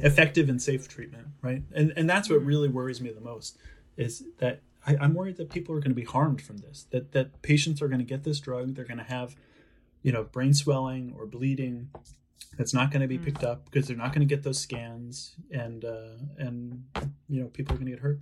Effective 0.00 0.48
and 0.48 0.60
safe 0.60 0.88
treatment, 0.88 1.28
right? 1.42 1.62
And 1.74 1.92
and 1.96 2.08
that's 2.08 2.28
what 2.28 2.44
really 2.44 2.68
worries 2.68 3.00
me 3.00 3.10
the 3.10 3.20
most 3.20 3.58
is 3.96 4.24
that 4.38 4.60
I, 4.86 4.96
I'm 5.00 5.14
worried 5.14 5.36
that 5.36 5.50
people 5.50 5.74
are 5.74 5.80
going 5.80 5.90
to 5.90 5.96
be 5.96 6.04
harmed 6.04 6.42
from 6.42 6.58
this. 6.58 6.86
That 6.90 7.12
that 7.12 7.42
patients 7.42 7.82
are 7.82 7.88
going 7.88 8.00
to 8.00 8.04
get 8.04 8.24
this 8.24 8.40
drug, 8.40 8.74
they're 8.74 8.84
going 8.84 8.98
to 8.98 9.04
have, 9.04 9.36
you 10.02 10.12
know, 10.12 10.24
brain 10.24 10.54
swelling 10.54 11.14
or 11.16 11.26
bleeding 11.26 11.90
that's 12.58 12.74
not 12.74 12.90
going 12.90 13.00
to 13.02 13.08
be 13.08 13.18
picked 13.18 13.44
up 13.44 13.64
because 13.64 13.86
they're 13.86 13.96
not 13.96 14.12
going 14.12 14.26
to 14.26 14.34
get 14.34 14.42
those 14.42 14.58
scans, 14.58 15.34
and 15.50 15.84
uh, 15.84 16.16
and 16.38 16.84
you 17.28 17.40
know, 17.40 17.46
people 17.48 17.74
are 17.74 17.78
going 17.78 17.86
to 17.86 17.92
get 17.92 18.00
hurt. 18.00 18.20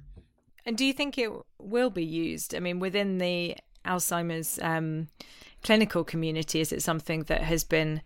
And 0.65 0.77
do 0.77 0.85
you 0.85 0.93
think 0.93 1.19
it 1.19 1.31
will 1.59 1.91
be 1.91 2.05
used? 2.05 2.55
I 2.55 2.61
mean, 2.61 2.79
within 2.81 3.19
the 3.19 3.57
Alzheimer's 3.85 4.59
um, 4.63 5.09
clinical 5.63 6.05
community, 6.05 6.61
is 6.61 6.71
it 6.71 6.83
something 6.83 7.25
that 7.25 7.43
has 7.43 7.65
been 7.65 8.03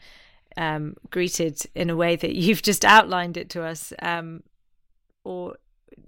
um, 0.57 0.97
greeted 1.11 1.61
in 1.75 1.91
a 1.91 1.97
way 1.97 2.17
that 2.17 2.35
you've 2.43 2.63
just 2.63 2.85
outlined 2.85 3.37
it 3.37 3.51
to 3.51 3.63
us, 3.63 3.93
um, 4.03 4.43
or 5.25 5.57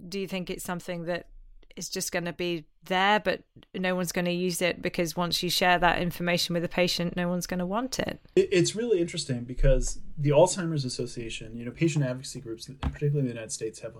do 0.07 0.19
you 0.19 0.27
think 0.27 0.49
it's 0.49 0.63
something 0.63 1.05
that 1.05 1.27
is 1.75 1.89
just 1.89 2.11
going 2.11 2.25
to 2.25 2.33
be 2.33 2.65
there, 2.85 3.19
but 3.19 3.41
no 3.75 3.93
one's 3.95 4.11
going 4.11 4.25
to 4.25 4.31
use 4.31 4.61
it 4.61 4.81
because 4.81 5.15
once 5.15 5.43
you 5.43 5.49
share 5.49 5.77
that 5.77 6.01
information 6.01 6.53
with 6.55 6.63
a 6.63 6.69
patient, 6.69 7.15
no 7.15 7.27
one's 7.29 7.45
going 7.45 7.59
to 7.59 7.65
want 7.65 7.99
it? 7.99 8.19
It- 8.35 8.49
It's 8.51 8.75
really 8.75 8.99
interesting 8.99 9.43
because 9.43 9.99
the 10.17 10.31
Alzheimer's 10.31 10.85
Association, 10.85 11.55
you 11.55 11.65
know, 11.65 11.71
patient 11.71 12.03
advocacy 12.03 12.39
groups, 12.41 12.67
particularly 12.81 13.19
in 13.19 13.25
the 13.25 13.31
United 13.31 13.51
States, 13.51 13.79
have 13.81 13.93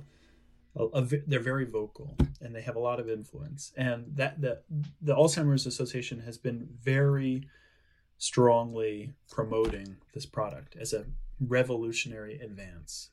a, 0.75 0.85
a, 0.85 1.01
they're 1.27 1.39
very 1.39 1.65
vocal 1.65 2.15
and 2.41 2.55
they 2.55 2.61
have 2.61 2.75
a 2.75 2.79
lot 2.79 2.99
of 2.99 3.09
influence. 3.09 3.73
And 3.77 4.15
that 4.15 4.41
the 4.41 4.61
the 5.01 5.15
Alzheimer's 5.15 5.65
Association 5.67 6.21
has 6.21 6.37
been 6.39 6.67
very 6.83 7.47
strongly 8.17 9.13
promoting 9.29 9.97
this 10.13 10.25
product 10.25 10.75
as 10.75 10.93
a 10.93 11.05
revolutionary 11.39 12.39
advance. 12.39 13.11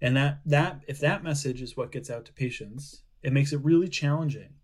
And 0.00 0.16
that 0.16 0.40
that 0.46 0.82
if 0.88 0.98
that 1.00 1.22
message 1.22 1.62
is 1.62 1.76
what 1.76 1.92
gets 1.92 2.10
out 2.10 2.24
to 2.26 2.32
patients, 2.32 3.02
it 3.22 3.32
makes 3.32 3.52
it 3.52 3.62
really 3.62 3.88
challenging 3.88 4.54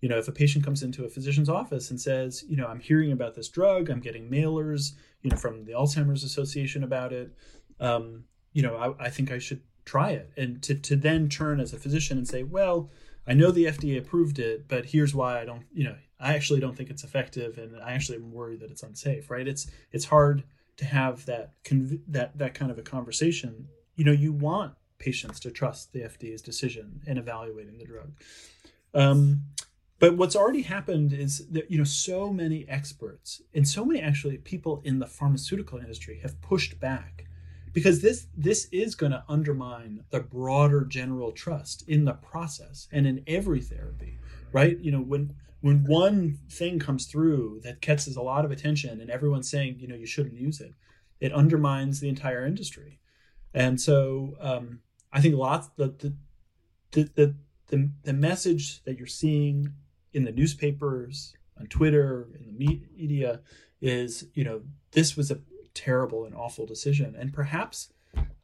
you 0.00 0.08
know 0.08 0.18
if 0.18 0.28
a 0.28 0.32
patient 0.32 0.64
comes 0.64 0.82
into 0.82 1.04
a 1.04 1.08
physician's 1.08 1.48
office 1.48 1.90
and 1.90 2.00
says 2.00 2.44
you 2.48 2.56
know 2.56 2.66
i'm 2.66 2.80
hearing 2.80 3.12
about 3.12 3.34
this 3.34 3.48
drug 3.48 3.90
i'm 3.90 4.00
getting 4.00 4.30
mailers 4.30 4.92
you 5.22 5.30
know 5.30 5.36
from 5.36 5.64
the 5.64 5.72
alzheimer's 5.72 6.24
association 6.24 6.84
about 6.84 7.12
it 7.12 7.32
um, 7.80 8.24
you 8.52 8.62
know 8.62 8.76
I, 8.76 9.06
I 9.06 9.10
think 9.10 9.30
i 9.30 9.38
should 9.38 9.62
try 9.84 10.10
it 10.10 10.30
and 10.36 10.62
to, 10.64 10.74
to 10.74 10.96
then 10.96 11.28
turn 11.28 11.60
as 11.60 11.72
a 11.72 11.78
physician 11.78 12.18
and 12.18 12.28
say 12.28 12.42
well 12.42 12.90
i 13.26 13.34
know 13.34 13.50
the 13.50 13.66
fda 13.66 13.98
approved 13.98 14.38
it 14.38 14.68
but 14.68 14.86
here's 14.86 15.14
why 15.14 15.40
i 15.40 15.44
don't 15.44 15.64
you 15.72 15.84
know 15.84 15.96
i 16.20 16.34
actually 16.34 16.60
don't 16.60 16.76
think 16.76 16.90
it's 16.90 17.04
effective 17.04 17.58
and 17.58 17.76
i 17.82 17.92
actually 17.92 18.16
am 18.16 18.32
worried 18.32 18.60
that 18.60 18.70
it's 18.70 18.82
unsafe 18.82 19.28
right? 19.30 19.46
It's 19.46 19.66
it's 19.92 20.06
hard 20.06 20.44
to 20.76 20.84
have 20.84 21.26
that 21.26 21.52
conv- 21.64 22.00
that 22.08 22.36
that 22.38 22.54
kind 22.54 22.70
of 22.70 22.78
a 22.78 22.82
conversation, 22.82 23.68
you 23.96 24.04
know, 24.04 24.12
you 24.12 24.32
want 24.32 24.74
patients 24.98 25.40
to 25.40 25.50
trust 25.50 25.92
the 25.92 26.00
FDA's 26.00 26.42
decision 26.42 27.00
in 27.06 27.18
evaluating 27.18 27.78
the 27.78 27.84
drug. 27.84 28.12
Um, 28.94 29.42
but 30.00 30.16
what's 30.16 30.36
already 30.36 30.62
happened 30.62 31.12
is 31.12 31.46
that 31.48 31.70
you 31.70 31.78
know 31.78 31.84
so 31.84 32.32
many 32.32 32.68
experts 32.68 33.42
and 33.54 33.66
so 33.66 33.84
many 33.84 34.00
actually 34.00 34.38
people 34.38 34.80
in 34.84 34.98
the 34.98 35.06
pharmaceutical 35.06 35.78
industry 35.78 36.20
have 36.22 36.40
pushed 36.40 36.78
back 36.80 37.26
because 37.72 38.00
this 38.00 38.26
this 38.36 38.66
is 38.72 38.94
going 38.94 39.12
to 39.12 39.24
undermine 39.28 40.04
the 40.10 40.20
broader 40.20 40.84
general 40.84 41.32
trust 41.32 41.86
in 41.88 42.04
the 42.04 42.14
process 42.14 42.88
and 42.92 43.06
in 43.06 43.22
every 43.26 43.60
therapy 43.60 44.18
right? 44.52 44.78
You 44.78 44.92
know 44.92 45.00
when 45.00 45.34
when 45.60 45.84
one 45.84 46.38
thing 46.50 46.78
comes 46.78 47.06
through 47.06 47.60
that 47.64 47.80
catches 47.80 48.16
a 48.16 48.22
lot 48.22 48.44
of 48.44 48.50
attention 48.50 49.00
and 49.00 49.10
everyone's 49.10 49.50
saying 49.50 49.76
you 49.78 49.88
know 49.88 49.94
you 49.94 50.06
shouldn't 50.06 50.34
use 50.34 50.60
it 50.60 50.74
it 51.20 51.32
undermines 51.32 51.98
the 51.98 52.08
entire 52.08 52.46
industry. 52.46 53.00
And 53.54 53.80
so 53.80 54.36
um, 54.40 54.80
i 55.12 55.20
think 55.20 55.34
lots 55.34 55.68
the 55.76 56.14
the, 56.92 57.10
the 57.14 57.34
the 57.68 57.90
the 58.02 58.12
message 58.12 58.82
that 58.84 58.98
you're 58.98 59.06
seeing 59.06 59.72
in 60.12 60.24
the 60.24 60.32
newspapers 60.32 61.34
on 61.58 61.66
twitter 61.66 62.28
in 62.38 62.46
the 62.46 62.52
media 62.96 63.40
is 63.80 64.26
you 64.34 64.44
know 64.44 64.60
this 64.92 65.16
was 65.16 65.30
a 65.30 65.40
terrible 65.78 66.24
and 66.24 66.34
awful 66.34 66.66
decision. 66.66 67.14
And 67.16 67.32
perhaps 67.32 67.92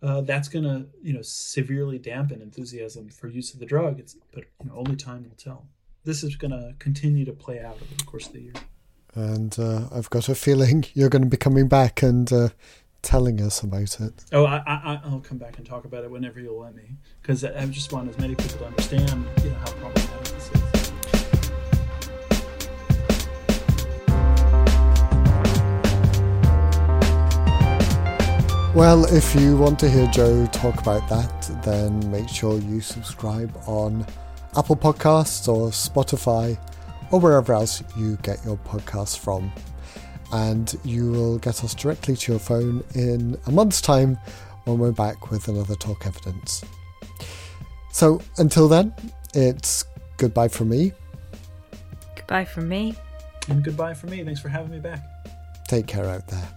uh, 0.02 0.20
that's 0.20 0.48
going 0.48 0.64
to 0.64 0.86
you 1.02 1.12
know 1.12 1.22
severely 1.22 1.98
dampen 1.98 2.40
enthusiasm 2.40 3.08
for 3.08 3.28
use 3.28 3.52
of 3.52 3.60
the 3.60 3.66
drug. 3.66 3.98
It's 3.98 4.16
but 4.32 4.44
you 4.62 4.70
know 4.70 4.76
only 4.76 4.96
time 4.96 5.24
will 5.28 5.36
tell 5.36 5.66
this 6.04 6.22
is 6.22 6.36
going 6.36 6.50
to 6.50 6.74
continue 6.78 7.24
to 7.24 7.32
play 7.32 7.60
out 7.60 7.74
over 7.74 7.94
the 7.96 8.04
course 8.04 8.26
of 8.26 8.34
the 8.34 8.40
year. 8.42 8.52
And 9.14 9.56
uh, 9.58 9.88
i've 9.92 10.10
got 10.10 10.28
a 10.28 10.34
feeling 10.34 10.84
you're 10.94 11.08
going 11.08 11.22
to 11.22 11.28
be 11.28 11.36
coming 11.36 11.68
back 11.68 12.02
and 12.02 12.30
uh, 12.32 12.48
telling 13.02 13.40
us 13.40 13.62
about 13.62 14.00
it. 14.00 14.24
Oh 14.32 14.44
I, 14.44 14.62
I 14.66 15.00
i'll 15.04 15.20
come 15.20 15.38
back 15.38 15.58
and 15.58 15.66
talk 15.66 15.84
about 15.84 16.04
it 16.04 16.10
whenever 16.10 16.40
you'll 16.40 16.60
let 16.60 16.74
me. 16.74 16.96
Because 17.22 17.44
i 17.44 17.66
just 17.66 17.92
want 17.92 18.08
as 18.08 18.18
many 18.18 18.34
people 18.34 18.58
to 18.58 18.66
understand 18.66 19.26
you 19.42 19.50
know 19.50 19.56
how 19.56 19.72
problematic 19.72 20.24
this 20.34 20.50
is. 20.50 20.60
Well, 28.74 29.04
if 29.14 29.36
you 29.36 29.56
want 29.56 29.78
to 29.80 29.88
hear 29.88 30.08
Joe 30.08 30.46
talk 30.46 30.80
about 30.80 31.08
that, 31.08 31.62
then 31.62 32.10
make 32.10 32.28
sure 32.28 32.58
you 32.58 32.80
subscribe 32.80 33.56
on 33.66 34.04
Apple 34.56 34.76
Podcasts 34.76 35.48
or 35.48 35.70
Spotify 35.70 36.58
or 37.10 37.20
wherever 37.20 37.52
else 37.52 37.82
you 37.96 38.16
get 38.22 38.44
your 38.44 38.56
podcasts 38.58 39.18
from. 39.18 39.52
And 40.32 40.74
you 40.84 41.10
will 41.10 41.38
get 41.38 41.62
us 41.62 41.74
directly 41.74 42.16
to 42.16 42.32
your 42.32 42.38
phone 42.38 42.82
in 42.94 43.36
a 43.46 43.50
month's 43.50 43.80
time 43.80 44.18
when 44.64 44.78
we're 44.78 44.92
back 44.92 45.30
with 45.30 45.48
another 45.48 45.74
Talk 45.74 46.06
Evidence. 46.06 46.64
So 47.92 48.20
until 48.38 48.68
then, 48.68 48.94
it's 49.34 49.84
goodbye 50.16 50.48
from 50.48 50.70
me. 50.70 50.92
Goodbye 52.16 52.44
from 52.44 52.68
me. 52.68 52.94
And 53.48 53.62
goodbye 53.62 53.94
from 53.94 54.10
me. 54.10 54.24
Thanks 54.24 54.40
for 54.40 54.48
having 54.48 54.70
me 54.70 54.80
back. 54.80 55.00
Take 55.68 55.86
care 55.86 56.06
out 56.06 56.26
there. 56.28 56.48